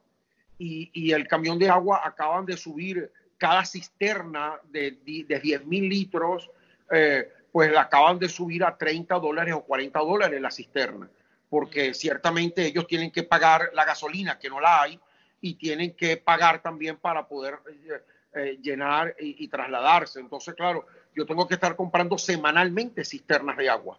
y, 0.57 1.11
el 1.11 1.27
camión 1.27 1.59
de 1.59 1.69
agua 1.69 2.01
acaban 2.03 2.45
de 2.45 2.57
subir 2.57 3.11
cada 3.37 3.65
cisterna 3.65 4.59
de, 4.63 4.97
de 5.05 5.39
10 5.39 5.65
mil 5.65 5.89
litros, 5.89 6.49
eh, 6.89 7.29
pues 7.51 7.71
la 7.71 7.81
acaban 7.81 8.17
de 8.17 8.29
subir 8.29 8.63
a 8.63 8.77
30 8.77 9.15
dólares 9.19 9.53
o 9.53 9.63
40 9.63 9.99
dólares 9.99 10.41
la 10.41 10.49
cisterna, 10.49 11.09
porque 11.49 11.93
ciertamente 11.93 12.65
ellos 12.65 12.87
tienen 12.87 13.11
que 13.11 13.23
pagar 13.23 13.71
la 13.73 13.83
gasolina, 13.83 14.39
que 14.39 14.49
no 14.49 14.61
la 14.61 14.81
hay, 14.81 14.99
y 15.41 15.55
tienen 15.55 15.93
que 15.95 16.17
pagar 16.17 16.61
también 16.61 16.97
para 16.97 17.27
poder 17.27 17.59
eh, 17.69 18.01
eh, 18.35 18.57
llenar 18.61 19.15
y, 19.19 19.47
trasladarse. 19.47 20.19
Entonces, 20.19 20.55
claro, 20.55 20.85
yo 21.15 21.25
tengo 21.25 21.47
que 21.47 21.53
estar 21.55 21.75
comprando 21.75 22.17
semanalmente 22.17 23.05
cisternas 23.05 23.57
de 23.57 23.69
agua. 23.69 23.97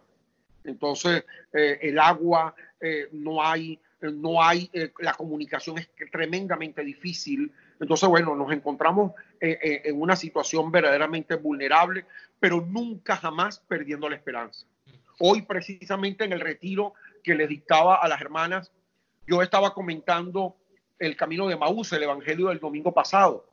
Entonces, 0.63 1.25
eh, 1.53 1.79
el 1.81 1.97
agua 1.97 2.53
eh, 2.79 3.07
no 3.11 3.43
hay, 3.43 3.79
eh, 4.01 4.11
no 4.11 4.43
hay, 4.43 4.69
la 4.99 5.13
comunicación 5.13 5.79
es 5.79 5.89
tremendamente 6.11 6.83
difícil. 6.83 7.51
Entonces, 7.79 8.07
bueno, 8.07 8.35
nos 8.35 8.51
encontramos 8.51 9.13
en 9.39 10.01
una 10.01 10.15
situación 10.15 10.71
verdaderamente 10.71 11.35
vulnerable, 11.35 12.05
pero 12.39 12.59
nunca 12.61 13.15
jamás 13.15 13.59
perdiendo 13.59 14.09
la 14.09 14.15
esperanza. 14.15 14.65
Hoy, 15.19 15.43
precisamente 15.43 16.23
en 16.23 16.33
el 16.33 16.39
retiro 16.39 16.93
que 17.23 17.35
le 17.35 17.47
dictaba 17.47 17.95
a 17.97 18.07
las 18.07 18.19
hermanas, 18.19 18.71
yo 19.27 19.43
estaba 19.43 19.73
comentando 19.73 20.55
el 20.97 21.15
camino 21.15 21.47
de 21.47 21.55
Maús, 21.55 21.93
el 21.93 22.03
evangelio 22.03 22.47
del 22.47 22.59
domingo 22.59 22.93
pasado, 22.93 23.45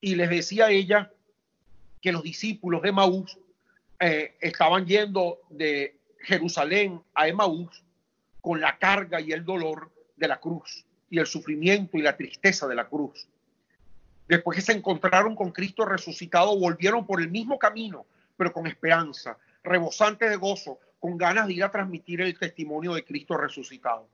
y 0.00 0.16
les 0.16 0.28
decía 0.28 0.66
a 0.66 0.70
ella 0.70 1.10
que 2.06 2.12
los 2.12 2.22
discípulos 2.22 2.82
de 2.82 2.92
Maús 2.92 3.36
eh, 3.98 4.36
estaban 4.40 4.86
yendo 4.86 5.40
de 5.50 5.98
Jerusalén 6.20 7.02
a 7.16 7.26
Emaús 7.26 7.82
con 8.40 8.60
la 8.60 8.78
carga 8.78 9.20
y 9.20 9.32
el 9.32 9.44
dolor 9.44 9.90
de 10.16 10.28
la 10.28 10.38
cruz 10.38 10.86
y 11.10 11.18
el 11.18 11.26
sufrimiento 11.26 11.98
y 11.98 12.02
la 12.02 12.16
tristeza 12.16 12.68
de 12.68 12.76
la 12.76 12.88
cruz. 12.88 13.26
Después 14.28 14.54
que 14.54 14.62
se 14.62 14.70
encontraron 14.70 15.34
con 15.34 15.50
Cristo 15.50 15.84
resucitado, 15.84 16.56
volvieron 16.56 17.04
por 17.04 17.20
el 17.20 17.28
mismo 17.28 17.58
camino, 17.58 18.06
pero 18.36 18.52
con 18.52 18.68
esperanza, 18.68 19.36
rebosante 19.64 20.28
de 20.28 20.36
gozo, 20.36 20.78
con 21.00 21.18
ganas 21.18 21.48
de 21.48 21.54
ir 21.54 21.64
a 21.64 21.72
transmitir 21.72 22.20
el 22.20 22.38
testimonio 22.38 22.94
de 22.94 23.04
Cristo 23.04 23.36
resucitado. 23.36 24.06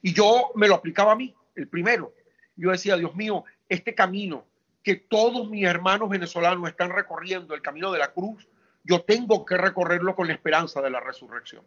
Y 0.00 0.14
yo 0.14 0.52
me 0.54 0.68
lo 0.68 0.76
aplicaba 0.76 1.10
a 1.10 1.16
mí, 1.16 1.34
el 1.56 1.66
primero. 1.66 2.14
Yo 2.54 2.70
decía, 2.70 2.96
Dios 2.96 3.16
mío, 3.16 3.44
este 3.68 3.96
camino 3.96 4.44
que 4.86 4.94
todos 4.94 5.50
mis 5.50 5.64
hermanos 5.64 6.08
venezolanos 6.08 6.68
están 6.68 6.90
recorriendo 6.90 7.56
el 7.56 7.60
camino 7.60 7.90
de 7.90 7.98
la 7.98 8.12
cruz, 8.12 8.46
yo 8.84 9.00
tengo 9.00 9.44
que 9.44 9.56
recorrerlo 9.56 10.14
con 10.14 10.28
la 10.28 10.34
esperanza 10.34 10.80
de 10.80 10.90
la 10.90 11.00
resurrección. 11.00 11.64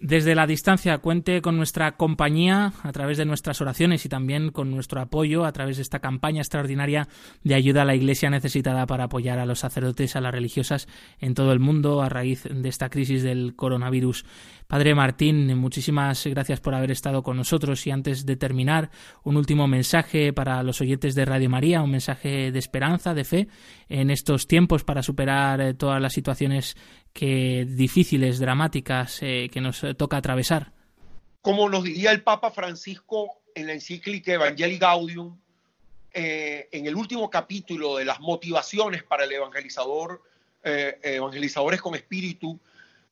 Desde 0.00 0.34
la 0.34 0.48
distancia 0.48 0.98
cuente 0.98 1.42
con 1.42 1.56
nuestra 1.56 1.92
compañía 1.92 2.72
a 2.82 2.90
través 2.90 3.18
de 3.18 3.24
nuestras 3.24 3.60
oraciones 3.60 4.04
y 4.04 4.08
también 4.08 4.50
con 4.50 4.72
nuestro 4.72 5.00
apoyo 5.00 5.44
a 5.44 5.52
través 5.52 5.76
de 5.76 5.82
esta 5.82 6.00
campaña 6.00 6.40
extraordinaria 6.40 7.06
de 7.44 7.54
ayuda 7.54 7.82
a 7.82 7.84
la 7.84 7.94
Iglesia 7.94 8.30
necesitada 8.30 8.84
para 8.86 9.04
apoyar 9.04 9.38
a 9.38 9.46
los 9.46 9.60
sacerdotes, 9.60 10.16
a 10.16 10.20
las 10.20 10.32
religiosas 10.32 10.88
en 11.20 11.34
todo 11.34 11.52
el 11.52 11.60
mundo 11.60 12.02
a 12.02 12.08
raíz 12.08 12.48
de 12.50 12.68
esta 12.68 12.88
crisis 12.88 13.22
del 13.22 13.54
coronavirus. 13.54 14.24
Padre 14.70 14.94
Martín, 14.94 15.58
muchísimas 15.58 16.24
gracias 16.26 16.60
por 16.60 16.76
haber 16.76 16.92
estado 16.92 17.24
con 17.24 17.36
nosotros 17.36 17.84
y 17.88 17.90
antes 17.90 18.24
de 18.24 18.36
terminar, 18.36 18.88
un 19.24 19.36
último 19.36 19.66
mensaje 19.66 20.32
para 20.32 20.62
los 20.62 20.80
oyentes 20.80 21.16
de 21.16 21.24
Radio 21.24 21.50
María, 21.50 21.82
un 21.82 21.90
mensaje 21.90 22.52
de 22.52 22.58
esperanza, 22.60 23.12
de 23.12 23.24
fe 23.24 23.48
en 23.88 24.10
estos 24.10 24.46
tiempos 24.46 24.84
para 24.84 25.02
superar 25.02 25.60
eh, 25.60 25.74
todas 25.74 26.00
las 26.00 26.12
situaciones 26.12 26.76
que 27.12 27.66
difíciles, 27.68 28.38
dramáticas 28.38 29.18
eh, 29.22 29.48
que 29.52 29.60
nos 29.60 29.84
toca 29.98 30.18
atravesar. 30.18 30.70
Como 31.42 31.68
nos 31.68 31.82
diría 31.82 32.12
el 32.12 32.22
Papa 32.22 32.52
Francisco 32.52 33.40
en 33.56 33.66
la 33.66 33.72
encíclica 33.72 34.34
Evangelii 34.34 34.78
Gaudium, 34.78 35.36
eh, 36.12 36.68
en 36.70 36.86
el 36.86 36.94
último 36.94 37.28
capítulo 37.28 37.96
de 37.96 38.04
las 38.04 38.20
motivaciones 38.20 39.02
para 39.02 39.24
el 39.24 39.32
evangelizador, 39.32 40.22
evangelizadores 40.62 41.80
con 41.80 41.96
espíritu, 41.96 42.60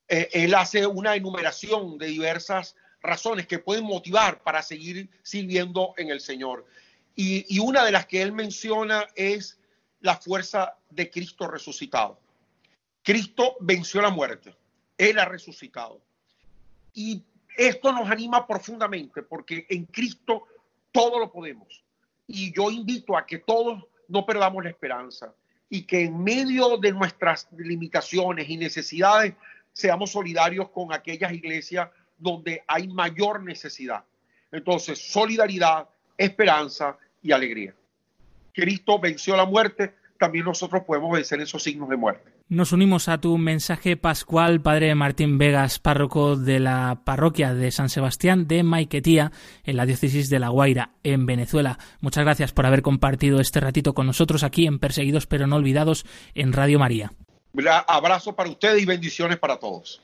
eh, 0.08 0.28
él 0.32 0.54
hace 0.54 0.86
una 0.86 1.14
enumeración 1.14 1.98
de 1.98 2.06
diversas 2.06 2.76
razones 3.02 3.46
que 3.46 3.58
pueden 3.58 3.84
motivar 3.84 4.42
para 4.42 4.62
seguir 4.62 5.08
sirviendo 5.22 5.94
en 5.96 6.10
el 6.10 6.20
Señor. 6.20 6.66
Y, 7.14 7.58
una 7.58 7.84
de 7.84 7.90
las 7.90 8.06
que 8.06 8.22
él 8.22 8.32
menciona 8.32 9.06
es 9.14 9.58
la 10.00 10.16
fuerza 10.16 10.76
de 10.88 11.10
Cristo 11.10 11.48
resucitado. 11.48 12.20
Cristo 13.02 13.56
venció 13.60 14.00
la 14.00 14.10
muerte, 14.10 14.54
Él 14.96 15.18
ha 15.18 15.24
resucitado. 15.24 16.00
Y 16.94 17.24
esto 17.56 17.92
nos 17.92 18.08
anima 18.08 18.46
profundamente 18.46 19.22
porque 19.22 19.66
en 19.68 19.86
Cristo 19.86 20.44
todo 20.92 21.18
lo 21.18 21.32
podemos. 21.32 21.84
Y 22.26 22.54
yo 22.54 22.70
invito 22.70 23.16
a 23.16 23.26
que 23.26 23.38
todos 23.38 23.84
no 24.06 24.24
perdamos 24.24 24.64
la 24.64 24.70
esperanza. 24.70 25.34
y 25.70 25.82
que 25.82 26.04
en 26.04 26.24
medio 26.24 26.78
de 26.78 26.92
nuestras 26.92 27.46
limitaciones 27.52 28.48
y 28.48 28.56
necesidades 28.56 29.34
seamos 29.78 30.10
solidarios 30.10 30.70
con 30.70 30.92
aquellas 30.92 31.32
iglesias 31.32 31.88
donde 32.16 32.64
hay 32.66 32.88
mayor 32.88 33.44
necesidad. 33.44 34.02
Entonces, 34.50 34.98
solidaridad, 34.98 35.88
esperanza 36.16 36.98
y 37.22 37.30
alegría. 37.30 37.74
Cristo 38.52 38.98
venció 38.98 39.36
la 39.36 39.44
muerte, 39.44 39.94
también 40.18 40.46
nosotros 40.46 40.82
podemos 40.84 41.12
vencer 41.12 41.40
esos 41.40 41.62
signos 41.62 41.88
de 41.88 41.96
muerte. 41.96 42.28
Nos 42.48 42.72
unimos 42.72 43.08
a 43.08 43.20
tu 43.20 43.38
mensaje 43.38 43.96
pascual, 43.96 44.60
Padre 44.60 44.92
Martín 44.96 45.38
Vegas, 45.38 45.78
párroco 45.78 46.34
de 46.34 46.58
la 46.58 47.02
parroquia 47.04 47.54
de 47.54 47.70
San 47.70 47.88
Sebastián 47.88 48.48
de 48.48 48.64
Maiquetía, 48.64 49.30
en 49.62 49.76
la 49.76 49.86
diócesis 49.86 50.28
de 50.28 50.40
La 50.40 50.48
Guaira, 50.48 50.90
en 51.04 51.24
Venezuela. 51.24 51.78
Muchas 52.00 52.24
gracias 52.24 52.52
por 52.52 52.66
haber 52.66 52.82
compartido 52.82 53.38
este 53.38 53.60
ratito 53.60 53.94
con 53.94 54.06
nosotros 54.06 54.42
aquí 54.42 54.66
en 54.66 54.80
Perseguidos 54.80 55.28
pero 55.28 55.46
no 55.46 55.54
olvidados 55.54 56.04
en 56.34 56.52
Radio 56.52 56.80
María. 56.80 57.12
Abrazo 57.86 58.34
para 58.34 58.50
ustedes 58.50 58.82
y 58.82 58.84
bendiciones 58.84 59.38
para 59.38 59.58
todos. 59.58 60.00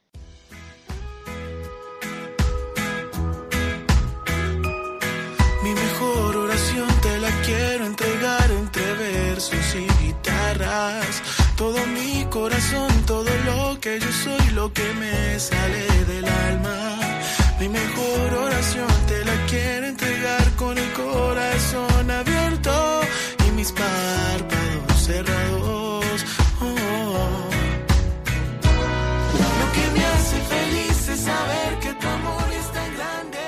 Mi 5.63 5.73
mejor 5.73 6.37
oración 6.37 6.89
te 7.01 7.19
la 7.21 7.31
quiero 7.43 7.87
entregar 7.87 8.51
entre 8.51 8.95
versos 8.95 9.75
y 9.75 10.05
guitarras 10.05 11.23
todo 11.57 11.87
mi 11.87 12.25
corazón, 12.31 12.91
todo 13.07 13.31
lo 13.45 13.79
que 13.81 14.01
yo 14.01 14.13
soy, 14.13 14.51
lo 14.55 14.73
que 14.73 14.93
me 14.95 15.39
sale 15.39 15.87
del 16.07 16.25
alma. 16.25 16.99
Mi 17.61 17.69
mejor 17.69 18.35
oración 18.35 18.89
te 19.07 19.25
la 19.25 19.47
quiero 19.47 19.87
entregar 19.87 19.94
saber 31.25 31.79
que 31.81 31.95
tu 31.95 32.07
amor 32.07 32.43
es 32.53 32.73
tan 32.73 32.97
grande. 32.97 33.39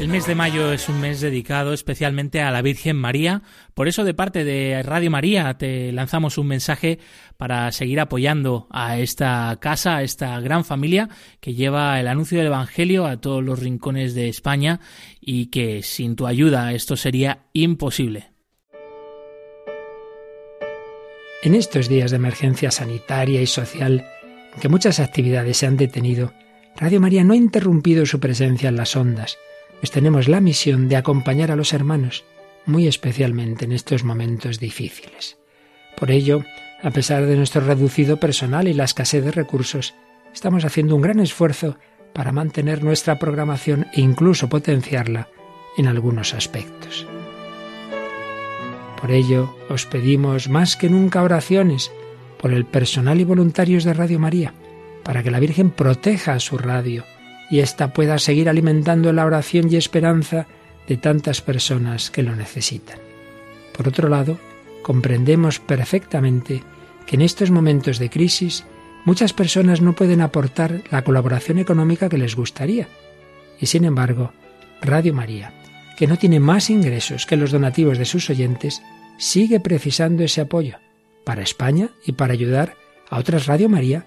El 0.00 0.08
mes 0.08 0.26
de 0.26 0.34
mayo 0.34 0.72
es 0.72 0.88
un 0.88 1.00
mes 1.00 1.20
dedicado 1.20 1.72
especialmente 1.72 2.40
a 2.40 2.50
la 2.50 2.62
Virgen 2.62 2.96
María. 2.96 3.42
Por 3.74 3.86
eso 3.86 4.02
de 4.02 4.14
parte 4.14 4.44
de 4.44 4.82
Radio 4.82 5.12
María 5.12 5.54
te 5.56 5.92
lanzamos 5.92 6.38
un 6.38 6.48
mensaje 6.48 6.98
para 7.36 7.70
seguir 7.70 8.00
apoyando 8.00 8.66
a 8.70 8.98
esta 8.98 9.56
casa, 9.60 9.98
a 9.98 10.02
esta 10.02 10.40
gran 10.40 10.64
familia 10.64 11.08
que 11.40 11.54
lleva 11.54 12.00
el 12.00 12.08
anuncio 12.08 12.38
del 12.38 12.48
Evangelio 12.48 13.06
a 13.06 13.20
todos 13.20 13.44
los 13.44 13.60
rincones 13.60 14.14
de 14.14 14.28
España 14.28 14.80
y 15.20 15.46
que 15.46 15.82
sin 15.84 16.16
tu 16.16 16.26
ayuda 16.26 16.72
esto 16.72 16.96
sería 16.96 17.46
imposible. 17.52 18.32
En 21.44 21.54
estos 21.54 21.88
días 21.88 22.10
de 22.10 22.16
emergencia 22.16 22.72
sanitaria 22.72 23.40
y 23.40 23.46
social, 23.46 24.04
en 24.54 24.60
que 24.60 24.68
muchas 24.68 25.00
actividades 25.00 25.56
se 25.56 25.66
han 25.66 25.76
detenido, 25.76 26.32
Radio 26.76 27.00
María 27.00 27.24
no 27.24 27.34
ha 27.34 27.36
interrumpido 27.36 28.06
su 28.06 28.20
presencia 28.20 28.68
en 28.68 28.76
las 28.76 28.96
ondas, 28.96 29.38
pues 29.80 29.90
tenemos 29.90 30.28
la 30.28 30.40
misión 30.40 30.88
de 30.88 30.96
acompañar 30.96 31.50
a 31.50 31.56
los 31.56 31.72
hermanos, 31.72 32.24
muy 32.66 32.86
especialmente 32.86 33.64
en 33.64 33.72
estos 33.72 34.04
momentos 34.04 34.58
difíciles. 34.58 35.38
Por 35.96 36.10
ello, 36.10 36.44
a 36.82 36.90
pesar 36.90 37.26
de 37.26 37.36
nuestro 37.36 37.60
reducido 37.60 38.18
personal 38.18 38.68
y 38.68 38.74
la 38.74 38.84
escasez 38.84 39.24
de 39.24 39.30
recursos, 39.30 39.94
estamos 40.32 40.64
haciendo 40.64 40.96
un 40.96 41.02
gran 41.02 41.20
esfuerzo 41.20 41.76
para 42.12 42.32
mantener 42.32 42.82
nuestra 42.82 43.18
programación 43.18 43.86
e 43.92 44.00
incluso 44.00 44.48
potenciarla 44.48 45.28
en 45.76 45.86
algunos 45.86 46.34
aspectos. 46.34 47.06
Por 49.00 49.10
ello, 49.10 49.56
os 49.68 49.86
pedimos 49.86 50.48
más 50.48 50.76
que 50.76 50.88
nunca 50.88 51.22
oraciones 51.22 51.90
por 52.38 52.52
el 52.52 52.64
personal 52.64 53.20
y 53.20 53.24
voluntarios 53.24 53.84
de 53.84 53.94
Radio 53.94 54.18
María, 54.18 54.54
para 55.02 55.22
que 55.22 55.30
la 55.30 55.40
Virgen 55.40 55.70
proteja 55.70 56.34
a 56.34 56.40
su 56.40 56.58
radio 56.58 57.04
y 57.50 57.60
ésta 57.60 57.92
pueda 57.92 58.18
seguir 58.18 58.48
alimentando 58.48 59.12
la 59.12 59.26
oración 59.26 59.70
y 59.70 59.76
esperanza 59.76 60.46
de 60.88 60.96
tantas 60.96 61.42
personas 61.42 62.10
que 62.10 62.22
lo 62.22 62.34
necesitan. 62.34 62.98
Por 63.76 63.88
otro 63.88 64.08
lado, 64.08 64.38
comprendemos 64.82 65.60
perfectamente 65.60 66.62
que 67.06 67.16
en 67.16 67.22
estos 67.22 67.50
momentos 67.50 67.98
de 67.98 68.10
crisis 68.10 68.64
muchas 69.04 69.32
personas 69.32 69.80
no 69.80 69.94
pueden 69.94 70.20
aportar 70.20 70.82
la 70.90 71.02
colaboración 71.02 71.58
económica 71.58 72.08
que 72.08 72.18
les 72.18 72.36
gustaría. 72.36 72.88
Y 73.60 73.66
sin 73.66 73.84
embargo, 73.84 74.32
Radio 74.80 75.14
María, 75.14 75.52
que 75.96 76.06
no 76.06 76.16
tiene 76.16 76.40
más 76.40 76.70
ingresos 76.70 77.26
que 77.26 77.36
los 77.36 77.50
donativos 77.50 77.98
de 77.98 78.04
sus 78.04 78.30
oyentes, 78.30 78.82
sigue 79.18 79.60
precisando 79.60 80.24
ese 80.24 80.40
apoyo 80.40 80.78
para 81.24 81.42
España 81.42 81.90
y 82.04 82.12
para 82.12 82.32
ayudar 82.32 82.76
a 83.08 83.18
otras 83.18 83.46
Radio 83.46 83.68
María 83.68 84.06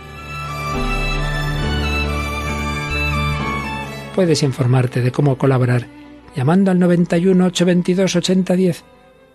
Puedes 4.15 4.43
informarte 4.43 5.01
de 5.01 5.11
cómo 5.11 5.37
colaborar 5.37 5.87
llamando 6.35 6.69
al 6.69 6.79
91 6.79 7.45
822 7.45 8.15
8010 8.17 8.83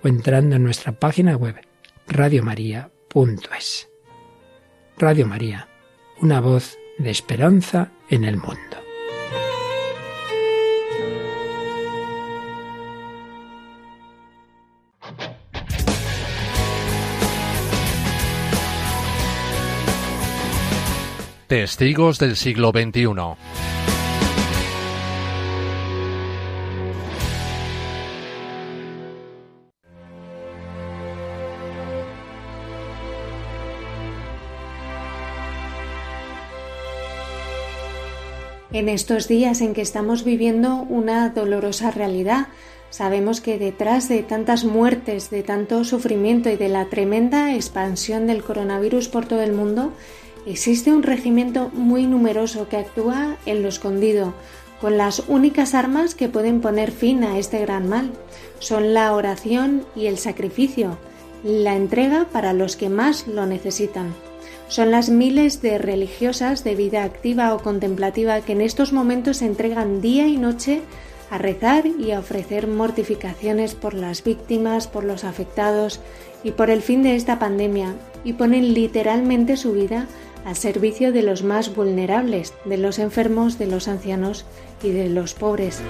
o 0.03 0.09
entrando 0.09 0.57
en 0.57 0.64
nuestra 0.64 0.93
página 0.93 1.35
web 1.37 1.57
radiomaria.es. 2.07 3.89
Radio 4.99 5.27
María, 5.27 5.68
una 6.20 6.41
voz 6.41 6.77
de 6.99 7.11
esperanza 7.11 7.93
en 8.11 8.24
el 8.24 8.37
mundo. 8.37 8.77
Testigos 21.47 22.18
del 22.18 22.37
siglo 22.37 22.72
XXI. 22.72 23.07
En 38.72 38.88
estos 38.88 39.28
días 39.28 39.60
en 39.60 39.74
que 39.74 39.82
estamos 39.82 40.24
viviendo 40.24 40.84
una 40.88 41.28
dolorosa 41.30 41.92
realidad, 41.92 42.48
sabemos 42.90 43.40
que 43.40 43.58
detrás 43.58 44.08
de 44.08 44.22
tantas 44.22 44.64
muertes, 44.64 45.30
de 45.30 45.42
tanto 45.42 45.84
sufrimiento 45.84 46.50
y 46.50 46.56
de 46.56 46.68
la 46.68 46.86
tremenda 46.86 47.54
expansión 47.54 48.26
del 48.26 48.42
coronavirus 48.42 49.08
por 49.08 49.26
todo 49.26 49.42
el 49.42 49.52
mundo, 49.52 49.92
existe 50.46 50.92
un 50.92 51.04
regimiento 51.04 51.70
muy 51.74 52.06
numeroso 52.06 52.68
que 52.68 52.76
actúa 52.76 53.36
en 53.46 53.62
lo 53.62 53.68
escondido, 53.68 54.34
con 54.80 54.98
las 54.98 55.20
únicas 55.28 55.74
armas 55.74 56.14
que 56.14 56.28
pueden 56.28 56.60
poner 56.60 56.90
fin 56.90 57.22
a 57.22 57.38
este 57.38 57.60
gran 57.60 57.88
mal. 57.88 58.12
Son 58.58 58.94
la 58.94 59.14
oración 59.14 59.86
y 59.94 60.06
el 60.06 60.18
sacrificio, 60.18 60.98
la 61.44 61.76
entrega 61.76 62.26
para 62.32 62.52
los 62.52 62.74
que 62.74 62.88
más 62.88 63.28
lo 63.28 63.46
necesitan. 63.46 64.12
Son 64.68 64.90
las 64.90 65.10
miles 65.10 65.62
de 65.62 65.78
religiosas 65.78 66.64
de 66.64 66.74
vida 66.74 67.04
activa 67.04 67.54
o 67.54 67.62
contemplativa 67.62 68.40
que 68.40 68.52
en 68.52 68.60
estos 68.60 68.92
momentos 68.92 69.38
se 69.38 69.46
entregan 69.46 70.00
día 70.00 70.26
y 70.26 70.38
noche 70.38 70.82
a 71.30 71.38
rezar 71.38 71.86
y 71.86 72.10
a 72.10 72.18
ofrecer 72.18 72.66
mortificaciones 72.66 73.74
por 73.74 73.94
las 73.94 74.24
víctimas, 74.24 74.88
por 74.88 75.04
los 75.04 75.24
afectados 75.24 76.00
y 76.42 76.50
por 76.50 76.70
el 76.70 76.82
fin 76.82 77.02
de 77.02 77.16
esta 77.16 77.38
pandemia 77.38 77.94
y 78.24 78.32
ponen 78.32 78.74
literalmente 78.74 79.56
su 79.56 79.72
vida 79.72 80.06
al 80.44 80.56
servicio 80.56 81.12
de 81.12 81.22
los 81.22 81.42
más 81.42 81.74
vulnerables, 81.74 82.52
de 82.64 82.76
los 82.76 82.98
enfermos, 82.98 83.58
de 83.58 83.66
los 83.66 83.88
ancianos 83.88 84.46
y 84.82 84.90
de 84.90 85.08
los 85.08 85.34
pobres. 85.34 85.80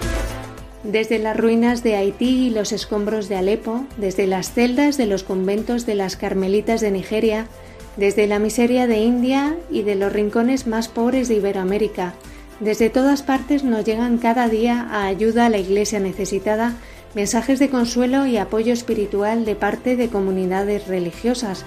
Desde 0.82 1.18
las 1.18 1.36
ruinas 1.36 1.82
de 1.82 1.96
Haití 1.96 2.46
y 2.46 2.50
los 2.50 2.72
escombros 2.72 3.28
de 3.28 3.36
Alepo, 3.36 3.84
desde 3.96 4.26
las 4.26 4.52
celdas 4.52 4.96
de 4.96 5.06
los 5.06 5.24
conventos 5.24 5.84
de 5.84 5.94
las 5.94 6.16
Carmelitas 6.16 6.80
de 6.80 6.90
Nigeria, 6.90 7.48
desde 7.96 8.26
la 8.26 8.38
miseria 8.38 8.86
de 8.86 8.98
India 8.98 9.56
y 9.70 9.82
de 9.82 9.94
los 9.94 10.12
rincones 10.12 10.66
más 10.66 10.88
pobres 10.88 11.28
de 11.28 11.36
Iberoamérica. 11.36 12.14
Desde 12.60 12.90
todas 12.90 13.22
partes 13.22 13.64
nos 13.64 13.84
llegan 13.84 14.18
cada 14.18 14.48
día 14.48 14.86
a 14.90 15.06
ayuda 15.06 15.46
a 15.46 15.50
la 15.50 15.58
Iglesia 15.58 16.00
necesitada 16.00 16.74
mensajes 17.14 17.58
de 17.58 17.70
consuelo 17.70 18.26
y 18.26 18.36
apoyo 18.36 18.72
espiritual 18.72 19.44
de 19.44 19.54
parte 19.54 19.96
de 19.96 20.08
comunidades 20.08 20.86
religiosas. 20.86 21.64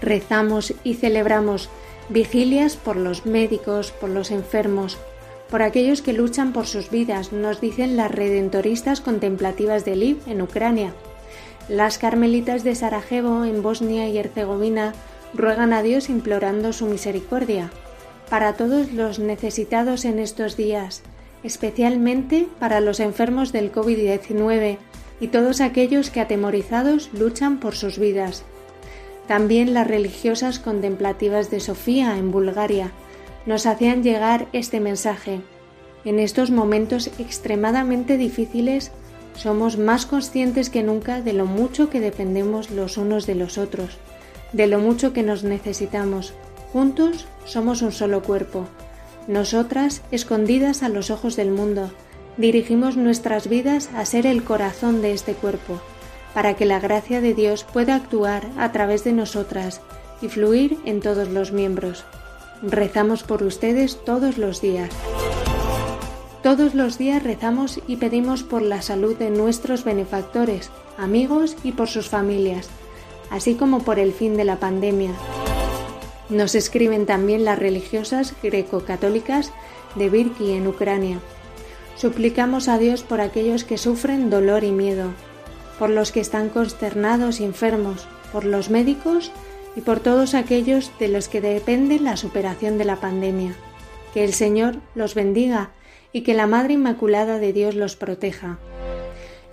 Rezamos 0.00 0.74
y 0.84 0.94
celebramos 0.94 1.68
Vigilias 2.08 2.76
por 2.76 2.96
los 2.96 3.26
médicos, 3.26 3.92
por 3.92 4.10
los 4.10 4.30
enfermos, 4.30 4.98
por 5.50 5.62
aquellos 5.62 6.00
que 6.00 6.12
luchan 6.12 6.52
por 6.52 6.66
sus 6.66 6.90
vidas, 6.90 7.32
nos 7.32 7.60
dicen 7.60 7.96
las 7.96 8.10
redentoristas 8.10 9.00
contemplativas 9.00 9.84
de 9.84 9.96
Lviv 9.96 10.18
en 10.26 10.42
Ucrania. 10.42 10.94
Las 11.70 11.98
carmelitas 11.98 12.64
de 12.64 12.74
Sarajevo 12.74 13.44
en 13.44 13.62
Bosnia 13.62 14.08
y 14.08 14.18
Herzegovina 14.18 14.92
ruegan 15.32 15.72
a 15.72 15.84
Dios 15.84 16.10
implorando 16.10 16.72
su 16.72 16.86
misericordia 16.86 17.70
para 18.28 18.54
todos 18.54 18.92
los 18.92 19.20
necesitados 19.20 20.04
en 20.04 20.18
estos 20.18 20.56
días, 20.56 21.02
especialmente 21.44 22.48
para 22.58 22.80
los 22.80 22.98
enfermos 22.98 23.52
del 23.52 23.70
COVID-19 23.70 24.78
y 25.20 25.28
todos 25.28 25.60
aquellos 25.60 26.10
que 26.10 26.18
atemorizados 26.18 27.08
luchan 27.12 27.60
por 27.60 27.76
sus 27.76 28.00
vidas. 28.00 28.42
También 29.28 29.72
las 29.72 29.86
religiosas 29.86 30.58
contemplativas 30.58 31.52
de 31.52 31.60
Sofía 31.60 32.18
en 32.18 32.32
Bulgaria 32.32 32.90
nos 33.46 33.66
hacían 33.66 34.02
llegar 34.02 34.48
este 34.52 34.80
mensaje. 34.80 35.40
En 36.04 36.18
estos 36.18 36.50
momentos 36.50 37.12
extremadamente 37.20 38.16
difíciles 38.16 38.90
somos 39.40 39.78
más 39.78 40.04
conscientes 40.04 40.68
que 40.68 40.82
nunca 40.82 41.22
de 41.22 41.32
lo 41.32 41.46
mucho 41.46 41.88
que 41.88 41.98
dependemos 41.98 42.70
los 42.70 42.98
unos 42.98 43.26
de 43.26 43.34
los 43.34 43.56
otros, 43.56 43.96
de 44.52 44.66
lo 44.66 44.80
mucho 44.80 45.14
que 45.14 45.22
nos 45.22 45.44
necesitamos. 45.44 46.34
Juntos 46.74 47.26
somos 47.46 47.80
un 47.80 47.90
solo 47.90 48.22
cuerpo. 48.22 48.66
Nosotras, 49.28 50.02
escondidas 50.10 50.82
a 50.82 50.90
los 50.90 51.10
ojos 51.10 51.36
del 51.36 51.50
mundo, 51.50 51.90
dirigimos 52.36 52.98
nuestras 52.98 53.48
vidas 53.48 53.88
a 53.96 54.04
ser 54.04 54.26
el 54.26 54.44
corazón 54.44 55.00
de 55.00 55.12
este 55.12 55.32
cuerpo, 55.32 55.80
para 56.34 56.54
que 56.54 56.66
la 56.66 56.78
gracia 56.78 57.22
de 57.22 57.32
Dios 57.32 57.64
pueda 57.64 57.94
actuar 57.94 58.46
a 58.58 58.72
través 58.72 59.04
de 59.04 59.12
nosotras 59.12 59.80
y 60.20 60.28
fluir 60.28 60.76
en 60.84 61.00
todos 61.00 61.30
los 61.30 61.50
miembros. 61.50 62.04
Rezamos 62.62 63.22
por 63.22 63.42
ustedes 63.42 64.04
todos 64.04 64.36
los 64.36 64.60
días. 64.60 64.90
Todos 66.42 66.74
los 66.74 66.96
días 66.96 67.22
rezamos 67.22 67.80
y 67.86 67.96
pedimos 67.96 68.42
por 68.42 68.62
la 68.62 68.80
salud 68.80 69.14
de 69.14 69.28
nuestros 69.28 69.84
benefactores, 69.84 70.70
amigos 70.96 71.54
y 71.62 71.72
por 71.72 71.88
sus 71.88 72.08
familias, 72.08 72.70
así 73.28 73.56
como 73.56 73.80
por 73.80 73.98
el 73.98 74.14
fin 74.14 74.38
de 74.38 74.46
la 74.46 74.56
pandemia. 74.56 75.10
Nos 76.30 76.54
escriben 76.54 77.04
también 77.04 77.44
las 77.44 77.58
religiosas 77.58 78.34
greco-católicas 78.42 79.52
de 79.96 80.08
Virki 80.08 80.52
en 80.52 80.66
Ucrania. 80.66 81.18
Suplicamos 81.96 82.68
a 82.68 82.78
Dios 82.78 83.02
por 83.02 83.20
aquellos 83.20 83.64
que 83.64 83.76
sufren 83.76 84.30
dolor 84.30 84.64
y 84.64 84.72
miedo, 84.72 85.10
por 85.78 85.90
los 85.90 86.10
que 86.10 86.20
están 86.20 86.48
consternados 86.48 87.40
y 87.40 87.44
enfermos, 87.44 88.08
por 88.32 88.46
los 88.46 88.70
médicos 88.70 89.30
y 89.76 89.82
por 89.82 90.00
todos 90.00 90.32
aquellos 90.32 90.90
de 90.98 91.08
los 91.08 91.28
que 91.28 91.42
depende 91.42 92.00
la 92.00 92.16
superación 92.16 92.78
de 92.78 92.86
la 92.86 92.96
pandemia. 92.96 93.54
Que 94.14 94.24
el 94.24 94.32
Señor 94.32 94.76
los 94.94 95.14
bendiga 95.14 95.70
y 96.12 96.22
que 96.22 96.34
la 96.34 96.46
Madre 96.46 96.74
Inmaculada 96.74 97.38
de 97.38 97.52
Dios 97.52 97.74
los 97.74 97.96
proteja. 97.96 98.58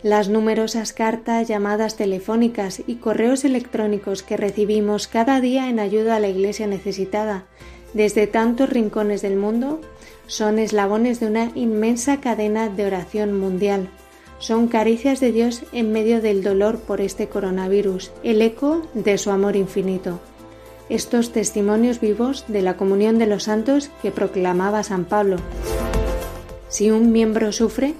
Las 0.03 0.29
numerosas 0.29 0.93
cartas, 0.93 1.47
llamadas 1.47 1.95
telefónicas 1.95 2.81
y 2.85 2.95
correos 2.95 3.45
electrónicos 3.45 4.23
que 4.23 4.37
recibimos 4.37 5.07
cada 5.07 5.41
día 5.41 5.69
en 5.69 5.79
ayuda 5.79 6.15
a 6.15 6.19
la 6.19 6.29
Iglesia 6.29 6.67
necesitada 6.67 7.45
desde 7.93 8.27
tantos 8.27 8.69
rincones 8.69 9.21
del 9.21 9.37
mundo 9.37 9.81
son 10.27 10.59
eslabones 10.59 11.19
de 11.19 11.27
una 11.27 11.51
inmensa 11.55 12.19
cadena 12.19 12.69
de 12.69 12.85
oración 12.85 13.39
mundial. 13.39 13.89
Son 14.39 14.67
caricias 14.67 15.19
de 15.19 15.31
Dios 15.31 15.63
en 15.71 15.91
medio 15.91 16.21
del 16.21 16.43
dolor 16.43 16.79
por 16.79 17.01
este 17.01 17.27
coronavirus, 17.27 18.11
el 18.23 18.41
eco 18.41 18.87
de 18.93 19.17
su 19.17 19.31
amor 19.31 19.55
infinito. 19.55 20.19
Estos 20.89 21.31
testimonios 21.31 21.99
vivos 21.99 22.45
de 22.47 22.61
la 22.61 22.77
comunión 22.77 23.17
de 23.17 23.25
los 23.25 23.43
santos 23.43 23.89
que 24.01 24.11
proclamaba 24.11 24.83
San 24.83 25.05
Pablo. 25.05 25.37
Si 26.69 26.91
un 26.91 27.11
miembro 27.11 27.51
sufre, 27.51 27.93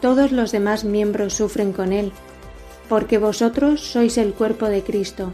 todos 0.00 0.32
los 0.32 0.52
demás 0.52 0.84
miembros 0.84 1.34
sufren 1.34 1.72
con 1.72 1.92
él, 1.92 2.12
porque 2.88 3.18
vosotros 3.18 3.80
sois 3.80 4.18
el 4.18 4.32
cuerpo 4.32 4.66
de 4.66 4.82
Cristo, 4.82 5.32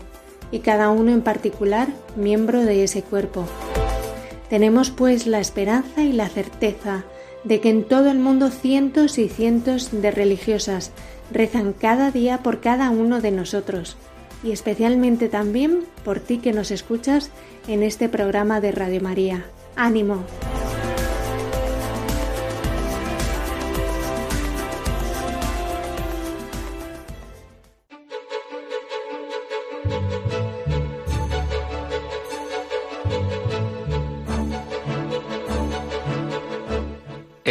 y 0.50 0.60
cada 0.60 0.90
uno 0.90 1.12
en 1.12 1.22
particular 1.22 1.88
miembro 2.16 2.64
de 2.64 2.84
ese 2.84 3.02
cuerpo. 3.02 3.46
Tenemos 4.50 4.90
pues 4.90 5.26
la 5.26 5.40
esperanza 5.40 6.02
y 6.02 6.12
la 6.12 6.28
certeza 6.28 7.04
de 7.44 7.60
que 7.60 7.70
en 7.70 7.84
todo 7.84 8.10
el 8.10 8.18
mundo 8.18 8.50
cientos 8.50 9.18
y 9.18 9.28
cientos 9.28 9.90
de 9.92 10.10
religiosas 10.10 10.92
rezan 11.30 11.72
cada 11.72 12.10
día 12.10 12.38
por 12.38 12.60
cada 12.60 12.90
uno 12.90 13.20
de 13.20 13.30
nosotros, 13.30 13.96
y 14.44 14.52
especialmente 14.52 15.28
también 15.28 15.84
por 16.04 16.20
ti 16.20 16.38
que 16.38 16.52
nos 16.52 16.70
escuchas 16.70 17.30
en 17.68 17.82
este 17.82 18.08
programa 18.08 18.60
de 18.60 18.72
Radio 18.72 19.00
María. 19.00 19.44
¡Ánimo! 19.76 20.24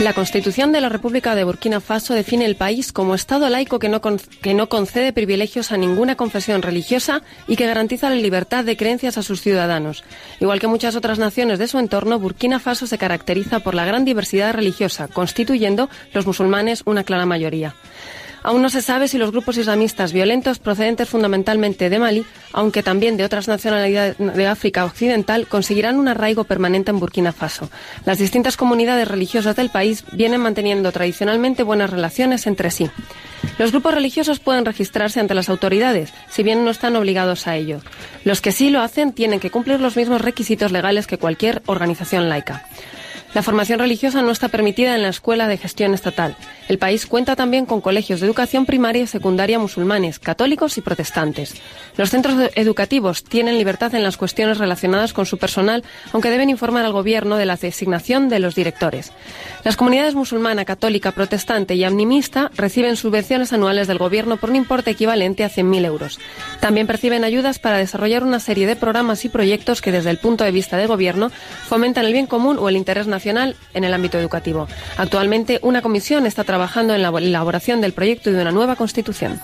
La 0.00 0.14
Constitución 0.14 0.72
de 0.72 0.80
la 0.80 0.88
República 0.88 1.34
de 1.34 1.44
Burkina 1.44 1.78
Faso 1.78 2.14
define 2.14 2.46
el 2.46 2.56
país 2.56 2.90
como 2.90 3.14
Estado 3.14 3.50
laico 3.50 3.78
que 3.78 3.90
no, 3.90 4.00
que 4.00 4.54
no 4.54 4.70
concede 4.70 5.12
privilegios 5.12 5.72
a 5.72 5.76
ninguna 5.76 6.16
confesión 6.16 6.62
religiosa 6.62 7.20
y 7.46 7.56
que 7.56 7.66
garantiza 7.66 8.08
la 8.08 8.16
libertad 8.16 8.64
de 8.64 8.78
creencias 8.78 9.18
a 9.18 9.22
sus 9.22 9.42
ciudadanos. 9.42 10.02
Igual 10.40 10.58
que 10.58 10.68
muchas 10.68 10.96
otras 10.96 11.18
naciones 11.18 11.58
de 11.58 11.68
su 11.68 11.78
entorno, 11.78 12.18
Burkina 12.18 12.60
Faso 12.60 12.86
se 12.86 12.96
caracteriza 12.96 13.60
por 13.60 13.74
la 13.74 13.84
gran 13.84 14.06
diversidad 14.06 14.54
religiosa, 14.54 15.06
constituyendo 15.06 15.90
los 16.14 16.26
musulmanes 16.26 16.82
una 16.86 17.04
clara 17.04 17.26
mayoría. 17.26 17.74
Aún 18.42 18.62
no 18.62 18.70
se 18.70 18.82
sabe 18.82 19.08
si 19.08 19.18
los 19.18 19.30
grupos 19.30 19.58
islamistas 19.58 20.12
violentos 20.12 20.58
procedentes 20.58 21.08
fundamentalmente 21.08 21.90
de 21.90 21.98
Mali, 21.98 22.24
aunque 22.52 22.82
también 22.82 23.16
de 23.16 23.24
otras 23.24 23.48
nacionalidades 23.48 24.16
de 24.18 24.46
África 24.46 24.84
Occidental, 24.84 25.46
conseguirán 25.46 25.98
un 25.98 26.08
arraigo 26.08 26.44
permanente 26.44 26.90
en 26.90 27.00
Burkina 27.00 27.32
Faso. 27.32 27.70
Las 28.04 28.18
distintas 28.18 28.56
comunidades 28.56 29.08
religiosas 29.08 29.56
del 29.56 29.70
país 29.70 30.04
vienen 30.12 30.40
manteniendo 30.40 30.90
tradicionalmente 30.92 31.62
buenas 31.62 31.90
relaciones 31.90 32.46
entre 32.46 32.70
sí. 32.70 32.90
Los 33.58 33.72
grupos 33.72 33.94
religiosos 33.94 34.40
pueden 34.40 34.64
registrarse 34.64 35.20
ante 35.20 35.34
las 35.34 35.48
autoridades, 35.48 36.12
si 36.28 36.42
bien 36.42 36.64
no 36.64 36.70
están 36.70 36.96
obligados 36.96 37.46
a 37.46 37.56
ello. 37.56 37.80
Los 38.24 38.40
que 38.40 38.52
sí 38.52 38.70
lo 38.70 38.80
hacen 38.80 39.12
tienen 39.12 39.40
que 39.40 39.50
cumplir 39.50 39.80
los 39.80 39.96
mismos 39.96 40.20
requisitos 40.20 40.72
legales 40.72 41.06
que 41.06 41.18
cualquier 41.18 41.62
organización 41.66 42.28
laica. 42.28 42.66
La 43.32 43.44
formación 43.44 43.78
religiosa 43.78 44.22
no 44.22 44.32
está 44.32 44.48
permitida 44.48 44.96
en 44.96 45.02
la 45.02 45.08
escuela 45.08 45.46
de 45.46 45.56
gestión 45.56 45.94
estatal. 45.94 46.36
El 46.68 46.78
país 46.78 47.06
cuenta 47.06 47.36
también 47.36 47.64
con 47.64 47.80
colegios 47.80 48.18
de 48.18 48.26
educación 48.26 48.66
primaria 48.66 49.02
y 49.02 49.06
secundaria 49.06 49.60
musulmanes, 49.60 50.18
católicos 50.18 50.78
y 50.78 50.80
protestantes. 50.80 51.54
Los 51.96 52.10
centros 52.10 52.50
educativos 52.56 53.22
tienen 53.22 53.56
libertad 53.56 53.94
en 53.94 54.02
las 54.02 54.16
cuestiones 54.16 54.58
relacionadas 54.58 55.12
con 55.12 55.26
su 55.26 55.38
personal, 55.38 55.84
aunque 56.12 56.30
deben 56.30 56.50
informar 56.50 56.84
al 56.84 56.92
gobierno 56.92 57.36
de 57.36 57.46
la 57.46 57.54
designación 57.54 58.28
de 58.28 58.40
los 58.40 58.56
directores. 58.56 59.12
Las 59.62 59.76
comunidades 59.76 60.16
musulmana, 60.16 60.64
católica, 60.64 61.12
protestante 61.12 61.76
y 61.76 61.84
animista 61.84 62.50
reciben 62.56 62.96
subvenciones 62.96 63.52
anuales 63.52 63.86
del 63.86 63.98
gobierno 63.98 64.38
por 64.38 64.50
un 64.50 64.56
importe 64.56 64.90
equivalente 64.90 65.44
a 65.44 65.50
100.000 65.50 65.84
euros. 65.84 66.18
También 66.58 66.88
perciben 66.88 67.22
ayudas 67.22 67.60
para 67.60 67.78
desarrollar 67.78 68.24
una 68.24 68.40
serie 68.40 68.66
de 68.66 68.74
programas 68.74 69.24
y 69.24 69.28
proyectos 69.28 69.82
que 69.82 69.92
desde 69.92 70.10
el 70.10 70.18
punto 70.18 70.42
de 70.42 70.50
vista 70.50 70.76
del 70.76 70.88
gobierno 70.88 71.30
fomentan 71.68 72.06
el 72.06 72.12
bien 72.12 72.26
común 72.26 72.58
o 72.58 72.68
el 72.68 72.76
interés 72.76 73.06
nacional 73.06 73.19
en 73.26 73.84
el 73.84 73.94
ámbito 73.94 74.18
educativo. 74.18 74.68
Actualmente, 74.96 75.58
una 75.62 75.82
comisión 75.82 76.26
está 76.26 76.44
trabajando 76.44 76.94
en 76.94 77.02
la 77.02 77.08
elaboración 77.08 77.80
del 77.80 77.92
proyecto 77.92 78.32
de 78.32 78.40
una 78.40 78.52
nueva 78.52 78.76
constitución. 78.76 79.40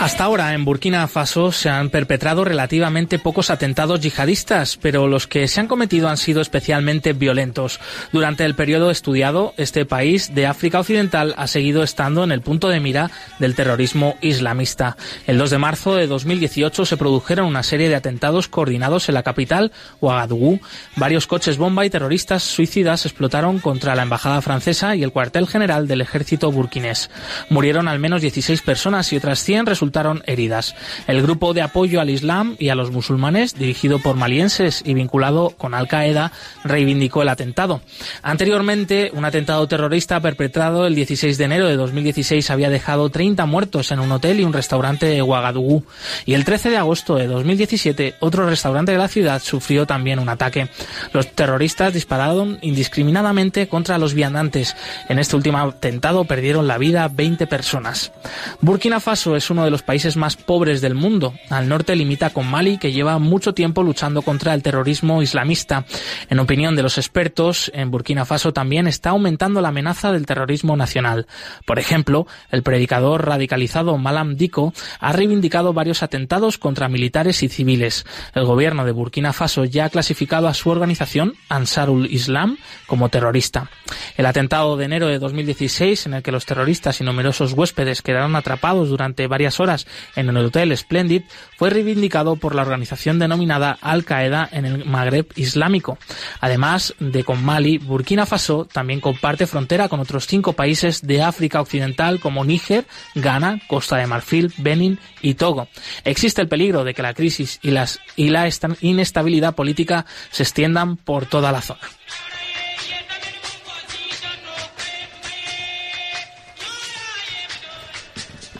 Hasta 0.00 0.24
ahora 0.24 0.54
en 0.54 0.64
Burkina 0.64 1.06
Faso 1.08 1.52
se 1.52 1.68
han 1.68 1.90
perpetrado 1.90 2.42
relativamente 2.42 3.18
pocos 3.18 3.50
atentados 3.50 4.00
yihadistas, 4.00 4.78
pero 4.78 5.06
los 5.06 5.26
que 5.26 5.46
se 5.46 5.60
han 5.60 5.66
cometido 5.66 6.08
han 6.08 6.16
sido 6.16 6.40
especialmente 6.40 7.12
violentos. 7.12 7.80
Durante 8.10 8.46
el 8.46 8.54
periodo 8.54 8.90
estudiado, 8.90 9.52
este 9.58 9.84
país 9.84 10.34
de 10.34 10.46
África 10.46 10.80
Occidental 10.80 11.34
ha 11.36 11.46
seguido 11.46 11.82
estando 11.82 12.24
en 12.24 12.32
el 12.32 12.40
punto 12.40 12.70
de 12.70 12.80
mira 12.80 13.10
del 13.40 13.54
terrorismo 13.54 14.16
islamista. 14.22 14.96
El 15.26 15.36
2 15.36 15.50
de 15.50 15.58
marzo 15.58 15.94
de 15.94 16.06
2018 16.06 16.86
se 16.86 16.96
produjeron 16.96 17.44
una 17.44 17.62
serie 17.62 17.90
de 17.90 17.96
atentados 17.96 18.48
coordinados 18.48 19.10
en 19.10 19.16
la 19.16 19.22
capital, 19.22 19.70
Ouagadougou. 20.00 20.60
Varios 20.96 21.26
coches 21.26 21.58
bomba 21.58 21.84
y 21.84 21.90
terroristas 21.90 22.42
suicidas 22.42 23.04
explotaron 23.04 23.58
contra 23.58 23.94
la 23.94 24.04
embajada 24.04 24.40
francesa 24.40 24.96
y 24.96 25.02
el 25.02 25.12
cuartel 25.12 25.46
general 25.46 25.86
del 25.86 26.00
ejército 26.00 26.50
burkinés. 26.50 27.10
Murieron 27.50 27.86
al 27.86 27.98
menos 27.98 28.22
16 28.22 28.62
personas 28.62 29.12
y 29.12 29.18
otras 29.18 29.40
100 29.40 29.66
resultaron 29.66 29.89
heridas. 30.26 30.74
El 31.06 31.22
grupo 31.22 31.54
de 31.54 31.62
apoyo 31.62 32.00
al 32.00 32.10
Islam 32.10 32.56
y 32.58 32.68
a 32.68 32.74
los 32.74 32.90
musulmanes, 32.90 33.54
dirigido 33.54 33.98
por 33.98 34.16
malienses 34.16 34.82
y 34.84 34.94
vinculado 34.94 35.50
con 35.50 35.74
Al 35.74 35.88
Qaeda, 35.88 36.32
reivindicó 36.64 37.22
el 37.22 37.28
atentado. 37.28 37.80
Anteriormente, 38.22 39.10
un 39.14 39.24
atentado 39.24 39.66
terrorista 39.68 40.20
perpetrado 40.20 40.86
el 40.86 40.94
16 40.94 41.38
de 41.38 41.44
enero 41.44 41.66
de 41.66 41.76
2016 41.76 42.50
había 42.50 42.70
dejado 42.70 43.10
30 43.10 43.46
muertos 43.46 43.90
en 43.92 44.00
un 44.00 44.12
hotel 44.12 44.40
y 44.40 44.44
un 44.44 44.52
restaurante 44.52 45.06
de 45.06 45.20
Ouagadougou. 45.20 45.84
Y 46.26 46.34
el 46.34 46.44
13 46.44 46.70
de 46.70 46.76
agosto 46.76 47.16
de 47.16 47.26
2017, 47.26 48.16
otro 48.20 48.46
restaurante 48.48 48.92
de 48.92 48.98
la 48.98 49.08
ciudad 49.08 49.42
sufrió 49.42 49.86
también 49.86 50.18
un 50.18 50.28
ataque. 50.28 50.68
Los 51.12 51.32
terroristas 51.32 51.92
dispararon 51.92 52.58
indiscriminadamente 52.62 53.68
contra 53.68 53.98
los 53.98 54.14
viandantes. 54.14 54.76
En 55.08 55.18
este 55.18 55.36
último 55.36 55.58
atentado 55.58 56.24
perdieron 56.24 56.66
la 56.66 56.78
vida 56.78 57.08
20 57.08 57.46
personas. 57.46 58.12
Burkina 58.60 59.00
Faso 59.00 59.36
es 59.36 59.50
uno 59.50 59.64
de 59.64 59.70
los 59.70 59.79
países 59.82 60.16
más 60.16 60.36
pobres 60.36 60.80
del 60.80 60.94
mundo. 60.94 61.34
Al 61.48 61.68
norte 61.68 61.96
limita 61.96 62.30
con 62.30 62.46
Mali, 62.46 62.78
que 62.78 62.92
lleva 62.92 63.18
mucho 63.18 63.54
tiempo 63.54 63.82
luchando 63.82 64.22
contra 64.22 64.54
el 64.54 64.62
terrorismo 64.62 65.22
islamista. 65.22 65.84
En 66.28 66.38
opinión 66.38 66.76
de 66.76 66.82
los 66.82 66.98
expertos, 66.98 67.70
en 67.74 67.90
Burkina 67.90 68.24
Faso 68.24 68.52
también 68.52 68.86
está 68.86 69.10
aumentando 69.10 69.60
la 69.60 69.68
amenaza 69.68 70.12
del 70.12 70.26
terrorismo 70.26 70.76
nacional. 70.76 71.26
Por 71.66 71.78
ejemplo, 71.78 72.26
el 72.50 72.62
predicador 72.62 73.26
radicalizado 73.26 73.96
Malam 73.98 74.36
Diko 74.36 74.72
ha 74.98 75.12
reivindicado 75.12 75.72
varios 75.72 76.02
atentados 76.02 76.58
contra 76.58 76.88
militares 76.88 77.42
y 77.42 77.48
civiles. 77.48 78.04
El 78.34 78.44
gobierno 78.44 78.84
de 78.84 78.92
Burkina 78.92 79.32
Faso 79.32 79.64
ya 79.64 79.86
ha 79.86 79.90
clasificado 79.90 80.48
a 80.48 80.54
su 80.54 80.70
organización, 80.70 81.34
Ansarul 81.48 82.06
Islam, 82.06 82.58
como 82.86 83.08
terrorista. 83.08 83.70
El 84.16 84.26
atentado 84.26 84.76
de 84.76 84.84
enero 84.84 85.06
de 85.06 85.18
2016, 85.18 86.06
en 86.06 86.14
el 86.14 86.22
que 86.22 86.32
los 86.32 86.46
terroristas 86.46 87.00
y 87.00 87.04
numerosos 87.04 87.52
huéspedes 87.52 88.02
quedaron 88.02 88.36
atrapados 88.36 88.88
durante 88.88 89.26
varias 89.26 89.60
horas 89.60 89.69
en 90.16 90.28
el 90.28 90.36
Hotel 90.36 90.76
Splendid 90.76 91.22
fue 91.56 91.70
reivindicado 91.70 92.36
por 92.36 92.54
la 92.54 92.62
organización 92.62 93.18
denominada 93.18 93.78
Al 93.80 94.04
Qaeda 94.04 94.48
en 94.50 94.64
el 94.64 94.84
Magreb 94.84 95.26
Islámico. 95.36 95.98
Además 96.40 96.94
de 96.98 97.24
con 97.24 97.44
Mali, 97.44 97.78
Burkina 97.78 98.26
Faso 98.26 98.64
también 98.64 99.00
comparte 99.00 99.46
frontera 99.46 99.88
con 99.88 100.00
otros 100.00 100.26
cinco 100.26 100.54
países 100.54 101.06
de 101.06 101.22
África 101.22 101.60
Occidental 101.60 102.20
como 102.20 102.44
Níger, 102.44 102.86
Ghana, 103.14 103.60
Costa 103.68 103.96
de 103.96 104.06
Marfil, 104.06 104.52
Benin 104.58 104.98
y 105.22 105.34
Togo. 105.34 105.68
Existe 106.04 106.42
el 106.42 106.48
peligro 106.48 106.84
de 106.84 106.94
que 106.94 107.02
la 107.02 107.14
crisis 107.14 107.60
y 107.62 107.70
la 107.70 108.48
inestabilidad 108.80 109.54
política 109.54 110.06
se 110.30 110.42
extiendan 110.42 110.96
por 110.96 111.26
toda 111.26 111.52
la 111.52 111.60
zona. 111.60 111.80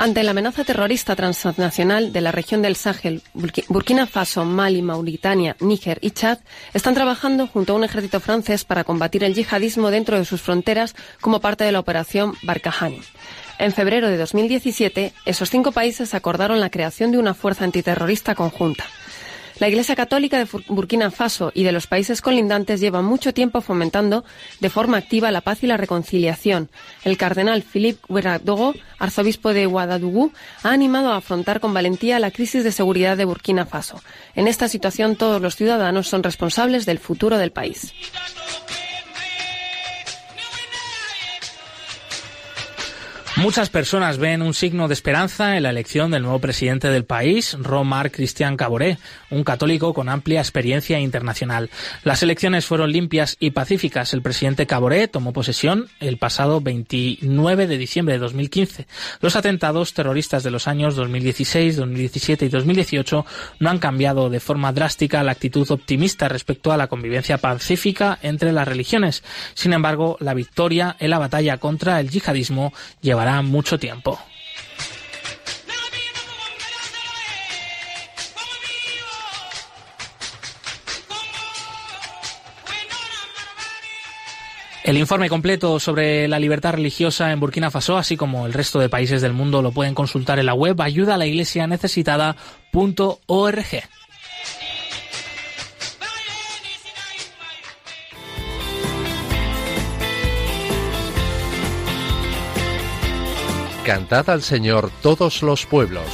Ante 0.01 0.23
la 0.23 0.31
amenaza 0.31 0.65
terrorista 0.65 1.15
transnacional 1.15 2.11
de 2.11 2.23
la 2.23 2.33
región 2.33 2.63
del 2.63 2.75
Sahel, 2.75 3.21
Burkina 3.35 4.07
Faso, 4.07 4.47
Mali, 4.47 4.81
Mauritania, 4.81 5.57
Níger 5.61 5.99
y 6.01 6.13
Chad 6.13 6.39
están 6.73 6.95
trabajando 6.95 7.47
junto 7.47 7.75
a 7.75 7.77
un 7.77 7.85
ejército 7.85 8.19
francés 8.19 8.65
para 8.65 8.83
combatir 8.83 9.25
el 9.25 9.35
yihadismo 9.35 9.91
dentro 9.91 10.17
de 10.17 10.25
sus 10.25 10.41
fronteras 10.41 10.97
como 11.21 11.43
parte 11.43 11.65
de 11.65 11.73
la 11.73 11.81
operación 11.81 12.33
Barkhane. 12.41 13.03
En 13.59 13.73
febrero 13.73 14.09
de 14.09 14.17
2017, 14.17 15.13
esos 15.27 15.51
cinco 15.51 15.71
países 15.71 16.15
acordaron 16.15 16.61
la 16.61 16.71
creación 16.71 17.13
de 17.13 17.19
una 17.19 17.35
fuerza 17.35 17.65
antiterrorista 17.65 18.35
conjunta. 18.35 18.87
La 19.61 19.69
Iglesia 19.69 19.95
Católica 19.95 20.39
de 20.39 20.49
Burkina 20.69 21.11
Faso 21.11 21.53
y 21.55 21.65
de 21.65 21.73
los 21.73 21.87
países 21.87 22.23
colindantes 22.23 22.81
lleva 22.81 23.03
mucho 23.03 23.35
tiempo 23.35 23.61
fomentando 23.61 24.25
de 24.59 24.71
forma 24.71 24.97
activa 24.97 25.31
la 25.31 25.43
paz 25.43 25.63
y 25.63 25.67
la 25.67 25.77
reconciliación. 25.77 26.71
El 27.05 27.19
cardenal 27.19 27.63
Philippe 27.63 28.01
Ouedraogo, 28.09 28.75
arzobispo 28.99 29.53
de 29.53 29.67
Ouagadougou, 29.67 30.33
ha 30.63 30.71
animado 30.71 31.13
a 31.13 31.19
afrontar 31.19 31.61
con 31.61 31.75
valentía 31.75 32.19
la 32.19 32.31
crisis 32.31 32.65
de 32.65 32.73
seguridad 32.73 33.19
de 33.19 33.27
Burkina 33.27 33.67
Faso. 33.67 34.03
En 34.35 34.49
esta 34.49 34.67
situación 34.67 35.15
todos 35.15 35.43
los 35.43 35.57
ciudadanos 35.57 36.09
son 36.09 36.23
responsables 36.23 36.87
del 36.87 36.99
futuro 36.99 37.37
del 37.37 37.53
país. 37.53 37.93
Muchas 43.41 43.71
personas 43.71 44.19
ven 44.19 44.43
un 44.43 44.53
signo 44.53 44.87
de 44.87 44.93
esperanza 44.93 45.57
en 45.57 45.63
la 45.63 45.71
elección 45.71 46.11
del 46.11 46.25
nuevo 46.25 46.41
presidente 46.41 46.89
del 46.91 47.07
país, 47.07 47.57
Romar 47.59 48.11
Christian 48.11 48.59
Caboret, 48.59 48.99
un 49.31 49.45
católico 49.45 49.95
con 49.95 50.11
amplia 50.11 50.41
experiencia 50.41 51.01
internacional. 51.01 51.71
Las 52.05 52.23
elecciones 52.23 52.67
fueron 52.67 52.93
limpias 52.93 53.39
y 53.41 53.53
pacíficas. 53.53 54.13
El 54.13 54.21
presidente 54.21 54.67
Caboret 54.67 55.11
tomó 55.11 55.33
posesión 55.33 55.89
el 56.01 56.19
pasado 56.19 56.61
29 56.61 57.67
de 57.67 57.79
diciembre 57.79 58.17
de 58.17 58.19
2015. 58.19 58.87
Los 59.23 59.37
atentados 59.37 59.95
terroristas 59.95 60.43
de 60.43 60.51
los 60.51 60.69
años 60.69 60.95
2016, 60.95 61.77
2017 61.77 62.45
y 62.45 62.49
2018 62.51 63.25
no 63.59 63.71
han 63.71 63.79
cambiado 63.79 64.29
de 64.29 64.41
forma 64.41 64.75
drástica 64.75 65.23
la 65.23 65.33
actitud 65.33 65.71
optimista 65.71 66.29
respecto 66.29 66.73
a 66.73 66.77
la 66.77 66.89
convivencia 66.89 67.39
pacífica 67.39 68.19
entre 68.21 68.53
las 68.53 68.69
religiones. 68.69 69.25
Sin 69.55 69.73
embargo, 69.73 70.19
la 70.21 70.35
victoria 70.35 70.95
en 70.99 71.09
la 71.09 71.19
batalla 71.19 71.57
contra 71.57 72.01
el 72.01 72.11
yihadismo 72.11 72.75
llevará 73.01 73.30
mucho 73.43 73.79
tiempo. 73.79 74.19
El 84.83 84.97
informe 84.97 85.29
completo 85.29 85.79
sobre 85.79 86.27
la 86.27 86.41
libertad 86.41 86.73
religiosa 86.73 87.31
en 87.31 87.39
Burkina 87.39 87.71
Faso, 87.71 87.97
así 87.97 88.17
como 88.17 88.47
el 88.47 88.53
resto 88.53 88.81
de 88.81 88.89
países 88.89 89.23
del 89.23 89.33
mundo, 89.33 89.63
lo 89.63 89.71
pueden 89.71 89.95
consultar 89.95 90.39
en 90.41 90.47
la 90.47 90.55
web 90.55 90.81
ayuda 90.81 91.15
a 91.15 91.19
la 91.19 91.27
iglesia 91.27 91.67
necesitada.org. 91.69 92.35
Cantad 103.91 104.31
al 104.31 104.43
Señor 104.43 104.89
todos 105.03 105.43
los 105.43 105.67
pueblos. 105.67 106.05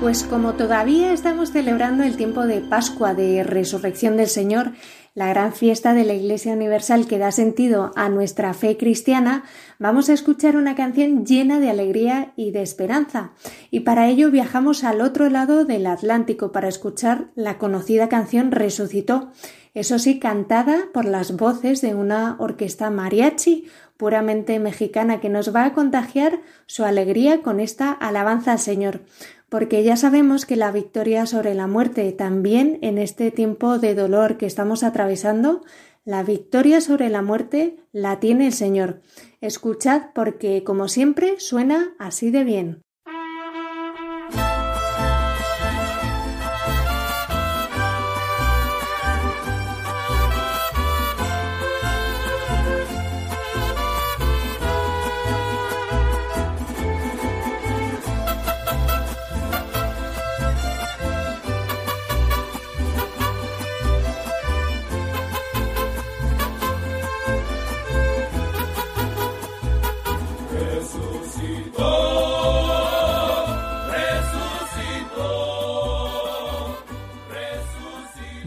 Pues 0.00 0.24
como 0.24 0.54
todavía 0.54 1.12
estamos 1.12 1.52
celebrando 1.52 2.02
el 2.02 2.16
tiempo 2.16 2.48
de 2.48 2.60
Pascua, 2.62 3.14
de 3.14 3.44
Resurrección 3.44 4.16
del 4.16 4.26
Señor, 4.26 4.72
la 5.14 5.28
gran 5.28 5.52
fiesta 5.52 5.94
de 5.94 6.04
la 6.04 6.14
Iglesia 6.14 6.54
Universal 6.54 7.06
que 7.06 7.18
da 7.18 7.30
sentido 7.30 7.92
a 7.94 8.08
nuestra 8.08 8.54
fe 8.54 8.76
cristiana, 8.76 9.44
vamos 9.78 10.08
a 10.08 10.14
escuchar 10.14 10.56
una 10.56 10.74
canción 10.74 11.24
llena 11.24 11.60
de 11.60 11.70
alegría 11.70 12.32
y 12.34 12.50
de 12.50 12.62
esperanza. 12.62 13.34
Y 13.70 13.80
para 13.80 14.08
ello 14.08 14.32
viajamos 14.32 14.82
al 14.82 15.00
otro 15.00 15.30
lado 15.30 15.64
del 15.64 15.86
Atlántico 15.86 16.50
para 16.50 16.66
escuchar 16.66 17.30
la 17.36 17.58
conocida 17.58 18.08
canción 18.08 18.50
Resucitó, 18.50 19.30
eso 19.74 19.98
sí, 19.98 20.18
cantada 20.18 20.88
por 20.92 21.06
las 21.06 21.36
voces 21.36 21.80
de 21.80 21.94
una 21.94 22.36
orquesta 22.38 22.90
mariachi 22.90 23.66
puramente 23.96 24.58
mexicana 24.58 25.20
que 25.20 25.28
nos 25.28 25.54
va 25.54 25.64
a 25.64 25.72
contagiar 25.72 26.40
su 26.66 26.84
alegría 26.84 27.40
con 27.40 27.60
esta 27.60 27.90
alabanza 27.92 28.52
al 28.52 28.58
Señor, 28.58 29.00
porque 29.48 29.82
ya 29.82 29.96
sabemos 29.96 30.44
que 30.44 30.56
la 30.56 30.72
victoria 30.72 31.24
sobre 31.24 31.54
la 31.54 31.66
muerte 31.66 32.10
también 32.12 32.78
en 32.82 32.98
este 32.98 33.30
tiempo 33.30 33.78
de 33.78 33.94
dolor 33.94 34.36
que 34.36 34.46
estamos 34.46 34.82
atravesando, 34.82 35.62
la 36.04 36.22
victoria 36.22 36.80
sobre 36.80 37.08
la 37.10 37.22
muerte 37.22 37.76
la 37.92 38.18
tiene 38.18 38.46
el 38.46 38.52
Señor. 38.52 39.00
Escuchad 39.40 40.06
porque, 40.14 40.64
como 40.64 40.88
siempre, 40.88 41.38
suena 41.38 41.94
así 41.98 42.30
de 42.30 42.44
bien. 42.44 42.81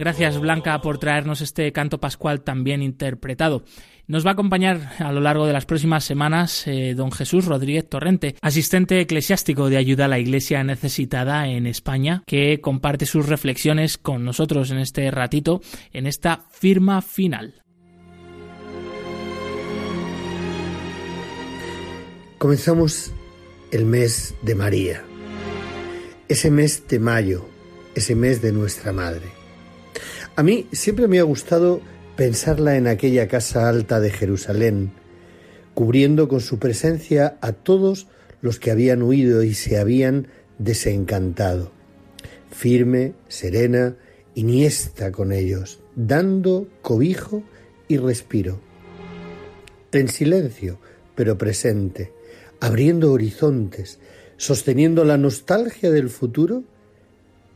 Gracias 0.06 0.40
Blanca 0.40 0.80
por 0.82 1.00
traernos 1.00 1.42
este 1.42 1.72
canto 1.72 2.00
pascual 2.00 2.44
tan 2.44 2.64
bien 2.64 2.84
interpretado. 2.84 3.64
Nos 4.06 4.24
va 4.24 4.30
a 4.30 4.34
acompañar 4.34 4.94
a 5.00 5.12
lo 5.12 5.20
largo 5.20 5.48
de 5.48 5.54
las 5.54 5.66
próximas 5.66 6.04
semanas 6.04 6.68
eh, 6.68 6.94
don 6.96 7.12
Jesús 7.12 7.46
Rodríguez 7.46 7.90
Torrente, 7.90 8.36
asistente 8.40 9.00
eclesiástico 9.00 9.68
de 9.68 9.78
ayuda 9.78 10.06
a 10.06 10.08
la 10.08 10.20
Iglesia 10.20 10.64
necesitada 10.64 11.48
en 11.48 11.66
España, 11.66 12.22
que 12.28 12.62
comparte 12.62 13.08
sus 13.08 13.28
reflexiones 13.28 13.98
con 13.98 14.24
nosotros 14.24 14.70
en 14.70 14.78
este 14.78 15.10
ratito, 15.10 15.62
en 15.92 16.06
esta 16.06 16.46
firma 16.52 17.02
final. 17.02 17.64
Comenzamos 22.38 23.12
el 23.72 23.86
mes 23.86 24.36
de 24.44 24.54
María, 24.54 25.04
ese 26.28 26.52
mes 26.52 26.88
de 26.88 27.00
mayo, 27.00 27.50
ese 27.96 28.14
mes 28.14 28.44
de 28.44 28.52
nuestra 28.52 28.94
Madre. 28.94 29.35
A 30.38 30.44
mí 30.44 30.68
siempre 30.74 31.08
me 31.08 31.20
ha 31.20 31.24
gustado 31.24 31.80
pensarla 32.18 32.76
en 32.76 32.88
aquella 32.88 33.30
casa 33.30 33.70
alta 33.70 34.02
de 34.02 34.12
Jerusalén, 34.12 34.92
cubriendo 35.74 36.28
con 36.28 36.42
su 36.42 36.60
presencia 36.60 37.38
a 37.40 37.54
todos 37.54 38.08
los 38.42 38.60
que 38.60 38.72
habían 38.72 39.02
huido 39.02 39.44
y 39.44 39.54
se 39.54 39.78
habían 39.78 40.28
desencantado. 40.58 41.72
Firme, 42.52 43.14
serena, 43.30 43.96
iniesta 44.34 45.14
con 45.14 45.32
ellos, 45.32 45.80
dando 45.96 46.68
cobijo 46.82 47.44
y 47.88 47.98
respiro. 47.98 48.60
En 49.94 50.10
silencio, 50.10 50.80
pero 51.16 51.38
presente, 51.38 52.12
abriendo 52.60 53.14
horizontes, 53.14 54.00
sosteniendo 54.36 55.06
la 55.06 55.18
nostalgia 55.18 55.92
del 55.92 56.10
futuro 56.10 56.64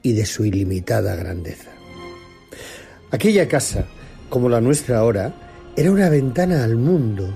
y 0.02 0.14
de 0.14 0.26
su 0.26 0.46
ilimitada 0.46 1.16
grandeza. 1.18 1.79
Aquella 3.12 3.48
casa, 3.48 3.86
como 4.30 4.50
la 4.50 4.62
nuestra 4.62 5.00
ahora, 5.00 5.34
era 5.76 5.92
una 5.92 6.10
ventana 6.10 6.64
al 6.64 6.76
mundo, 6.76 7.36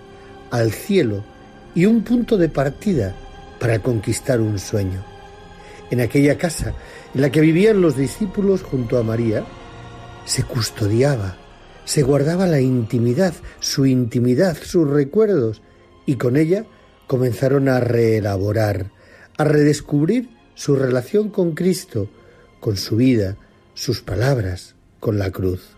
al 0.51 0.71
cielo 0.71 1.23
y 1.73 1.87
un 1.87 2.03
punto 2.03 2.37
de 2.37 2.47
partida 2.47 3.15
para 3.59 3.79
conquistar 3.79 4.39
un 4.39 4.59
sueño. 4.59 5.03
En 5.89 5.99
aquella 5.99 6.37
casa 6.37 6.73
en 7.15 7.21
la 7.21 7.31
que 7.31 7.41
vivían 7.41 7.81
los 7.81 7.97
discípulos 7.97 8.61
junto 8.61 8.99
a 8.99 9.03
María, 9.03 9.45
se 10.25 10.43
custodiaba, 10.43 11.37
se 11.85 12.03
guardaba 12.03 12.45
la 12.45 12.61
intimidad, 12.61 13.33
su 13.59 13.87
intimidad, 13.87 14.55
sus 14.61 14.87
recuerdos, 14.87 15.63
y 16.05 16.17
con 16.17 16.37
ella 16.37 16.65
comenzaron 17.07 17.67
a 17.67 17.79
reelaborar, 17.79 18.91
a 19.37 19.43
redescubrir 19.43 20.29
su 20.53 20.75
relación 20.75 21.29
con 21.29 21.53
Cristo, 21.55 22.09
con 22.59 22.77
su 22.77 22.95
vida, 22.95 23.37
sus 23.73 24.01
palabras, 24.01 24.75
con 25.03 25.19
la 25.19 25.31
cruz. 25.31 25.75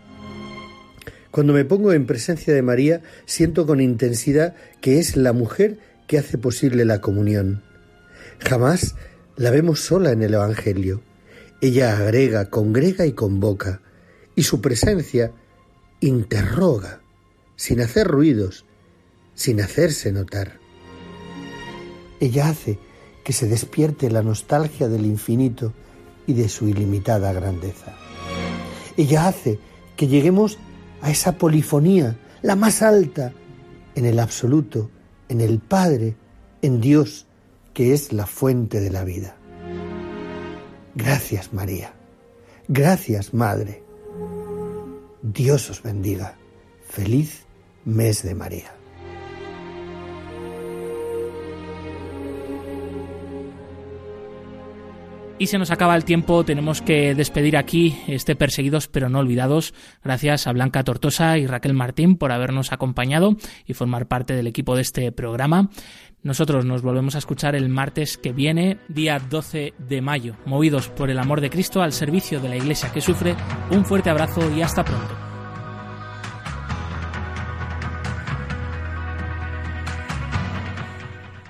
Cuando 1.32 1.52
me 1.52 1.64
pongo 1.64 1.92
en 1.92 2.06
presencia 2.06 2.54
de 2.54 2.62
María, 2.62 3.02
siento 3.24 3.66
con 3.66 3.80
intensidad 3.80 4.54
que 4.80 5.00
es 5.00 5.16
la 5.16 5.32
mujer 5.32 5.80
que 6.06 6.16
hace 6.16 6.38
posible 6.38 6.84
la 6.84 7.00
comunión. 7.00 7.64
Jamás 8.38 8.94
la 9.34 9.50
vemos 9.50 9.80
sola 9.80 10.12
en 10.12 10.22
el 10.22 10.34
Evangelio. 10.34 11.02
Ella 11.60 11.98
agrega, 11.98 12.50
congrega 12.50 13.04
y 13.04 13.14
convoca, 13.14 13.82
y 14.36 14.44
su 14.44 14.60
presencia 14.60 15.32
interroga, 15.98 17.00
sin 17.56 17.80
hacer 17.80 18.06
ruidos, 18.06 18.64
sin 19.34 19.60
hacerse 19.60 20.12
notar. 20.12 20.60
Ella 22.20 22.48
hace 22.48 22.78
que 23.24 23.32
se 23.32 23.48
despierte 23.48 24.08
la 24.08 24.22
nostalgia 24.22 24.86
del 24.86 25.04
infinito 25.04 25.72
y 26.28 26.34
de 26.34 26.48
su 26.48 26.68
ilimitada 26.68 27.32
grandeza. 27.32 28.05
Ella 28.96 29.28
hace 29.28 29.58
que 29.96 30.08
lleguemos 30.08 30.58
a 31.02 31.10
esa 31.10 31.38
polifonía, 31.38 32.18
la 32.42 32.56
más 32.56 32.82
alta, 32.82 33.32
en 33.94 34.04
el 34.04 34.18
absoluto, 34.18 34.90
en 35.28 35.40
el 35.40 35.58
Padre, 35.58 36.16
en 36.62 36.80
Dios, 36.80 37.26
que 37.74 37.92
es 37.92 38.12
la 38.12 38.26
fuente 38.26 38.80
de 38.80 38.90
la 38.90 39.04
vida. 39.04 39.36
Gracias 40.94 41.52
María, 41.52 41.92
gracias 42.68 43.34
Madre. 43.34 43.82
Dios 45.22 45.70
os 45.70 45.82
bendiga. 45.82 46.36
Feliz 46.88 47.44
mes 47.84 48.22
de 48.22 48.34
María. 48.34 48.72
Y 55.38 55.48
se 55.48 55.58
nos 55.58 55.70
acaba 55.70 55.94
el 55.94 56.06
tiempo, 56.06 56.44
tenemos 56.44 56.80
que 56.80 57.14
despedir 57.14 57.58
aquí 57.58 58.00
este 58.06 58.36
Perseguidos 58.36 58.88
pero 58.88 59.10
no 59.10 59.18
olvidados. 59.18 59.74
Gracias 60.02 60.46
a 60.46 60.52
Blanca 60.52 60.82
Tortosa 60.82 61.36
y 61.36 61.46
Raquel 61.46 61.74
Martín 61.74 62.16
por 62.16 62.32
habernos 62.32 62.72
acompañado 62.72 63.36
y 63.66 63.74
formar 63.74 64.06
parte 64.06 64.34
del 64.34 64.46
equipo 64.46 64.74
de 64.76 64.82
este 64.82 65.12
programa. 65.12 65.68
Nosotros 66.22 66.64
nos 66.64 66.80
volvemos 66.80 67.16
a 67.16 67.18
escuchar 67.18 67.54
el 67.54 67.68
martes 67.68 68.16
que 68.16 68.32
viene, 68.32 68.78
día 68.88 69.18
12 69.18 69.74
de 69.78 70.00
mayo, 70.00 70.36
movidos 70.46 70.88
por 70.88 71.10
el 71.10 71.18
amor 71.18 71.42
de 71.42 71.50
Cristo 71.50 71.82
al 71.82 71.92
servicio 71.92 72.40
de 72.40 72.48
la 72.48 72.56
Iglesia 72.56 72.90
que 72.90 73.02
sufre. 73.02 73.36
Un 73.70 73.84
fuerte 73.84 74.08
abrazo 74.08 74.40
y 74.56 74.62
hasta 74.62 74.84
pronto. 74.84 75.14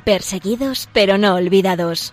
Perseguidos 0.05 0.89
pero 0.93 1.19
no 1.19 1.37
olvidados 1.37 2.13